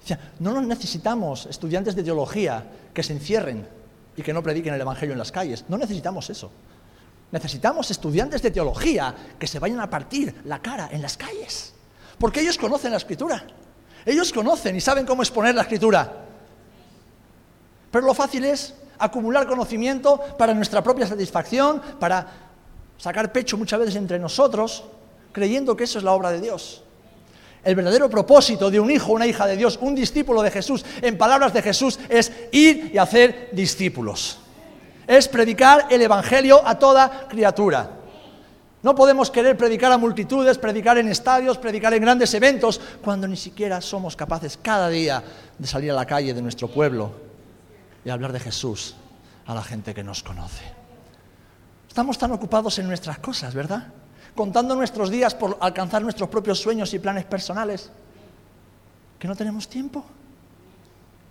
decía, 0.00 0.32
no 0.40 0.52
nos 0.52 0.66
necesitamos 0.66 1.46
estudiantes 1.46 1.94
de 1.94 2.02
teología 2.02 2.66
que 2.92 3.04
se 3.04 3.12
encierren 3.12 3.68
y 4.16 4.22
que 4.22 4.32
no 4.32 4.42
prediquen 4.42 4.74
el 4.74 4.80
Evangelio 4.80 5.12
en 5.12 5.20
las 5.20 5.30
calles, 5.30 5.64
no 5.68 5.78
necesitamos 5.78 6.28
eso. 6.28 6.50
Necesitamos 7.30 7.88
estudiantes 7.92 8.42
de 8.42 8.50
teología 8.50 9.14
que 9.38 9.46
se 9.46 9.60
vayan 9.60 9.78
a 9.78 9.88
partir 9.88 10.34
la 10.46 10.60
cara 10.60 10.88
en 10.90 11.00
las 11.00 11.16
calles, 11.16 11.74
porque 12.18 12.40
ellos 12.40 12.58
conocen 12.58 12.90
la 12.90 12.96
escritura, 12.96 13.46
ellos 14.04 14.32
conocen 14.32 14.74
y 14.74 14.80
saben 14.80 15.06
cómo 15.06 15.22
exponer 15.22 15.54
la 15.54 15.62
escritura. 15.62 16.12
Pero 17.92 18.04
lo 18.04 18.12
fácil 18.12 18.44
es 18.44 18.74
acumular 18.98 19.46
conocimiento 19.46 20.18
para 20.38 20.54
nuestra 20.54 20.82
propia 20.82 21.06
satisfacción, 21.06 21.80
para 21.98 22.26
sacar 22.98 23.32
pecho 23.32 23.56
muchas 23.56 23.80
veces 23.80 23.96
entre 23.96 24.18
nosotros, 24.18 24.84
creyendo 25.32 25.76
que 25.76 25.84
eso 25.84 25.98
es 25.98 26.04
la 26.04 26.12
obra 26.12 26.30
de 26.30 26.40
Dios. 26.40 26.82
El 27.62 27.74
verdadero 27.74 28.08
propósito 28.08 28.70
de 28.70 28.78
un 28.78 28.90
hijo, 28.90 29.12
una 29.12 29.26
hija 29.26 29.46
de 29.46 29.56
Dios, 29.56 29.78
un 29.82 29.94
discípulo 29.94 30.40
de 30.42 30.50
Jesús, 30.50 30.84
en 31.02 31.18
palabras 31.18 31.52
de 31.52 31.62
Jesús, 31.62 31.98
es 32.08 32.32
ir 32.52 32.92
y 32.94 32.98
hacer 32.98 33.50
discípulos. 33.52 34.38
Es 35.06 35.28
predicar 35.28 35.86
el 35.90 36.00
Evangelio 36.00 36.62
a 36.64 36.78
toda 36.78 37.26
criatura. 37.28 37.90
No 38.82 38.94
podemos 38.94 39.30
querer 39.32 39.56
predicar 39.56 39.90
a 39.90 39.98
multitudes, 39.98 40.58
predicar 40.58 40.96
en 40.98 41.08
estadios, 41.08 41.58
predicar 41.58 41.92
en 41.92 42.02
grandes 42.02 42.32
eventos, 42.34 42.80
cuando 43.02 43.26
ni 43.26 43.36
siquiera 43.36 43.80
somos 43.80 44.14
capaces 44.14 44.56
cada 44.62 44.88
día 44.88 45.22
de 45.58 45.66
salir 45.66 45.90
a 45.90 45.94
la 45.94 46.06
calle 46.06 46.32
de 46.32 46.42
nuestro 46.42 46.68
pueblo 46.68 47.25
y 48.06 48.10
hablar 48.10 48.32
de 48.32 48.38
Jesús 48.38 48.94
a 49.46 49.52
la 49.52 49.64
gente 49.64 49.92
que 49.92 50.04
nos 50.04 50.22
conoce. 50.22 50.62
Estamos 51.88 52.16
tan 52.16 52.30
ocupados 52.30 52.78
en 52.78 52.86
nuestras 52.86 53.18
cosas, 53.18 53.52
¿verdad? 53.52 53.88
Contando 54.36 54.76
nuestros 54.76 55.10
días 55.10 55.34
por 55.34 55.58
alcanzar 55.60 56.02
nuestros 56.02 56.28
propios 56.28 56.60
sueños 56.60 56.94
y 56.94 57.00
planes 57.00 57.24
personales, 57.24 57.90
que 59.18 59.26
no 59.26 59.34
tenemos 59.34 59.66
tiempo. 59.66 60.06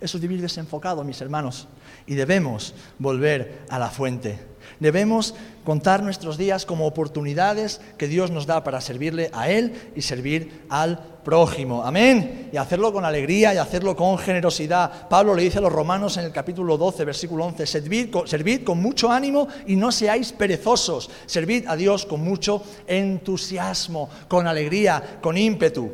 Eso 0.00 0.18
es 0.18 0.20
vivir 0.20 0.42
desenfocado, 0.42 1.04
mis 1.04 1.20
hermanos, 1.20 1.68
y 2.06 2.14
debemos 2.14 2.74
volver 2.98 3.60
a 3.70 3.78
la 3.78 3.88
fuente. 3.88 4.38
Debemos 4.78 5.34
contar 5.64 6.02
nuestros 6.02 6.36
días 6.36 6.66
como 6.66 6.86
oportunidades 6.86 7.80
que 7.96 8.08
Dios 8.08 8.30
nos 8.30 8.46
da 8.46 8.62
para 8.62 8.82
servirle 8.82 9.30
a 9.32 9.48
Él 9.48 9.92
y 9.96 10.02
servir 10.02 10.64
al 10.68 10.98
prójimo. 11.24 11.82
Amén. 11.82 12.50
Y 12.52 12.58
hacerlo 12.58 12.92
con 12.92 13.06
alegría 13.06 13.54
y 13.54 13.56
hacerlo 13.56 13.96
con 13.96 14.18
generosidad. 14.18 15.08
Pablo 15.08 15.34
le 15.34 15.44
dice 15.44 15.58
a 15.58 15.62
los 15.62 15.72
romanos 15.72 16.18
en 16.18 16.26
el 16.26 16.32
capítulo 16.32 16.76
12, 16.76 17.04
versículo 17.06 17.46
11, 17.46 17.66
servid, 17.66 18.14
servid 18.26 18.64
con 18.64 18.82
mucho 18.82 19.10
ánimo 19.10 19.48
y 19.66 19.76
no 19.76 19.90
seáis 19.90 20.32
perezosos. 20.32 21.08
Servid 21.24 21.66
a 21.68 21.74
Dios 21.74 22.04
con 22.04 22.22
mucho 22.22 22.62
entusiasmo, 22.86 24.10
con 24.28 24.46
alegría, 24.46 25.18
con 25.22 25.38
ímpetu, 25.38 25.90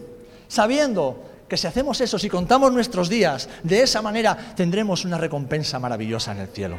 sabiendo 0.49 1.32
que 1.53 1.59
si 1.59 1.67
hacemos 1.67 2.01
eso, 2.01 2.19
si 2.19 2.31
contamos 2.31 2.73
nuestros 2.73 3.11
días 3.11 3.47
de 3.63 3.83
esa 3.83 4.01
manera, 4.01 4.55
tendremos 4.57 5.05
una 5.05 5.19
recompensa 5.19 5.79
maravillosa 5.79 6.33
en 6.33 6.39
el 6.39 6.49
cielo. 6.49 6.79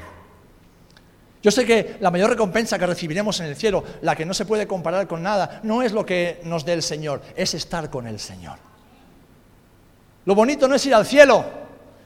Yo 1.44 1.52
sé 1.52 1.64
que 1.64 1.98
la 2.00 2.10
mayor 2.10 2.32
recompensa 2.32 2.80
que 2.80 2.88
recibiremos 2.88 3.40
en 3.40 3.46
el 3.46 3.56
cielo, 3.56 3.84
la 4.02 4.16
que 4.16 4.26
no 4.26 4.34
se 4.34 4.46
puede 4.46 4.66
comparar 4.66 5.08
con 5.08 5.22
nada, 5.22 5.60
no 5.62 5.84
es 5.84 5.92
lo 5.92 6.04
que 6.04 6.42
nos 6.46 6.66
dé 6.66 6.74
el 6.74 6.82
Señor, 6.82 7.22
es 7.36 7.54
estar 7.54 7.92
con 7.92 8.08
el 8.08 8.20
Señor. 8.20 8.58
Lo 10.26 10.34
bonito 10.34 10.68
no 10.68 10.74
es 10.74 10.84
ir 10.88 10.96
al 10.96 11.06
cielo 11.06 11.46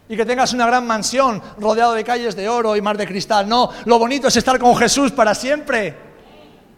y 0.09 0.17
que 0.17 0.25
tengas 0.25 0.51
una 0.51 0.67
gran 0.67 0.85
mansión 0.85 1.41
rodeado 1.59 1.93
de 1.93 2.03
calles 2.03 2.35
de 2.35 2.49
oro 2.49 2.75
y 2.75 2.81
mar 2.81 2.97
de 2.97 3.07
cristal, 3.07 3.47
no, 3.47 3.71
lo 3.85 3.97
bonito 3.97 4.27
es 4.27 4.35
estar 4.35 4.59
con 4.59 4.75
Jesús 4.75 5.13
para 5.13 5.33
siempre. 5.33 5.95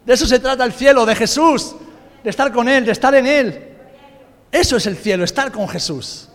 De 0.06 0.14
eso 0.14 0.28
se 0.28 0.38
trata 0.38 0.64
el 0.66 0.72
cielo, 0.74 1.04
de 1.04 1.16
Jesús, 1.16 1.76
de 2.24 2.30
estar 2.30 2.54
con 2.54 2.70
Él, 2.70 2.86
de 2.86 2.92
estar 2.92 3.16
en 3.16 3.26
Él. 3.26 3.69
Eso 4.52 4.78
es 4.78 4.86
el 4.88 4.98
cielo, 4.98 5.24
estar 5.24 5.52
con 5.52 5.68
Jesús. 5.68 6.30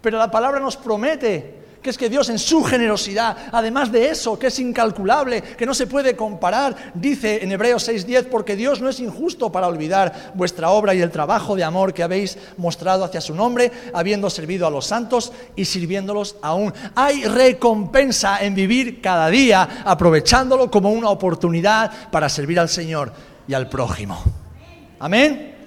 Pero 0.00 0.18
la 0.18 0.30
palabra 0.30 0.60
nos 0.60 0.76
promete 0.76 1.58
que 1.82 1.90
es 1.90 1.98
que 1.98 2.08
Dios 2.08 2.28
en 2.28 2.38
su 2.38 2.62
generosidad, 2.64 3.36
además 3.52 3.92
de 3.92 4.08
eso, 4.08 4.38
que 4.38 4.48
es 4.48 4.58
incalculable, 4.58 5.42
que 5.42 5.66
no 5.66 5.74
se 5.74 5.86
puede 5.86 6.16
comparar, 6.16 6.92
dice 6.94 7.42
en 7.42 7.52
Hebreos 7.52 7.88
6:10, 7.88 8.26
porque 8.28 8.56
Dios 8.56 8.80
no 8.80 8.88
es 8.88 9.00
injusto 9.00 9.52
para 9.52 9.68
olvidar 9.68 10.32
vuestra 10.34 10.70
obra 10.70 10.94
y 10.94 11.00
el 11.00 11.10
trabajo 11.10 11.54
de 11.56 11.64
amor 11.64 11.94
que 11.94 12.02
habéis 12.02 12.36
mostrado 12.56 13.04
hacia 13.04 13.20
su 13.20 13.34
nombre, 13.34 13.70
habiendo 13.94 14.28
servido 14.28 14.66
a 14.66 14.70
los 14.70 14.86
santos 14.86 15.32
y 15.54 15.64
sirviéndolos 15.64 16.36
aún. 16.42 16.72
Hay 16.94 17.24
recompensa 17.24 18.42
en 18.44 18.54
vivir 18.54 19.00
cada 19.00 19.28
día, 19.28 19.82
aprovechándolo 19.84 20.70
como 20.70 20.90
una 20.90 21.10
oportunidad 21.10 22.10
para 22.10 22.28
servir 22.28 22.58
al 22.58 22.68
Señor 22.68 23.12
y 23.46 23.54
al 23.54 23.68
prójimo. 23.68 24.22
Amén. 24.98 25.57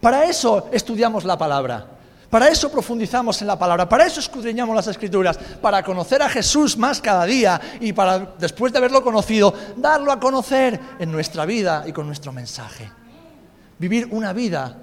Para 0.00 0.24
eso 0.24 0.68
estudiamos 0.72 1.24
la 1.24 1.36
palabra. 1.36 1.96
Para 2.30 2.48
eso 2.48 2.70
profundizamos 2.70 3.40
en 3.40 3.46
la 3.46 3.58
palabra, 3.58 3.88
para 3.88 4.04
eso 4.04 4.18
escudriñamos 4.18 4.74
las 4.74 4.88
escrituras, 4.88 5.38
para 5.62 5.82
conocer 5.84 6.20
a 6.22 6.28
Jesús 6.28 6.76
más 6.76 7.00
cada 7.00 7.24
día 7.24 7.60
y 7.80 7.92
para, 7.92 8.34
después 8.38 8.72
de 8.72 8.78
haberlo 8.78 9.02
conocido, 9.02 9.54
darlo 9.76 10.10
a 10.10 10.18
conocer 10.18 10.78
en 10.98 11.12
nuestra 11.12 11.46
vida 11.46 11.84
y 11.86 11.92
con 11.92 12.06
nuestro 12.06 12.32
mensaje. 12.32 12.90
Vivir 13.78 14.08
una 14.10 14.32
vida 14.32 14.76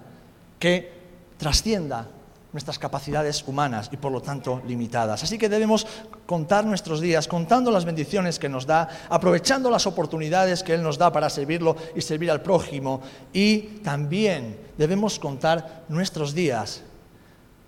que 0.57 0.93
trascienda 1.37 2.07
nuestras 2.53 2.79
capacidades 2.79 3.43
humanas 3.45 3.89
y 3.91 3.97
por 3.97 4.11
lo 4.11 4.21
tanto 4.21 4.61
limitadas. 4.65 5.23
Así 5.23 5.37
que 5.37 5.49
debemos 5.49 5.85
contar 6.25 6.65
nuestros 6.65 7.01
días, 7.01 7.27
contando 7.27 7.71
las 7.71 7.83
bendiciones 7.83 8.39
que 8.39 8.47
nos 8.47 8.65
da, 8.65 8.87
aprovechando 9.09 9.69
las 9.69 9.85
oportunidades 9.87 10.63
que 10.63 10.75
Él 10.75 10.83
nos 10.83 10.97
da 10.97 11.11
para 11.11 11.29
servirlo 11.29 11.75
y 11.95 12.01
servir 12.01 12.31
al 12.31 12.41
prójimo. 12.41 13.01
Y 13.33 13.59
también 13.83 14.62
debemos 14.77 15.19
contar 15.19 15.83
nuestros 15.89 16.33
días 16.33 16.81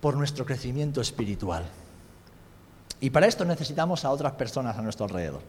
por 0.01 0.16
nuestro 0.16 0.45
crecimiento 0.45 1.01
espiritual. 1.01 1.66
Y 2.99 3.10
para 3.10 3.28
esto 3.28 3.45
necesitamos 3.45 4.06
a 4.06 4.12
otras 4.12 4.34
personas 4.34 4.78
a 4.78 4.82
nuestro 4.82 5.06
alrededor, 5.06 5.41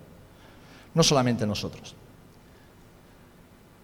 no 0.94 1.02
solamente 1.02 1.46
nosotros. 1.46 1.94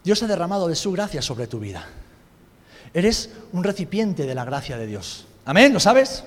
Dios 0.05 0.23
ha 0.23 0.27
derramado 0.27 0.69
de 0.69 0.75
su 0.75 0.91
gracia 0.93 1.23
sobre 1.23 1.47
tu 1.47 1.61
vida. 1.61 1.85
Eres 2.93 3.31
un 3.53 3.63
recipiente 3.65 4.27
de 4.27 4.35
la 4.35 4.45
gracia 4.45 4.77
de 4.77 4.87
Dios. 4.87 5.27
Amén, 5.45 5.73
¿lo 5.73 5.81
sabes? 5.81 6.25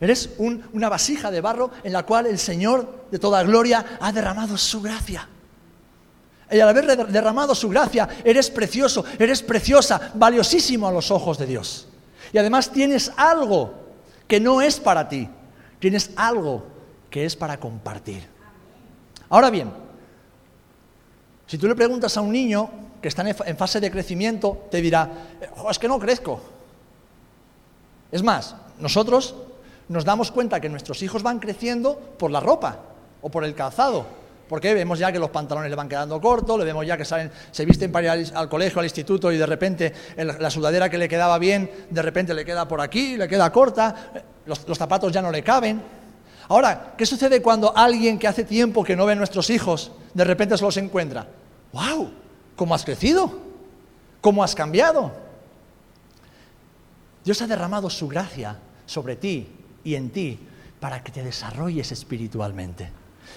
Eres 0.00 0.30
una 0.38 0.88
vasija 0.88 1.30
de 1.30 1.40
barro 1.40 1.70
en 1.84 1.92
la 1.92 2.04
cual 2.04 2.26
el 2.26 2.38
Señor 2.38 3.06
de 3.10 3.18
toda 3.18 3.42
gloria 3.42 3.98
ha 4.00 4.12
derramado 4.12 4.56
su 4.56 4.80
gracia. 4.80 5.28
Y 6.52 6.60
al 6.60 6.68
haber 6.68 7.08
derramado 7.08 7.54
su 7.54 7.68
gracia, 7.70 8.08
eres 8.22 8.50
precioso, 8.50 9.04
eres 9.18 9.42
preciosa, 9.42 10.12
valiosísimo 10.14 10.86
a 10.86 10.92
los 10.92 11.10
ojos 11.10 11.38
de 11.38 11.46
Dios. 11.46 11.88
Y 12.32 12.38
además 12.38 12.70
tienes 12.70 13.10
algo 13.16 13.72
que 14.28 14.38
no 14.38 14.60
es 14.60 14.78
para 14.78 15.08
ti, 15.08 15.28
tienes 15.78 16.10
algo 16.14 16.64
que 17.08 17.24
es 17.24 17.34
para 17.36 17.58
compartir. 17.58 18.28
Ahora 19.30 19.48
bien, 19.48 19.72
si 21.46 21.56
tú 21.56 21.66
le 21.66 21.74
preguntas 21.74 22.16
a 22.16 22.20
un 22.20 22.32
niño 22.32 22.70
que 23.00 23.08
está 23.08 23.24
en 23.28 23.56
fase 23.56 23.80
de 23.80 23.90
crecimiento, 23.90 24.66
te 24.70 24.80
dirá, 24.80 25.10
es 25.70 25.78
que 25.78 25.88
no 25.88 25.98
crezco. 25.98 26.40
Es 28.10 28.22
más, 28.22 28.54
nosotros 28.78 29.34
nos 29.88 30.04
damos 30.04 30.30
cuenta 30.30 30.60
que 30.60 30.68
nuestros 30.68 31.02
hijos 31.02 31.22
van 31.22 31.40
creciendo 31.40 31.98
por 32.18 32.30
la 32.30 32.40
ropa 32.40 32.78
o 33.22 33.30
por 33.30 33.44
el 33.44 33.54
calzado. 33.54 34.21
Porque 34.48 34.74
vemos 34.74 34.98
ya 34.98 35.10
que 35.10 35.18
los 35.18 35.30
pantalones 35.30 35.70
le 35.70 35.76
van 35.76 35.88
quedando 35.88 36.20
cortos, 36.20 36.58
le 36.58 36.64
vemos 36.64 36.86
ya 36.86 36.96
que 36.96 37.04
salen, 37.04 37.30
se 37.50 37.64
visten 37.64 37.90
para 37.90 38.16
ir 38.16 38.32
al, 38.34 38.48
colegio, 38.48 38.80
al 38.80 38.86
instituto 38.86 39.32
y 39.32 39.38
de 39.38 39.46
repente 39.46 39.92
la 40.16 40.50
sudadera 40.50 40.90
que 40.90 40.98
le 40.98 41.08
quedaba 41.08 41.38
bien, 41.38 41.70
de 41.88 42.02
repente 42.02 42.34
le 42.34 42.44
queda 42.44 42.68
por 42.68 42.80
aquí, 42.80 43.16
le 43.16 43.28
queda 43.28 43.50
corta, 43.50 44.12
los, 44.44 44.68
los 44.68 44.76
zapatos 44.76 45.12
ya 45.12 45.22
no 45.22 45.30
le 45.30 45.42
caben. 45.42 45.82
Ahora, 46.48 46.94
¿qué 46.98 47.06
sucede 47.06 47.40
cuando 47.40 47.74
alguien 47.76 48.18
que 48.18 48.28
hace 48.28 48.44
tiempo 48.44 48.84
que 48.84 48.96
no 48.96 49.06
ve 49.06 49.12
a 49.12 49.16
nuestros 49.16 49.48
hijos, 49.48 49.92
de 50.12 50.24
repente 50.24 50.58
se 50.58 50.64
los 50.64 50.76
encuentra? 50.76 51.26
¡Wow! 51.72 52.10
¿Cómo 52.56 52.74
has 52.74 52.84
crecido? 52.84 53.40
¿Cómo 54.20 54.44
has 54.44 54.54
cambiado? 54.54 55.12
Dios 57.24 57.40
ha 57.42 57.46
derramado 57.46 57.88
su 57.88 58.08
gracia 58.08 58.56
sobre 58.86 59.16
ti 59.16 59.48
y 59.84 59.94
en 59.94 60.10
ti 60.10 60.38
para 60.80 61.02
que 61.02 61.12
te 61.12 61.22
desarrolles 61.22 61.92
espiritualmente, 61.92 62.90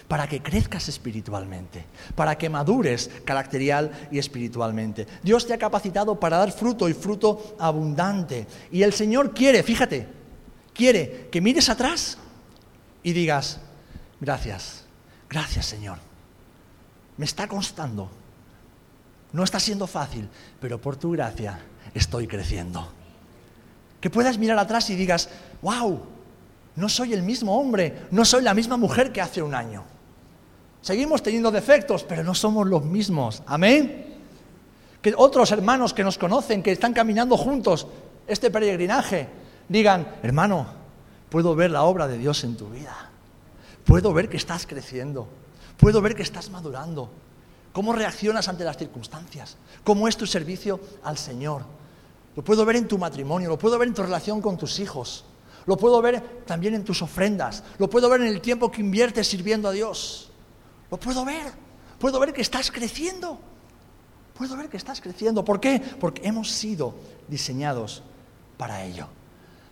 para 0.07 0.27
que 0.27 0.41
crezcas 0.41 0.87
espiritualmente, 0.89 1.85
para 2.15 2.37
que 2.37 2.49
madures 2.49 3.09
caracterial 3.23 3.91
y 4.11 4.19
espiritualmente. 4.19 5.07
Dios 5.23 5.45
te 5.45 5.53
ha 5.53 5.57
capacitado 5.57 6.19
para 6.19 6.37
dar 6.37 6.51
fruto 6.51 6.87
y 6.89 6.93
fruto 6.93 7.55
abundante. 7.59 8.47
Y 8.71 8.83
el 8.83 8.93
Señor 8.93 9.33
quiere, 9.33 9.63
fíjate, 9.63 10.07
quiere 10.73 11.29
que 11.31 11.41
mires 11.41 11.69
atrás 11.69 12.17
y 13.03 13.13
digas, 13.13 13.59
gracias, 14.19 14.85
gracias 15.29 15.65
Señor. 15.65 15.99
Me 17.17 17.25
está 17.25 17.47
costando, 17.47 18.09
no 19.31 19.43
está 19.43 19.59
siendo 19.59 19.87
fácil, 19.87 20.27
pero 20.59 20.79
por 20.79 20.97
tu 20.97 21.11
gracia 21.11 21.59
estoy 21.93 22.27
creciendo. 22.27 22.91
Que 24.01 24.09
puedas 24.09 24.37
mirar 24.37 24.59
atrás 24.59 24.89
y 24.89 24.95
digas, 24.95 25.29
wow, 25.61 26.14
no 26.75 26.89
soy 26.89 27.13
el 27.13 27.23
mismo 27.23 27.59
hombre, 27.59 28.07
no 28.11 28.25
soy 28.25 28.43
la 28.43 28.53
misma 28.53 28.77
mujer 28.77 29.11
que 29.11 29.21
hace 29.21 29.41
un 29.41 29.55
año. 29.55 29.83
Seguimos 30.81 31.23
teniendo 31.23 31.49
defectos, 31.51 32.03
pero 32.03 32.23
no 32.23 32.35
somos 32.35 32.67
los 32.67 32.83
mismos. 32.83 33.41
Amén. 33.47 34.13
Que 35.01 35.13
otros 35.17 35.51
hermanos 35.51 35.93
que 35.93 36.03
nos 36.03 36.17
conocen, 36.17 36.61
que 36.61 36.71
están 36.71 36.93
caminando 36.93 37.37
juntos 37.37 37.87
este 38.27 38.51
peregrinaje, 38.51 39.27
digan, 39.67 40.17
hermano, 40.21 40.67
puedo 41.29 41.55
ver 41.55 41.71
la 41.71 41.83
obra 41.83 42.07
de 42.07 42.17
Dios 42.17 42.43
en 42.43 42.55
tu 42.55 42.69
vida. 42.69 43.09
Puedo 43.85 44.13
ver 44.13 44.29
que 44.29 44.37
estás 44.37 44.67
creciendo. 44.67 45.27
Puedo 45.77 46.01
ver 46.01 46.15
que 46.15 46.23
estás 46.23 46.49
madurando. 46.49 47.09
¿Cómo 47.71 47.93
reaccionas 47.93 48.47
ante 48.47 48.63
las 48.63 48.77
circunstancias? 48.77 49.57
¿Cómo 49.83 50.07
es 50.07 50.17
tu 50.17 50.25
servicio 50.25 50.79
al 51.03 51.17
Señor? 51.17 51.63
Lo 52.35 52.43
puedo 52.43 52.65
ver 52.65 52.77
en 52.77 52.87
tu 52.87 52.97
matrimonio, 52.97 53.49
lo 53.49 53.59
puedo 53.59 53.77
ver 53.77 53.87
en 53.87 53.93
tu 53.93 54.01
relación 54.01 54.41
con 54.41 54.57
tus 54.57 54.79
hijos, 54.79 55.25
lo 55.65 55.77
puedo 55.77 56.01
ver 56.01 56.43
también 56.45 56.75
en 56.75 56.83
tus 56.83 57.01
ofrendas, 57.01 57.63
lo 57.77 57.89
puedo 57.89 58.09
ver 58.09 58.21
en 58.21 58.27
el 58.27 58.41
tiempo 58.41 58.71
que 58.71 58.81
inviertes 58.81 59.27
sirviendo 59.27 59.67
a 59.67 59.71
Dios. 59.71 60.29
Lo 60.91 60.97
puedo 60.97 61.25
ver, 61.25 61.51
puedo 61.99 62.19
ver 62.19 62.33
que 62.33 62.41
estás 62.41 62.71
creciendo. 62.71 63.39
Puedo 64.37 64.57
ver 64.57 64.67
que 64.67 64.77
estás 64.77 64.99
creciendo. 64.99 65.45
¿Por 65.45 65.61
qué? 65.61 65.81
Porque 65.99 66.27
hemos 66.27 66.51
sido 66.51 66.93
diseñados 67.27 68.03
para 68.57 68.83
ello. 68.83 69.07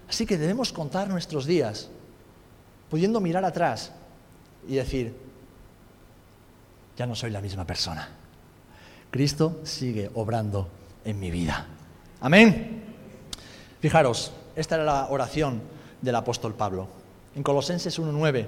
Así 0.08 0.26
que 0.26 0.38
debemos 0.38 0.72
contar 0.72 1.10
nuestros 1.10 1.46
días, 1.46 1.90
pudiendo 2.90 3.20
mirar 3.20 3.44
atrás 3.44 3.92
y 4.68 4.76
decir, 4.76 5.16
ya 6.98 7.06
no 7.06 7.14
soy 7.14 7.32
la 7.32 7.42
misma 7.42 7.66
persona. 7.66 8.10
Cristo 9.12 9.60
sigue 9.64 10.10
obrando 10.14 10.70
en 11.04 11.20
mi 11.20 11.30
vida. 11.30 11.68
Amén. 12.22 12.84
Fijaros, 13.82 14.32
esta 14.56 14.76
era 14.76 14.86
la 14.86 15.08
oración 15.10 15.62
del 16.04 16.16
apóstol 16.16 16.54
Pablo. 16.54 16.88
En 17.36 17.42
Colosenses 17.42 17.98
1.9 18.00 18.46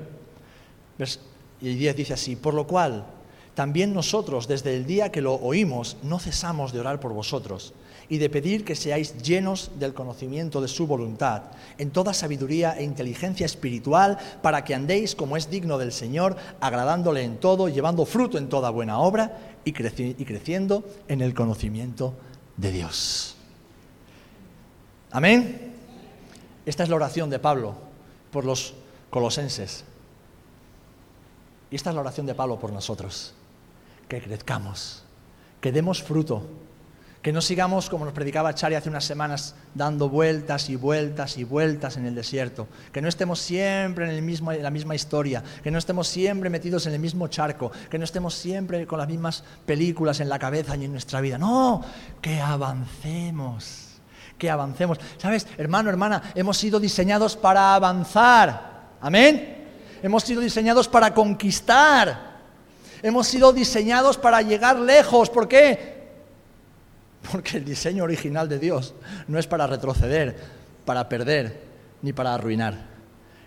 y 1.61 1.75
10 1.75 1.95
dice 1.95 2.13
así, 2.13 2.35
por 2.35 2.53
lo 2.53 2.67
cual 2.67 3.05
también 3.55 3.93
nosotros 3.93 4.47
desde 4.47 4.75
el 4.75 4.85
día 4.85 5.11
que 5.11 5.21
lo 5.21 5.35
oímos 5.35 5.97
no 6.03 6.19
cesamos 6.19 6.73
de 6.73 6.81
orar 6.81 6.99
por 6.99 7.13
vosotros 7.13 7.73
y 8.09 8.19
de 8.19 8.29
pedir 8.29 8.65
que 8.65 8.75
seáis 8.75 9.17
llenos 9.23 9.71
del 9.79 9.93
conocimiento 9.93 10.61
de 10.61 10.67
su 10.67 10.85
voluntad, 10.85 11.43
en 11.79 11.89
toda 11.89 12.13
sabiduría 12.13 12.77
e 12.77 12.83
inteligencia 12.83 13.47
espiritual, 13.47 14.19
para 14.43 14.63
que 14.63 14.75
andéis 14.75 15.15
como 15.15 15.37
es 15.37 15.49
digno 15.49 15.79
del 15.79 15.91
Señor, 15.91 16.35
agradándole 16.59 17.23
en 17.23 17.37
todo, 17.37 17.67
llevando 17.67 18.05
fruto 18.05 18.37
en 18.37 18.47
toda 18.47 18.69
buena 18.69 18.99
obra 18.99 19.57
y, 19.65 19.69
y 19.71 20.25
creciendo 20.25 20.83
en 21.07 21.21
el 21.21 21.33
conocimiento 21.33 22.13
de 22.57 22.71
Dios. 22.71 23.35
Amén. 25.09 25.64
Esta 26.65 26.83
es 26.83 26.89
la 26.89 26.95
oración 26.95 27.29
de 27.29 27.39
Pablo 27.39 27.75
por 28.31 28.45
los 28.45 28.73
colosenses. 29.09 29.83
Y 31.69 31.75
esta 31.75 31.89
es 31.89 31.95
la 31.95 32.01
oración 32.01 32.25
de 32.25 32.35
Pablo 32.35 32.59
por 32.59 32.71
nosotros. 32.71 33.33
Que 34.07 34.21
crezcamos, 34.21 35.03
que 35.61 35.71
demos 35.71 36.01
fruto, 36.01 36.43
que 37.21 37.33
no 37.33 37.41
sigamos, 37.41 37.89
como 37.89 38.05
nos 38.05 38.13
predicaba 38.13 38.53
Chari 38.53 38.75
hace 38.75 38.89
unas 38.89 39.03
semanas, 39.03 39.55
dando 39.73 40.09
vueltas 40.09 40.69
y 40.69 40.75
vueltas 40.75 41.37
y 41.37 41.43
vueltas 41.43 41.97
en 41.97 42.05
el 42.05 42.13
desierto, 42.13 42.67
que 42.91 43.01
no 43.01 43.07
estemos 43.07 43.39
siempre 43.39 44.05
en, 44.05 44.11
el 44.11 44.21
mismo, 44.21 44.51
en 44.51 44.61
la 44.61 44.69
misma 44.69 44.93
historia, 44.93 45.43
que 45.63 45.71
no 45.71 45.79
estemos 45.79 46.07
siempre 46.07 46.51
metidos 46.51 46.85
en 46.85 46.93
el 46.93 46.99
mismo 46.99 47.27
charco, 47.27 47.71
que 47.89 47.97
no 47.97 48.03
estemos 48.03 48.35
siempre 48.35 48.85
con 48.85 48.99
las 48.99 49.07
mismas 49.07 49.43
películas 49.65 50.19
en 50.19 50.29
la 50.29 50.37
cabeza 50.37 50.75
y 50.75 50.85
en 50.85 50.91
nuestra 50.91 51.19
vida. 51.19 51.39
No, 51.39 51.83
que 52.21 52.39
avancemos 52.39 53.84
que 54.37 54.49
avancemos. 54.49 54.99
¿Sabes, 55.17 55.47
hermano, 55.57 55.89
hermana? 55.89 56.31
Hemos 56.35 56.57
sido 56.57 56.79
diseñados 56.79 57.35
para 57.35 57.75
avanzar. 57.75 58.89
Amén. 59.01 59.65
Hemos 60.01 60.23
sido 60.23 60.41
diseñados 60.41 60.87
para 60.87 61.13
conquistar. 61.13 62.35
Hemos 63.01 63.27
sido 63.27 63.53
diseñados 63.53 64.17
para 64.17 64.41
llegar 64.41 64.79
lejos. 64.79 65.29
¿Por 65.29 65.47
qué? 65.47 65.95
Porque 67.31 67.57
el 67.57 67.65
diseño 67.65 68.03
original 68.03 68.47
de 68.49 68.59
Dios 68.59 68.93
no 69.27 69.39
es 69.39 69.47
para 69.47 69.67
retroceder, 69.67 70.37
para 70.85 71.09
perder, 71.09 71.61
ni 72.01 72.13
para 72.13 72.33
arruinar. 72.33 72.75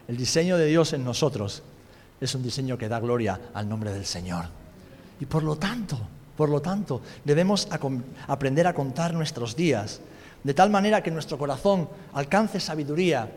El 0.08 0.16
diseño 0.16 0.56
de 0.56 0.66
Dios 0.66 0.92
en 0.92 1.04
nosotros 1.04 1.62
es 2.20 2.34
un 2.34 2.42
diseño 2.42 2.78
que 2.78 2.88
da 2.88 2.98
gloria 2.98 3.38
al 3.54 3.68
nombre 3.68 3.92
del 3.92 4.06
Señor. 4.06 4.46
Y 5.20 5.26
por 5.26 5.42
lo 5.42 5.56
tanto, 5.56 5.98
por 6.36 6.48
lo 6.48 6.62
tanto, 6.62 7.02
debemos 7.24 7.68
aprender 8.26 8.66
a 8.66 8.74
contar 8.74 9.12
nuestros 9.14 9.54
días 9.54 10.00
de 10.44 10.54
tal 10.54 10.70
manera 10.70 11.02
que 11.02 11.10
nuestro 11.10 11.38
corazón 11.38 11.88
alcance 12.12 12.60
sabiduría, 12.60 13.30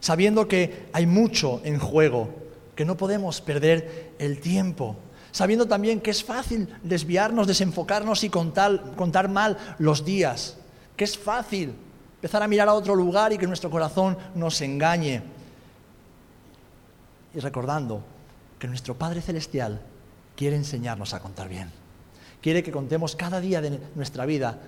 sabiendo 0.00 0.46
que 0.46 0.88
hay 0.92 1.06
mucho 1.06 1.60
en 1.64 1.78
juego, 1.78 2.30
que 2.74 2.84
no 2.84 2.96
podemos 2.96 3.40
perder 3.40 4.12
el 4.18 4.40
tiempo, 4.40 4.96
sabiendo 5.32 5.66
también 5.66 6.00
que 6.00 6.10
es 6.10 6.22
fácil 6.22 6.68
desviarnos, 6.82 7.46
desenfocarnos 7.46 8.24
y 8.24 8.30
contar, 8.30 9.28
mal 9.28 9.58
los 9.78 10.04
días, 10.04 10.56
que 10.96 11.04
es 11.04 11.18
fácil 11.18 11.74
empezar 12.16 12.42
a 12.42 12.48
mirar 12.48 12.68
a 12.68 12.74
otro 12.74 12.94
lugar 12.94 13.32
y 13.32 13.38
que 13.38 13.46
nuestro 13.46 13.70
corazón 13.70 14.16
nos 14.34 14.60
engañe. 14.60 15.22
Y 17.34 17.40
recordando 17.40 18.02
que 18.58 18.66
nuestro 18.66 18.94
Padre 18.96 19.22
Celestial 19.22 19.80
quiere 20.36 20.56
enseñarnos 20.56 21.14
a 21.14 21.20
contar 21.20 21.48
bien. 21.48 21.70
Quiere 22.40 22.62
que 22.62 22.72
contemos 22.72 23.16
cada 23.16 23.40
día 23.40 23.60
de 23.60 23.80
nuestra 23.94 24.24
vida 24.24 24.58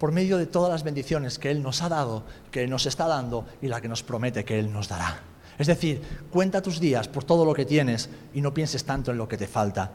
por 0.00 0.12
medio 0.12 0.38
de 0.38 0.46
todas 0.46 0.70
las 0.70 0.82
bendiciones 0.82 1.38
que 1.38 1.50
Él 1.50 1.62
nos 1.62 1.82
ha 1.82 1.90
dado, 1.90 2.24
que 2.50 2.64
Él 2.64 2.70
nos 2.70 2.86
está 2.86 3.06
dando 3.06 3.44
y 3.60 3.66
la 3.66 3.82
que 3.82 3.88
nos 3.88 4.02
promete 4.02 4.46
que 4.46 4.58
Él 4.58 4.72
nos 4.72 4.88
dará. 4.88 5.20
Es 5.58 5.66
decir, 5.66 6.00
cuenta 6.30 6.62
tus 6.62 6.80
días 6.80 7.06
por 7.06 7.22
todo 7.22 7.44
lo 7.44 7.52
que 7.52 7.66
tienes 7.66 8.08
y 8.32 8.40
no 8.40 8.54
pienses 8.54 8.84
tanto 8.84 9.10
en 9.10 9.18
lo 9.18 9.28
que 9.28 9.36
te 9.36 9.46
falta. 9.46 9.92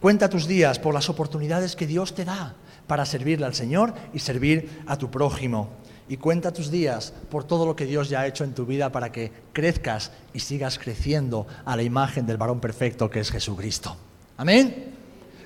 Cuenta 0.00 0.28
tus 0.28 0.48
días 0.48 0.80
por 0.80 0.92
las 0.92 1.08
oportunidades 1.08 1.76
que 1.76 1.86
Dios 1.86 2.16
te 2.16 2.24
da 2.24 2.56
para 2.88 3.06
servirle 3.06 3.46
al 3.46 3.54
Señor 3.54 3.94
y 4.12 4.18
servir 4.18 4.82
a 4.88 4.96
tu 4.98 5.08
prójimo. 5.08 5.68
Y 6.08 6.16
cuenta 6.16 6.52
tus 6.52 6.68
días 6.68 7.12
por 7.30 7.44
todo 7.44 7.64
lo 7.64 7.76
que 7.76 7.86
Dios 7.86 8.08
ya 8.08 8.22
ha 8.22 8.26
hecho 8.26 8.42
en 8.42 8.54
tu 8.54 8.66
vida 8.66 8.90
para 8.90 9.12
que 9.12 9.30
crezcas 9.52 10.10
y 10.32 10.40
sigas 10.40 10.80
creciendo 10.80 11.46
a 11.64 11.76
la 11.76 11.84
imagen 11.84 12.26
del 12.26 12.38
varón 12.38 12.58
perfecto 12.58 13.08
que 13.08 13.20
es 13.20 13.30
Jesucristo. 13.30 13.96
Amén. 14.36 14.96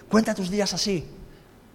Cuenta 0.08 0.34
tus 0.34 0.48
días 0.48 0.72
así. 0.72 1.04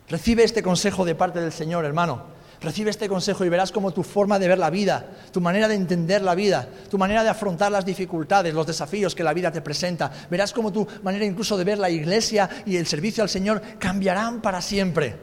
Recibe 0.10 0.44
este 0.44 0.64
consejo 0.64 1.04
de 1.04 1.16
parte 1.16 1.42
del 1.42 1.52
Señor, 1.52 1.84
hermano. 1.86 2.38
Recibe 2.60 2.90
este 2.90 3.08
consejo 3.08 3.46
y 3.46 3.50
verás 3.50 3.72
cómo 3.72 3.92
tu 3.92 4.02
forma 4.02 4.40
de 4.40 4.48
ver 4.48 4.58
la 4.58 4.72
vida, 4.72 5.06
tu 5.32 5.40
manera 5.42 5.68
de 5.68 5.76
entender 5.76 6.24
la 6.24 6.34
vida, 6.34 6.68
tu 6.90 6.98
manera 6.98 7.22
de 7.22 7.30
afrontar 7.30 7.72
las 7.72 7.86
dificultades, 7.86 8.54
los 8.54 8.66
desafíos 8.66 9.14
que 9.14 9.24
la 9.24 9.34
vida 9.34 9.52
te 9.52 9.62
presenta, 9.62 10.12
verás 10.32 10.54
cómo 10.54 10.72
tu 10.72 10.88
manera 11.04 11.24
incluso 11.24 11.56
de 11.56 11.64
ver 11.64 11.78
la 11.78 11.92
iglesia 11.92 12.50
y 12.66 12.78
el 12.78 12.88
servicio 12.88 13.22
al 13.22 13.30
Señor 13.30 13.62
cambiarán 13.78 14.42
para 14.42 14.60
siempre. 14.62 15.16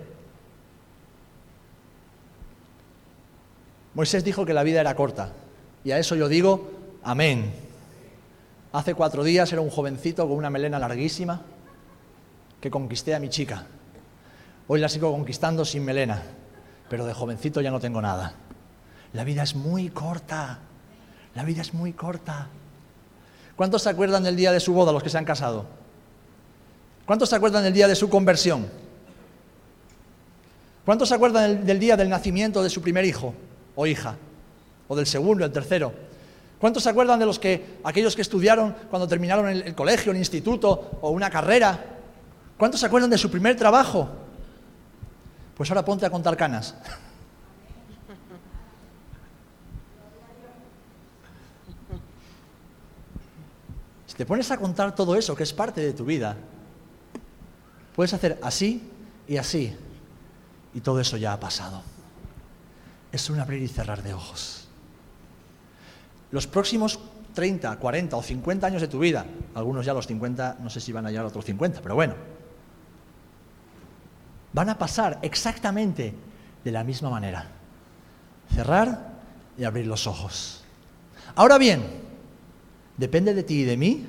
Moisés 3.94 4.22
dijo 4.22 4.46
que 4.46 4.54
la 4.54 4.62
vida 4.62 4.80
era 4.80 4.94
corta 4.94 5.32
y 5.82 5.90
a 5.90 5.98
eso 5.98 6.14
yo 6.14 6.28
digo, 6.28 6.70
amén. 7.02 7.52
Hace 8.72 8.94
cuatro 8.94 9.24
días 9.24 9.52
era 9.52 9.60
un 9.60 9.70
jovencito 9.70 10.28
con 10.28 10.36
una 10.36 10.50
melena 10.50 10.78
larguísima 10.78 11.42
que 12.60 12.70
conquisté 12.70 13.14
a 13.14 13.20
mi 13.20 13.28
chica. 13.28 13.66
Hoy 14.66 14.80
la 14.80 14.88
sigo 14.88 15.12
conquistando 15.12 15.64
sin 15.64 15.84
melena 15.84 16.22
pero 16.88 17.06
de 17.06 17.14
jovencito 17.14 17.60
ya 17.60 17.70
no 17.70 17.80
tengo 17.80 18.00
nada. 18.00 18.34
La 19.12 19.24
vida 19.24 19.42
es 19.42 19.54
muy 19.54 19.90
corta, 19.90 20.58
la 21.34 21.44
vida 21.44 21.62
es 21.62 21.74
muy 21.74 21.92
corta. 21.92 22.48
¿Cuántos 23.56 23.82
se 23.82 23.90
acuerdan 23.90 24.24
del 24.24 24.36
día 24.36 24.52
de 24.52 24.60
su 24.60 24.72
boda, 24.72 24.92
los 24.92 25.02
que 25.02 25.10
se 25.10 25.18
han 25.18 25.24
casado? 25.24 25.66
¿Cuántos 27.06 27.28
se 27.28 27.36
acuerdan 27.36 27.62
del 27.62 27.72
día 27.72 27.86
de 27.86 27.94
su 27.94 28.08
conversión? 28.08 28.68
¿Cuántos 30.84 31.08
se 31.08 31.14
acuerdan 31.14 31.64
del, 31.64 31.78
día 31.78 31.96
del 31.96 32.08
nacimiento 32.08 32.62
de 32.62 32.70
su 32.70 32.82
primer 32.82 33.04
hijo 33.04 33.34
o 33.76 33.86
hija? 33.86 34.16
¿O 34.88 34.96
del 34.96 35.06
segundo, 35.06 35.44
el 35.44 35.52
tercero? 35.52 35.92
¿Cuántos 36.58 36.82
se 36.82 36.90
acuerdan 36.90 37.18
de 37.18 37.26
los 37.26 37.38
que, 37.38 37.78
aquellos 37.84 38.16
que 38.16 38.22
estudiaron 38.22 38.74
cuando 38.90 39.08
terminaron 39.08 39.48
el 39.48 39.74
colegio, 39.74 40.12
el 40.12 40.18
instituto 40.18 40.98
o 41.00 41.10
una 41.10 41.30
carrera? 41.30 41.84
¿Cuántos 42.58 42.80
se 42.80 42.86
acuerdan 42.86 43.10
de 43.10 43.18
su 43.18 43.30
primer 43.30 43.56
trabajo? 43.56 44.23
Pues 45.56 45.70
ahora 45.70 45.84
ponte 45.84 46.04
a 46.04 46.10
contar 46.10 46.36
canas. 46.36 46.74
Si 54.06 54.16
te 54.16 54.26
pones 54.26 54.50
a 54.50 54.56
contar 54.56 54.94
todo 54.94 55.16
eso, 55.16 55.34
que 55.34 55.42
es 55.42 55.52
parte 55.52 55.80
de 55.80 55.92
tu 55.92 56.04
vida, 56.04 56.36
puedes 57.96 58.12
hacer 58.14 58.38
así 58.42 58.88
y 59.26 59.36
así, 59.36 59.76
y 60.72 60.80
todo 60.80 61.00
eso 61.00 61.16
ya 61.16 61.32
ha 61.32 61.40
pasado. 61.40 61.82
Es 63.10 63.28
un 63.30 63.40
abrir 63.40 63.62
y 63.62 63.68
cerrar 63.68 64.02
de 64.02 64.14
ojos. 64.14 64.68
Los 66.30 66.46
próximos 66.46 66.98
30, 67.34 67.76
40 67.76 68.16
o 68.16 68.22
50 68.22 68.66
años 68.66 68.82
de 68.82 68.88
tu 68.88 68.98
vida, 68.98 69.26
algunos 69.54 69.84
ya 69.84 69.94
los 69.94 70.06
50, 70.06 70.58
no 70.60 70.70
sé 70.70 70.80
si 70.80 70.92
van 70.92 71.06
a 71.06 71.10
llegar 71.10 71.24
a 71.24 71.28
otros 71.28 71.44
50, 71.44 71.80
pero 71.80 71.94
bueno, 71.94 72.14
van 74.54 74.70
a 74.70 74.78
pasar 74.78 75.18
exactamente 75.20 76.14
de 76.64 76.72
la 76.72 76.84
misma 76.84 77.10
manera. 77.10 77.48
Cerrar 78.54 79.12
y 79.58 79.64
abrir 79.64 79.86
los 79.86 80.06
ojos. 80.06 80.62
Ahora 81.34 81.58
bien, 81.58 81.84
depende 82.96 83.34
de 83.34 83.42
ti 83.42 83.60
y 83.60 83.64
de 83.64 83.76
mí 83.76 84.06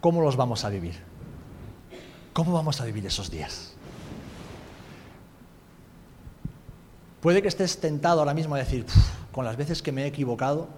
cómo 0.00 0.22
los 0.22 0.36
vamos 0.36 0.64
a 0.64 0.70
vivir. 0.70 0.98
¿Cómo 2.32 2.52
vamos 2.52 2.80
a 2.80 2.86
vivir 2.86 3.06
esos 3.06 3.30
días? 3.30 3.74
Puede 7.20 7.42
que 7.42 7.48
estés 7.48 7.78
tentado 7.78 8.20
ahora 8.20 8.34
mismo 8.34 8.54
a 8.54 8.58
decir, 8.58 8.86
con 9.30 9.44
las 9.44 9.56
veces 9.56 9.82
que 9.82 9.92
me 9.92 10.04
he 10.04 10.06
equivocado, 10.06 10.68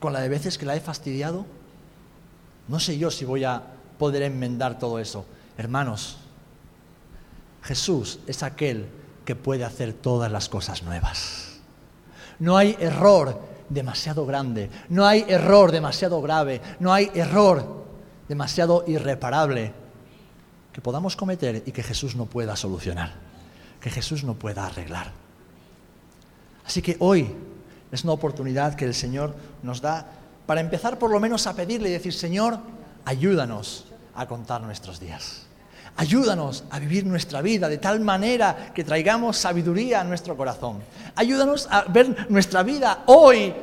con 0.00 0.14
las 0.14 0.26
veces 0.28 0.56
que 0.56 0.66
la 0.66 0.74
he 0.74 0.80
fastidiado, 0.80 1.44
no 2.66 2.80
sé 2.80 2.96
yo 2.96 3.10
si 3.10 3.26
voy 3.26 3.44
a 3.44 3.62
poder 3.98 4.22
enmendar 4.22 4.78
todo 4.78 4.98
eso. 4.98 5.26
Hermanos, 5.58 6.23
Jesús 7.64 8.20
es 8.26 8.42
aquel 8.42 8.86
que 9.24 9.34
puede 9.34 9.64
hacer 9.64 9.94
todas 9.94 10.30
las 10.30 10.48
cosas 10.48 10.82
nuevas. 10.82 11.60
No 12.38 12.56
hay 12.56 12.76
error 12.78 13.40
demasiado 13.70 14.26
grande, 14.26 14.70
no 14.90 15.06
hay 15.06 15.24
error 15.28 15.72
demasiado 15.72 16.20
grave, 16.20 16.60
no 16.78 16.92
hay 16.92 17.10
error 17.14 17.84
demasiado 18.28 18.84
irreparable 18.86 19.72
que 20.72 20.80
podamos 20.82 21.16
cometer 21.16 21.62
y 21.64 21.72
que 21.72 21.82
Jesús 21.82 22.16
no 22.16 22.26
pueda 22.26 22.54
solucionar, 22.54 23.14
que 23.80 23.90
Jesús 23.90 24.24
no 24.24 24.34
pueda 24.34 24.66
arreglar. 24.66 25.12
Así 26.66 26.82
que 26.82 26.96
hoy 27.00 27.34
es 27.90 28.04
una 28.04 28.12
oportunidad 28.12 28.74
que 28.74 28.84
el 28.84 28.94
Señor 28.94 29.34
nos 29.62 29.80
da 29.80 30.06
para 30.46 30.60
empezar 30.60 30.98
por 30.98 31.10
lo 31.10 31.20
menos 31.20 31.46
a 31.46 31.54
pedirle 31.54 31.88
y 31.88 31.92
decir, 31.92 32.12
Señor, 32.12 32.58
ayúdanos 33.06 33.86
a 34.14 34.26
contar 34.26 34.60
nuestros 34.60 35.00
días. 35.00 35.46
Ayúdanos 35.96 36.64
a 36.70 36.78
vivir 36.80 37.06
nuestra 37.06 37.40
vida 37.40 37.68
de 37.68 37.78
tal 37.78 38.00
manera 38.00 38.72
que 38.74 38.82
traigamos 38.82 39.36
sabiduría 39.36 40.00
a 40.00 40.04
nuestro 40.04 40.36
corazón. 40.36 40.82
Ayúdanos 41.14 41.68
a 41.70 41.82
ver 41.84 42.30
nuestra 42.30 42.64
vida 42.64 43.04
hoy 43.06 43.54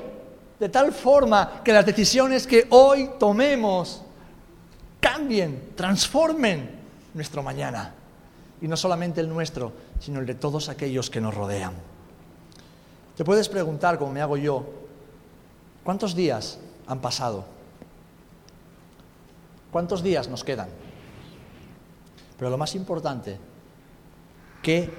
de 0.58 0.70
tal 0.70 0.94
forma 0.94 1.62
que 1.64 1.74
las 1.74 1.86
decisiones 1.86 2.48
que 2.48 2.68
hoy 2.70 3.12
tomemos 3.20 4.04
cambien, 5.02 5.74
transformen 5.76 6.70
nuestro 7.14 7.44
mañana. 7.44 7.94
Y 8.62 8.68
no 8.68 8.78
solamente 8.78 9.20
el 9.20 9.28
nuestro, 9.28 9.74
sino 10.00 10.20
el 10.20 10.26
de 10.26 10.36
todos 10.36 10.70
aquellos 10.70 11.10
que 11.10 11.20
nos 11.20 11.34
rodean. 11.34 11.74
Te 13.18 13.26
puedes 13.26 13.50
preguntar, 13.50 13.98
como 13.98 14.12
me 14.12 14.22
hago 14.22 14.38
yo, 14.38 14.66
¿cuántos 15.84 16.16
días 16.16 16.60
han 16.88 17.02
pasado? 17.02 17.44
¿Cuántos 19.72 20.04
días 20.04 20.28
nos 20.28 20.44
quedan? 20.44 20.70
Pero 22.42 22.50
lo 22.50 22.58
más 22.58 22.74
importante, 22.74 23.38
¿qué 24.64 24.92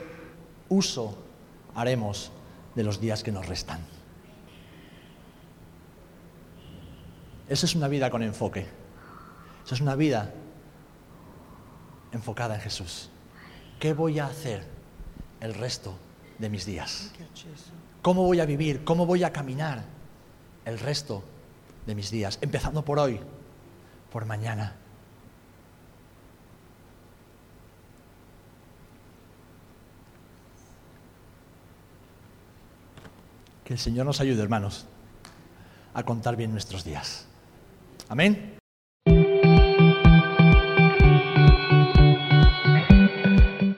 uso 0.68 1.18
haremos 1.74 2.30
de 2.76 2.84
los 2.84 3.00
días 3.00 3.24
que 3.24 3.32
nos 3.32 3.48
restan? 3.48 3.80
Esa 7.48 7.66
es 7.66 7.74
una 7.74 7.88
vida 7.88 8.10
con 8.10 8.22
enfoque. 8.22 8.68
Esa 9.66 9.74
es 9.74 9.80
una 9.80 9.96
vida 9.96 10.32
enfocada 12.12 12.54
en 12.54 12.60
Jesús. 12.60 13.10
¿Qué 13.80 13.92
voy 13.92 14.20
a 14.20 14.26
hacer 14.26 14.64
el 15.40 15.54
resto 15.54 15.96
de 16.38 16.48
mis 16.48 16.64
días? 16.64 17.10
¿Cómo 18.02 18.22
voy 18.22 18.38
a 18.38 18.46
vivir? 18.46 18.84
¿Cómo 18.84 19.04
voy 19.04 19.24
a 19.24 19.32
caminar 19.32 19.82
el 20.64 20.78
resto 20.78 21.24
de 21.86 21.96
mis 21.96 22.08
días? 22.08 22.38
Empezando 22.40 22.84
por 22.84 23.00
hoy, 23.00 23.18
por 24.12 24.26
mañana 24.26 24.76
Que 33.64 33.74
el 33.74 33.78
Señor 33.78 34.06
nos 34.06 34.20
ayude, 34.20 34.42
hermanos, 34.42 34.86
a 35.94 36.02
contar 36.02 36.36
bien 36.36 36.52
nuestros 36.52 36.84
días. 36.84 37.26
Amén. 38.08 38.51